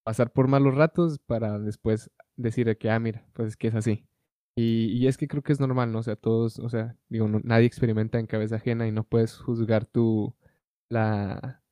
pasar 0.04 0.32
por 0.32 0.48
malos 0.48 0.74
ratos 0.76 1.20
para 1.20 1.58
después 1.60 2.10
decir 2.36 2.76
que, 2.78 2.90
ah, 2.90 3.00
mira, 3.00 3.26
pues 3.34 3.50
es 3.50 3.56
que 3.56 3.68
es 3.68 3.76
así. 3.76 4.06
Y, 4.56 4.86
y, 4.92 5.06
es 5.08 5.18
que 5.18 5.28
creo 5.28 5.42
que 5.42 5.52
es 5.52 5.60
normal, 5.60 5.92
¿no? 5.92 6.00
O 6.00 6.02
sea, 6.02 6.16
todos, 6.16 6.58
o 6.60 6.68
sea, 6.68 6.96
digo, 7.08 7.28
nadie 7.44 7.66
experimenta 7.66 8.18
en 8.18 8.26
cabeza 8.26 8.56
ajena 8.56 8.88
y 8.88 8.92
no 8.92 9.04
puedes 9.04 9.36
juzgar 9.38 9.86
tu, 9.86 10.34
la, 10.90 11.62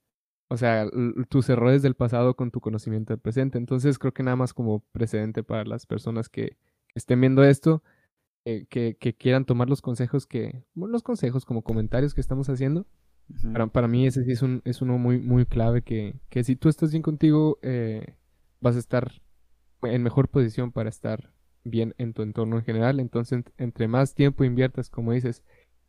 o 0.49 0.57
sea, 0.57 0.89
tus 1.29 1.49
errores 1.51 1.83
del 1.83 1.97
pasado 1.97 2.37
con 2.37 2.51
tu 2.53 2.61
conocimiento 2.61 3.13
del 3.13 3.21
presente. 3.21 3.59
Entonces 3.59 3.99
creo 3.99 4.15
que 4.15 4.23
nada 4.23 4.37
más 4.37 4.55
como 4.55 4.81
precedente 4.93 5.43
para 5.45 5.65
las 5.65 5.87
personas 5.87 6.29
que, 6.29 6.59
estén 6.95 7.21
viendo 7.21 7.45
esto, 7.45 7.83
eh, 8.51 8.65
que, 8.71 8.97
que, 8.97 9.15
quieran 9.15 9.45
tomar 9.45 9.69
los 9.69 9.83
consejos 9.83 10.27
que, 10.27 10.65
bueno, 10.73 10.93
los 10.93 11.03
consejos 11.03 11.45
como 11.45 11.61
comentarios 11.61 12.15
que 12.15 12.23
estamos 12.23 12.49
haciendo. 12.49 12.87
para, 13.53 13.67
para, 13.67 13.89
mí 13.89 14.07
ese 14.07 14.25
sí 14.25 14.33
es, 14.33 14.41
un, 14.41 14.63
es 14.65 14.81
uno 14.81 14.97
muy, 14.97 15.19
muy 15.19 15.45
clave 15.45 15.83
que, 15.83 16.19
que 16.31 16.43
si 16.45 16.57
tú 16.57 16.71
estás 16.71 16.91
bien 16.91 17.03
contigo, 17.03 17.59
eh, 17.61 18.15
vas 18.63 18.77
a 18.77 18.79
estar 18.79 19.21
en 19.83 20.03
mejor 20.03 20.29
posición 20.29 20.73
para 20.73 20.89
estar 20.89 21.31
bien 21.63 21.95
en 21.99 22.15
tu 22.15 22.23
entorno 22.23 22.57
en 22.57 22.65
general. 22.65 23.01
Entonces, 23.01 23.45
entre 23.59 23.87
más 23.87 24.15
tiempo 24.15 24.45
inviertas, 24.45 24.89
como 24.89 25.13
dices, 25.13 25.43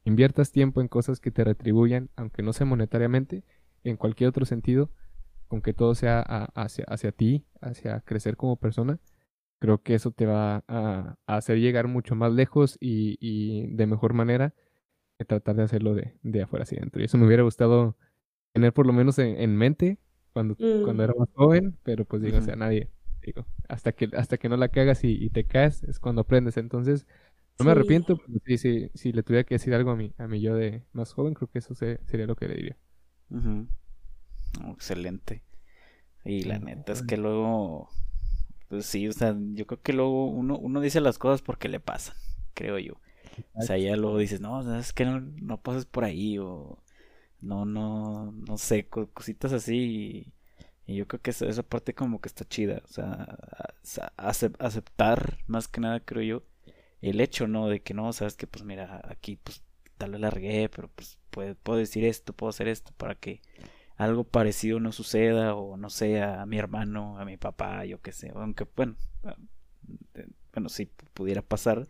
inviertas 0.04 0.52
tiempo 0.52 0.82
en 0.82 0.90
cosas 0.90 1.22
que 1.22 1.32
te 1.32 1.46
retribuyan, 1.46 2.10
aunque 2.18 2.44
no 2.44 2.52
sea 2.52 2.66
monetariamente, 2.66 3.46
en 3.86 3.96
cualquier 3.96 4.32
otro 4.32 4.44
sentido, 4.44 4.92
con 5.48 5.62
que 5.62 5.74
todo 5.74 5.96
sea 5.96 6.20
hacia, 6.56 6.84
hacia 6.90 7.14
ti, 7.14 7.46
hacia 7.62 8.02
crecer 8.02 8.36
como 8.36 8.58
persona, 8.58 9.00
creo 9.60 9.82
que 9.82 9.94
eso 9.94 10.12
te 10.12 10.26
va 10.26 10.64
a, 10.68 11.18
hacer 11.28 11.60
llegar 11.60 11.88
mucho 11.88 12.16
más 12.16 12.34
lejos 12.34 12.78
y, 12.80 13.68
de 13.68 13.86
mejor 13.86 14.14
manera 14.14 14.54
que 15.18 15.26
tratar 15.26 15.56
de 15.58 15.64
hacerlo 15.64 15.94
de, 15.94 16.16
de, 16.24 16.44
afuera 16.44 16.64
hacia 16.64 16.80
adentro. 16.80 17.02
Y 17.02 17.06
eso 17.06 17.18
me 17.18 17.28
hubiera 17.28 17.44
gustado 17.44 17.98
tener 18.54 18.74
por 18.74 18.88
lo 18.88 18.94
menos 18.94 19.20
en, 19.20 19.56
mente 19.56 20.00
cuando, 20.34 20.56
cuando 20.56 21.04
era 21.04 21.14
más 21.18 21.30
joven, 21.34 21.78
pero 21.84 22.06
pues 22.06 22.22
digo, 22.22 22.38
o 22.38 22.42
sea, 22.42 22.56
nadie, 22.56 22.90
digo, 23.22 23.46
hasta 23.68 23.92
que, 23.92 24.10
hasta 24.14 24.38
que 24.38 24.50
no 24.50 24.58
la 24.58 24.70
cagas 24.70 25.04
y, 25.04 25.30
te 25.30 25.44
caes 25.44 25.84
es 25.84 26.00
cuando 26.00 26.22
aprendes. 26.22 26.58
Entonces, 26.58 27.06
no 27.60 27.66
me 27.66 27.72
arrepiento, 27.72 28.18
pero 28.18 28.40
sí, 28.46 28.58
sí, 28.58 28.90
si 28.94 29.12
le 29.12 29.24
tuviera 29.24 29.44
que 29.44 29.56
decir 29.56 29.74
algo 29.74 29.92
a 29.92 29.96
mi, 29.98 30.14
a 30.18 30.28
mi 30.28 30.40
yo 30.40 30.56
de 30.56 30.84
más 30.94 31.12
joven, 31.14 31.34
creo 31.34 31.50
que 31.50 31.60
eso 31.60 31.76
sería 31.76 32.26
lo 32.26 32.36
que 32.36 32.48
le 32.48 32.56
diría. 32.56 32.78
excelente. 34.72 35.44
Y 36.24 36.44
la 36.44 36.60
neta 36.60 36.94
es 36.94 37.02
que 37.02 37.18
luego, 37.18 37.90
pues 38.70 38.86
sí, 38.86 39.08
o 39.08 39.14
sea, 39.14 39.36
yo 39.54 39.66
creo 39.68 39.82
que 39.82 39.94
luego 39.94 40.28
uno, 40.28 40.58
uno 40.58 40.80
dice 40.80 41.02
las 41.02 41.18
cosas 41.18 41.42
porque 41.42 41.70
le 41.70 41.80
pasan, 41.80 42.16
creo 42.54 42.78
yo. 42.80 42.94
O 43.54 43.62
sea, 43.62 43.78
ya 43.78 43.96
luego 43.96 44.18
dices, 44.18 44.42
no, 44.42 44.78
es 44.78 44.94
que 44.94 45.06
no, 45.06 45.20
no 45.22 45.62
pases 45.62 45.86
por 45.86 46.04
ahí 46.04 46.38
o 46.38 46.82
no, 47.42 47.66
no, 47.66 48.32
no 48.32 48.58
sé, 48.58 48.88
cositas 48.88 49.54
así. 49.54 50.34
Y, 50.88 50.96
yo 50.96 51.08
creo 51.08 51.22
que 51.22 51.30
esa, 51.32 51.46
esa, 51.48 51.64
parte 51.64 51.94
como 51.94 52.20
que 52.20 52.30
está 52.30 52.46
chida. 52.46 52.82
O 52.86 52.88
sea, 52.88 53.38
aceptar 54.18 55.38
más 55.48 55.68
que 55.68 55.82
nada, 55.82 56.00
creo 56.00 56.24
yo, 56.24 56.44
el 57.02 57.22
hecho, 57.22 57.48
¿no? 57.48 57.70
De 57.70 57.82
que 57.82 57.94
no, 57.94 58.12
sabes 58.14 58.36
que 58.36 58.48
pues 58.48 58.64
mira, 58.64 59.02
aquí 59.08 59.38
pues 59.38 59.64
tal 59.98 60.12
vez 60.12 60.22
largué, 60.22 60.70
pero 60.70 60.90
pues 60.96 61.20
puedo, 61.30 61.56
puedo 61.56 61.80
decir 61.80 62.06
esto, 62.06 62.34
puedo 62.34 62.50
hacer 62.50 62.68
esto 62.68 62.92
para 62.98 63.16
que 63.16 63.42
algo 64.00 64.24
parecido 64.24 64.80
no 64.80 64.92
suceda 64.92 65.54
o 65.54 65.78
no 65.78 65.92
sea 65.92 66.42
a 66.42 66.46
mi 66.48 66.58
hermano, 66.58 67.20
a 67.20 67.26
mi 67.26 67.38
papá, 67.38 67.86
yo 67.86 68.02
qué 68.02 68.12
sé. 68.12 68.32
Aunque 68.34 68.66
bueno, 68.76 68.96
bueno, 70.52 70.70
sí 70.70 70.90
pudiera 71.14 71.44
pasar 71.44 71.88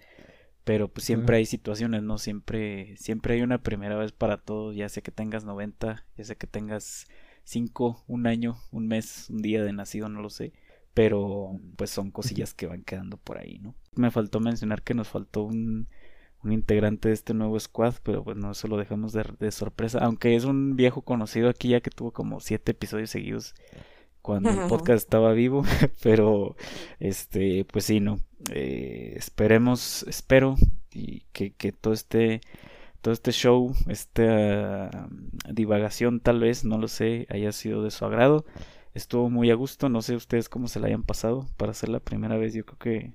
pero 0.69 0.87
pues 0.87 1.03
siempre 1.03 1.37
hay 1.37 1.47
situaciones, 1.47 2.03
¿no? 2.03 2.19
Siempre, 2.19 2.95
siempre 2.97 3.33
hay 3.33 3.41
una 3.41 3.63
primera 3.63 3.97
vez 3.97 4.11
para 4.11 4.37
todo, 4.37 4.71
ya 4.71 4.87
sea 4.87 5.01
que 5.01 5.09
tengas 5.09 5.43
90, 5.43 6.05
ya 6.15 6.23
sea 6.23 6.35
que 6.35 6.45
tengas 6.45 7.07
5, 7.43 8.03
un 8.07 8.27
año, 8.27 8.55
un 8.71 8.87
mes, 8.87 9.31
un 9.31 9.41
día 9.41 9.63
de 9.63 9.73
nacido, 9.73 10.09
no 10.09 10.21
lo 10.21 10.29
sé, 10.29 10.53
pero 10.93 11.59
pues 11.75 11.89
son 11.89 12.11
cosillas 12.11 12.53
que 12.53 12.67
van 12.67 12.83
quedando 12.83 13.17
por 13.17 13.39
ahí, 13.39 13.57
¿no? 13.57 13.73
Me 13.95 14.11
faltó 14.11 14.39
mencionar 14.39 14.83
que 14.83 14.93
nos 14.93 15.07
faltó 15.07 15.41
un, 15.41 15.87
un 16.43 16.53
integrante 16.53 17.09
de 17.09 17.13
este 17.13 17.33
nuevo 17.33 17.59
squad, 17.59 17.95
pero 18.03 18.23
pues 18.23 18.37
no, 18.37 18.51
eso 18.51 18.67
lo 18.67 18.77
dejamos 18.77 19.13
de, 19.13 19.25
de, 19.39 19.51
sorpresa, 19.51 19.99
aunque 19.99 20.35
es 20.35 20.45
un 20.45 20.75
viejo 20.75 21.01
conocido 21.01 21.49
aquí 21.49 21.69
ya 21.69 21.81
que 21.81 21.89
tuvo 21.89 22.11
como 22.11 22.39
siete 22.39 22.71
episodios 22.71 23.09
seguidos 23.09 23.55
cuando 24.21 24.49
el 24.49 24.67
podcast 24.67 25.03
estaba 25.03 25.33
vivo, 25.33 25.63
pero 26.03 26.55
este, 26.99 27.65
pues 27.65 27.85
sí, 27.85 27.99
no. 27.99 28.19
Eh, 28.51 29.13
esperemos, 29.15 30.03
espero 30.03 30.55
y 30.91 31.21
que, 31.31 31.51
que 31.53 31.71
todo 31.71 31.93
este 31.93 32.41
todo 33.01 33.13
este 33.13 33.31
show, 33.31 33.73
esta 33.87 35.07
divagación 35.49 36.19
tal 36.19 36.41
vez, 36.41 36.65
no 36.65 36.77
lo 36.77 36.87
sé, 36.87 37.27
haya 37.29 37.51
sido 37.51 37.81
de 37.81 37.91
su 37.91 38.05
agrado. 38.05 38.45
Estuvo 38.93 39.29
muy 39.29 39.51
a 39.51 39.55
gusto, 39.55 39.87
no 39.87 40.01
sé 40.01 40.15
ustedes 40.15 40.49
cómo 40.49 40.67
se 40.67 40.79
la 40.79 40.87
hayan 40.87 41.03
pasado 41.03 41.47
para 41.57 41.73
ser 41.73 41.89
la 41.89 41.99
primera 41.99 42.37
vez, 42.37 42.53
yo 42.53 42.65
creo 42.65 42.77
que 42.77 43.13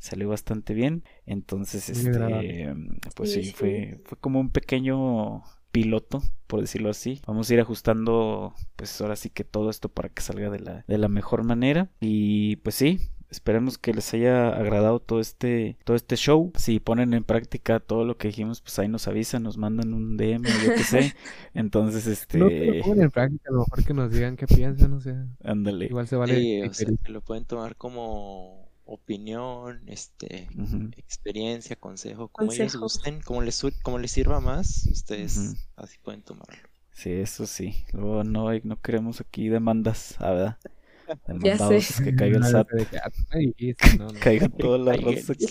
salió 0.00 0.28
bastante 0.28 0.74
bien. 0.74 1.04
Entonces, 1.26 1.88
este, 1.88 2.74
pues 3.14 3.32
sí, 3.32 3.52
fue 3.52 4.00
fue 4.04 4.18
como 4.18 4.40
un 4.40 4.50
pequeño 4.50 5.44
piloto, 5.70 6.22
por 6.46 6.60
decirlo 6.60 6.90
así. 6.90 7.20
Vamos 7.26 7.48
a 7.48 7.54
ir 7.54 7.60
ajustando, 7.60 8.54
pues 8.76 9.00
ahora 9.00 9.16
sí 9.16 9.30
que 9.30 9.44
todo 9.44 9.70
esto 9.70 9.88
para 9.88 10.08
que 10.08 10.22
salga 10.22 10.50
de 10.50 10.60
la, 10.60 10.84
de 10.86 10.98
la 10.98 11.08
mejor 11.08 11.44
manera. 11.44 11.90
Y 12.00 12.56
pues 12.56 12.74
sí, 12.74 12.98
esperemos 13.30 13.78
que 13.78 13.94
les 13.94 14.12
haya 14.12 14.48
agradado 14.48 14.98
todo 14.98 15.20
este 15.20 15.76
todo 15.84 15.96
este 15.96 16.16
show 16.16 16.52
si 16.56 16.80
ponen 16.80 17.14
en 17.14 17.22
práctica 17.22 17.78
todo 17.78 18.04
lo 18.04 18.16
que 18.16 18.28
dijimos 18.28 18.60
pues 18.60 18.76
ahí 18.80 18.88
nos 18.88 19.06
avisan 19.06 19.44
nos 19.44 19.56
mandan 19.56 19.94
un 19.94 20.16
DM 20.16 20.42
yo 20.42 20.74
qué 20.74 20.82
sé 20.82 21.14
entonces 21.54 22.08
este 22.08 22.38
no, 22.38 22.46
lo 22.46 22.82
ponen 22.82 23.04
en 23.04 23.10
práctica 23.12 23.50
a 23.50 23.52
lo 23.52 23.60
mejor 23.60 23.84
que 23.84 23.94
nos 23.94 24.10
digan 24.10 24.36
qué 24.36 24.48
piensan 24.48 24.94
o 24.94 25.00
sea 25.00 25.26
ándale 25.44 25.86
igual 25.86 26.08
se 26.08 26.16
vale 26.16 26.68
o 26.68 26.74
sea, 26.74 26.88
que 27.04 27.12
lo 27.12 27.20
pueden 27.20 27.44
tomar 27.44 27.76
como 27.76 28.68
opinión, 28.90 29.82
este, 29.86 30.48
experiencia, 30.96 31.76
consejo, 31.76 32.28
como 32.28 32.52
ellos 32.52 32.76
gusten, 32.76 33.20
como 33.22 33.42
les, 33.42 33.62
como 33.82 33.98
les 33.98 34.10
sirva 34.10 34.40
más, 34.40 34.86
ustedes 34.90 35.54
así 35.76 35.98
pueden 36.02 36.22
tomarlo. 36.22 36.58
Sí, 36.92 37.12
eso 37.12 37.46
sí. 37.46 37.84
Luego 37.92 38.24
no, 38.24 38.50
no 38.64 38.80
queremos 38.80 39.20
aquí 39.20 39.48
demandas, 39.48 40.16
ah, 40.18 40.32
¿verdad? 40.32 40.58
Demandados, 41.26 42.00
que 42.02 42.14
caiga 42.14 42.38
el 42.38 42.44
SAT. 42.44 42.68
Caiga 44.20 44.48
toda 44.48 44.78
la 44.78 44.92
raza 44.92 45.32
aquí. 45.32 45.46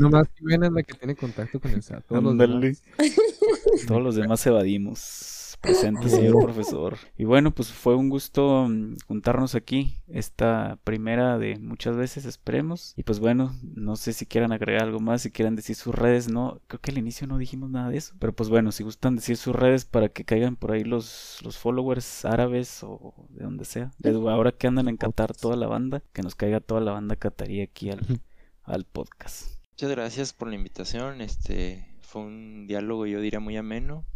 Nomás 0.00 0.28
que 0.28 0.54
es 0.54 0.58
la 0.58 0.82
que 0.82 0.94
tiene 0.94 1.14
contacto 1.14 1.60
con 1.60 1.70
el 1.70 1.82
SAT. 1.82 2.06
Todos, 2.06 2.22
los 2.24 2.38
demás. 2.38 2.82
Todos 3.86 4.02
los 4.02 4.14
demás 4.16 4.46
evadimos 4.46 5.45
presente, 5.66 6.08
señor 6.08 6.42
profesor. 6.42 6.96
Y 7.16 7.24
bueno, 7.24 7.50
pues 7.50 7.72
fue 7.72 7.96
un 7.96 8.08
gusto 8.08 8.68
mm, 8.68 8.96
juntarnos 9.06 9.54
aquí, 9.54 9.98
esta 10.08 10.78
primera 10.84 11.38
de 11.38 11.58
muchas 11.58 11.96
veces, 11.96 12.24
esperemos. 12.24 12.94
Y 12.96 13.02
pues 13.02 13.20
bueno, 13.20 13.54
no 13.62 13.96
sé 13.96 14.12
si 14.12 14.26
quieran 14.26 14.52
agregar 14.52 14.84
algo 14.84 15.00
más, 15.00 15.22
si 15.22 15.30
quieran 15.30 15.56
decir 15.56 15.76
sus 15.76 15.94
redes, 15.94 16.30
no, 16.30 16.60
creo 16.66 16.80
que 16.80 16.90
al 16.90 16.98
inicio 16.98 17.26
no 17.26 17.38
dijimos 17.38 17.70
nada 17.70 17.90
de 17.90 17.98
eso. 17.98 18.14
Pero 18.18 18.32
pues 18.32 18.48
bueno, 18.48 18.72
si 18.72 18.84
gustan 18.84 19.16
decir 19.16 19.36
sus 19.36 19.54
redes 19.54 19.84
para 19.84 20.08
que 20.08 20.24
caigan 20.24 20.56
por 20.56 20.72
ahí 20.72 20.84
los, 20.84 21.40
los 21.42 21.58
followers 21.58 22.24
árabes 22.24 22.82
o 22.82 23.14
de 23.30 23.44
donde 23.44 23.64
sea. 23.64 23.90
De 23.98 24.10
ahora 24.10 24.52
que 24.52 24.66
andan 24.66 24.88
en 24.88 24.96
Qatar 24.96 25.34
toda 25.34 25.56
la 25.56 25.66
banda, 25.66 26.02
que 26.12 26.22
nos 26.22 26.34
caiga 26.34 26.60
toda 26.60 26.80
la 26.80 26.92
banda 26.92 27.16
catarí 27.16 27.60
aquí 27.60 27.90
al, 27.90 28.00
al 28.62 28.84
podcast. 28.84 29.56
Muchas 29.72 29.90
gracias 29.90 30.32
por 30.32 30.48
la 30.48 30.54
invitación, 30.54 31.20
este 31.20 31.86
fue 32.00 32.22
un 32.22 32.66
diálogo 32.66 33.04
yo 33.06 33.20
diría 33.20 33.40
muy 33.40 33.56
ameno 33.56 34.06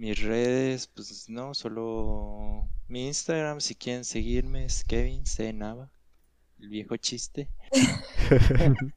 mis 0.00 0.18
redes, 0.22 0.86
pues 0.86 1.28
no, 1.28 1.52
solo 1.52 2.66
mi 2.88 3.06
Instagram, 3.06 3.60
si 3.60 3.74
quieren 3.74 4.06
seguirme, 4.06 4.64
es 4.64 4.82
Kevin 4.82 5.26
C. 5.26 5.52
Nava, 5.52 5.92
el 6.58 6.70
viejo 6.70 6.96
chiste. 6.96 7.50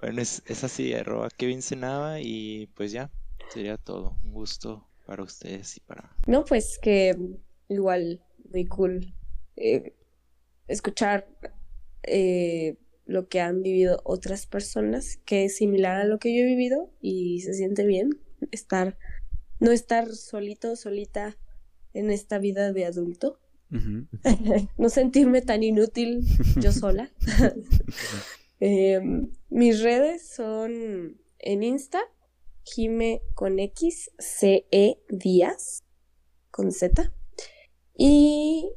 bueno, 0.00 0.22
es, 0.22 0.62
así, 0.62 0.94
arroba 0.94 1.28
Kevin 1.36 1.60
C. 1.60 1.74
Nava 1.74 2.20
y 2.20 2.68
pues 2.76 2.92
ya, 2.92 3.10
sería 3.52 3.78
todo. 3.78 4.16
Un 4.22 4.32
gusto 4.32 4.88
para 5.06 5.24
ustedes 5.24 5.76
y 5.76 5.80
para... 5.80 6.14
No, 6.28 6.44
pues 6.44 6.78
que 6.80 7.16
igual, 7.68 8.22
muy 8.52 8.64
cool 8.66 9.12
eh, 9.56 9.96
escuchar 10.68 11.26
eh, 12.04 12.76
lo 13.06 13.26
que 13.26 13.40
han 13.40 13.60
vivido 13.62 14.02
otras 14.04 14.46
personas, 14.46 15.16
que 15.24 15.46
es 15.46 15.56
similar 15.56 15.96
a 15.96 16.04
lo 16.04 16.20
que 16.20 16.32
yo 16.32 16.44
he 16.44 16.46
vivido 16.46 16.92
y 17.00 17.40
se 17.40 17.54
siente 17.54 17.84
bien 17.84 18.20
estar 18.52 18.96
no 19.60 19.70
estar 19.70 20.14
solito, 20.14 20.76
solita 20.76 21.36
en 21.94 22.10
esta 22.10 22.38
vida 22.38 22.72
de 22.72 22.84
adulto. 22.84 23.40
no 24.78 24.88
sentirme 24.88 25.42
tan 25.42 25.62
inútil 25.62 26.20
yo 26.60 26.72
sola. 26.72 27.12
Em, 28.60 29.30
mis 29.50 29.80
redes 29.82 30.30
son 30.30 31.16
en 31.38 31.62
Insta, 31.62 32.00
Jime 32.64 33.22
con 33.34 33.60
X, 33.60 34.10
C 34.18 34.66
E 34.72 35.00
Díaz 35.08 35.84
con 36.50 36.72
Z. 36.72 37.12
Y 37.96 38.68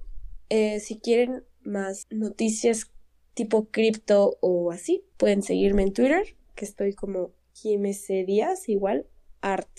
eh, 0.49 0.79
si 0.79 0.99
quieren 0.99 1.45
más 1.63 2.05
noticias 2.11 2.91
tipo 3.33 3.71
cripto 3.71 4.37
o 4.41 4.71
así, 4.71 5.03
pueden 5.17 5.41
seguirme 5.41 5.81
en 5.83 5.93
Twitter, 5.93 6.35
que 6.55 6.65
estoy 6.65 6.93
como 6.93 7.31
Jime 7.53 7.93
C 7.93 8.23
Díaz, 8.23 8.69
igual, 8.69 9.07
art. 9.41 9.71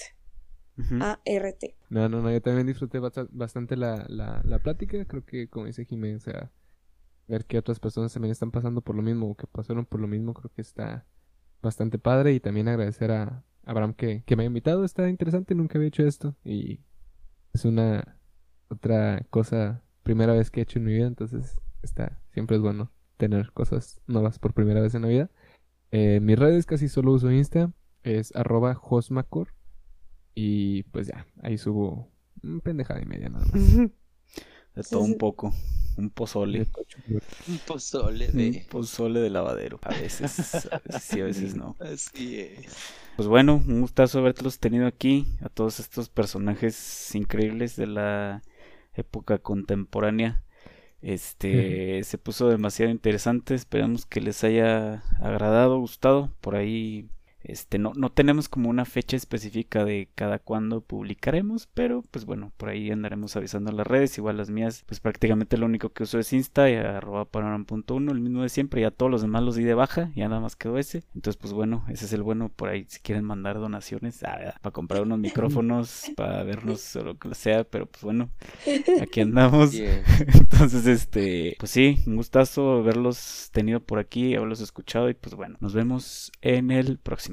A-R-T. 1.00 1.76
No, 1.90 2.08
no, 2.08 2.22
no, 2.22 2.30
yo 2.30 2.40
también 2.40 2.66
disfruté 2.66 2.98
bastante 2.98 3.76
la, 3.76 4.06
la, 4.08 4.58
plática. 4.58 5.04
Creo 5.04 5.24
que, 5.24 5.48
como 5.48 5.66
dice 5.66 5.84
Jiménez, 5.84 6.26
o 6.26 6.30
sea, 6.30 6.50
ver 7.28 7.44
que 7.44 7.58
otras 7.58 7.78
personas 7.78 8.12
también 8.12 8.32
están 8.32 8.50
pasando 8.50 8.80
por 8.80 8.96
lo 8.96 9.02
mismo 9.02 9.30
o 9.30 9.34
que 9.36 9.46
pasaron 9.46 9.84
por 9.84 10.00
lo 10.00 10.08
mismo, 10.08 10.34
creo 10.34 10.50
que 10.54 10.62
está 10.62 11.06
bastante 11.60 11.98
padre. 11.98 12.32
Y 12.32 12.40
también 12.40 12.68
agradecer 12.68 13.10
a 13.10 13.44
Abraham 13.64 13.94
que, 13.94 14.22
que 14.24 14.36
me 14.36 14.44
ha 14.44 14.46
invitado. 14.46 14.84
Está 14.84 15.08
interesante, 15.08 15.54
nunca 15.54 15.78
había 15.78 15.88
hecho 15.88 16.06
esto. 16.06 16.34
Y 16.44 16.80
es 17.52 17.64
una 17.64 18.18
otra 18.68 19.26
cosa, 19.28 19.82
primera 20.02 20.32
vez 20.32 20.50
que 20.50 20.60
he 20.60 20.62
hecho 20.62 20.78
en 20.78 20.86
mi 20.86 20.94
vida. 20.94 21.06
Entonces, 21.06 21.60
está 21.82 22.18
siempre 22.32 22.56
es 22.56 22.62
bueno 22.62 22.90
tener 23.18 23.52
cosas 23.52 24.00
nuevas 24.06 24.38
por 24.38 24.54
primera 24.54 24.80
vez 24.80 24.94
en 24.94 25.02
la 25.02 25.08
vida. 25.08 25.30
Eh, 25.90 26.20
mis 26.20 26.38
redes 26.38 26.64
casi 26.64 26.88
solo 26.88 27.12
uso 27.12 27.30
Insta. 27.30 27.72
Es 28.02 28.34
arroba 28.34 28.74
Josmacor 28.74 29.54
y 30.34 30.82
pues 30.84 31.08
ya, 31.08 31.26
ahí 31.42 31.58
subo 31.58 32.08
un 32.42 32.60
pendejada 32.60 33.00
y 33.00 33.06
media 33.06 33.28
nada 33.28 33.44
más. 33.46 33.76
De 34.74 34.82
todo 34.82 35.00
un 35.00 35.18
poco. 35.18 35.52
un 35.98 36.10
pozole. 36.10 36.66
Un 37.46 37.58
pozole 37.66 38.30
Un 38.30 38.36
de... 38.36 38.66
pozole 38.70 39.20
de 39.20 39.28
lavadero. 39.28 39.78
A 39.82 39.90
veces, 39.90 40.66
a 40.72 40.78
veces 40.78 41.02
sí, 41.02 41.20
a 41.20 41.24
veces 41.24 41.54
no. 41.54 41.76
Así 41.80 42.40
es. 42.40 42.74
Pues 43.16 43.28
bueno, 43.28 43.62
un 43.66 43.82
gustazo 43.82 44.20
haberlos 44.20 44.58
tenido 44.58 44.86
aquí, 44.86 45.26
a 45.42 45.50
todos 45.50 45.80
estos 45.80 46.08
personajes 46.08 47.14
increíbles 47.14 47.76
de 47.76 47.86
la 47.86 48.42
época 48.94 49.38
contemporánea. 49.38 50.42
Este 51.02 52.04
se 52.04 52.16
puso 52.16 52.48
demasiado 52.48 52.90
interesante, 52.90 53.54
esperamos 53.54 54.06
que 54.06 54.20
les 54.20 54.42
haya 54.44 55.02
agradado, 55.20 55.78
gustado. 55.78 56.32
Por 56.40 56.54
ahí 56.54 57.10
este 57.44 57.78
no, 57.78 57.92
no 57.94 58.10
tenemos 58.10 58.48
como 58.48 58.70
una 58.70 58.84
fecha 58.84 59.16
específica 59.16 59.84
de 59.84 60.08
cada 60.14 60.38
cuándo 60.38 60.80
publicaremos, 60.80 61.68
pero 61.74 62.02
pues 62.10 62.24
bueno, 62.24 62.52
por 62.56 62.68
ahí 62.68 62.90
andaremos 62.90 63.36
avisando 63.36 63.70
en 63.70 63.76
las 63.76 63.86
redes, 63.86 64.16
igual 64.18 64.36
las 64.36 64.50
mías, 64.50 64.84
pues 64.86 65.00
prácticamente 65.00 65.56
lo 65.56 65.66
único 65.66 65.90
que 65.90 66.04
uso 66.04 66.18
es 66.18 66.32
Insta 66.32 66.70
y 66.70 66.74
arroba 66.74 67.24
panoram.1, 67.24 68.10
el 68.10 68.20
mismo 68.20 68.42
de 68.42 68.48
siempre, 68.48 68.80
y 68.80 68.84
a 68.84 68.90
todos 68.90 69.10
los 69.10 69.22
demás 69.22 69.42
los 69.42 69.56
di 69.56 69.64
de 69.64 69.74
baja, 69.74 70.10
ya 70.14 70.28
nada 70.28 70.40
más 70.40 70.56
quedó 70.56 70.78
ese. 70.78 71.04
Entonces 71.14 71.40
pues 71.40 71.52
bueno, 71.52 71.84
ese 71.88 72.04
es 72.04 72.12
el 72.12 72.22
bueno 72.22 72.48
por 72.48 72.68
ahí 72.68 72.86
si 72.88 73.00
quieren 73.00 73.24
mandar 73.24 73.58
donaciones, 73.58 74.22
ah, 74.24 74.54
para 74.60 74.72
comprar 74.72 75.02
unos 75.02 75.18
micrófonos, 75.18 76.10
para 76.16 76.42
vernos 76.44 76.94
o 76.96 77.04
lo 77.04 77.18
que 77.18 77.34
sea, 77.34 77.64
pero 77.64 77.86
pues 77.86 78.02
bueno, 78.02 78.30
aquí 79.00 79.20
andamos. 79.22 79.74
Entonces, 80.34 80.86
este, 80.86 81.56
pues 81.58 81.70
sí, 81.70 81.98
un 82.06 82.16
gustazo 82.16 82.72
haberlos 82.78 83.50
tenido 83.52 83.80
por 83.80 83.98
aquí, 83.98 84.34
haberlos 84.34 84.60
escuchado 84.60 85.08
y 85.10 85.14
pues 85.14 85.34
bueno, 85.34 85.56
nos 85.60 85.74
vemos 85.74 86.32
en 86.40 86.70
el 86.70 86.98
próximo. 86.98 87.31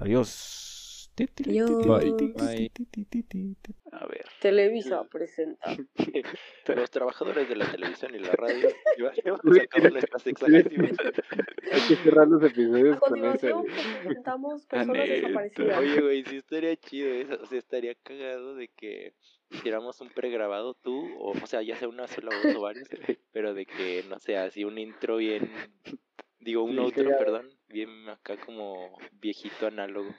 Adiós. 0.00 1.10
Adiós. 1.46 1.70
Bye. 2.34 2.70
A 3.92 4.06
ver. 4.06 4.24
Televisa 4.40 5.04
presenta. 5.04 5.76
Los 6.74 6.90
trabajadores 6.90 7.48
de 7.48 7.54
la 7.56 7.70
televisión 7.70 8.14
y 8.14 8.18
la 8.18 8.32
radio 8.32 8.68
llevamos 9.24 9.58
a 9.60 9.66
cabo 9.68 9.88
nuestras 9.90 10.26
exageraciones. 10.26 10.96
Hay 11.72 11.80
que 11.88 11.96
cerrar 11.96 12.26
los 12.28 12.42
episodios 12.42 12.96
A 12.96 12.98
con 12.98 13.08
continuación 13.10 13.64
presentamos 14.02 14.66
personas 14.66 14.96
neta. 14.96 15.14
desaparecidas. 15.14 15.78
Oye, 15.78 16.00
güey, 16.00 16.24
sí 16.24 16.36
estaría 16.38 16.76
chido 16.76 17.14
eso. 17.14 17.38
O 17.42 17.46
sea, 17.46 17.58
estaría 17.58 17.94
cagado 17.94 18.56
de 18.56 18.68
que 18.68 19.14
hiciéramos 19.50 20.00
un 20.00 20.08
pregrabado 20.10 20.74
tú, 20.74 21.06
o, 21.18 21.30
o 21.30 21.46
sea, 21.46 21.62
ya 21.62 21.76
sea 21.76 21.88
una 21.88 22.08
sola 22.08 22.30
voz 22.42 22.56
o 22.56 22.60
varios, 22.60 22.88
pero 23.30 23.54
de 23.54 23.66
que, 23.66 24.04
no 24.08 24.18
sé, 24.18 24.36
así 24.36 24.64
un 24.64 24.78
intro 24.78 25.18
bien. 25.18 25.48
Digo, 26.44 26.62
un 26.62 26.72
Sí, 26.76 26.78
outro, 26.78 27.02
sería- 27.04 27.16
perdón, 27.18 27.48
bien 27.68 28.08
acá 28.08 28.36
como 28.36 28.98
viejito 29.18 29.66
análogo. 29.66 30.14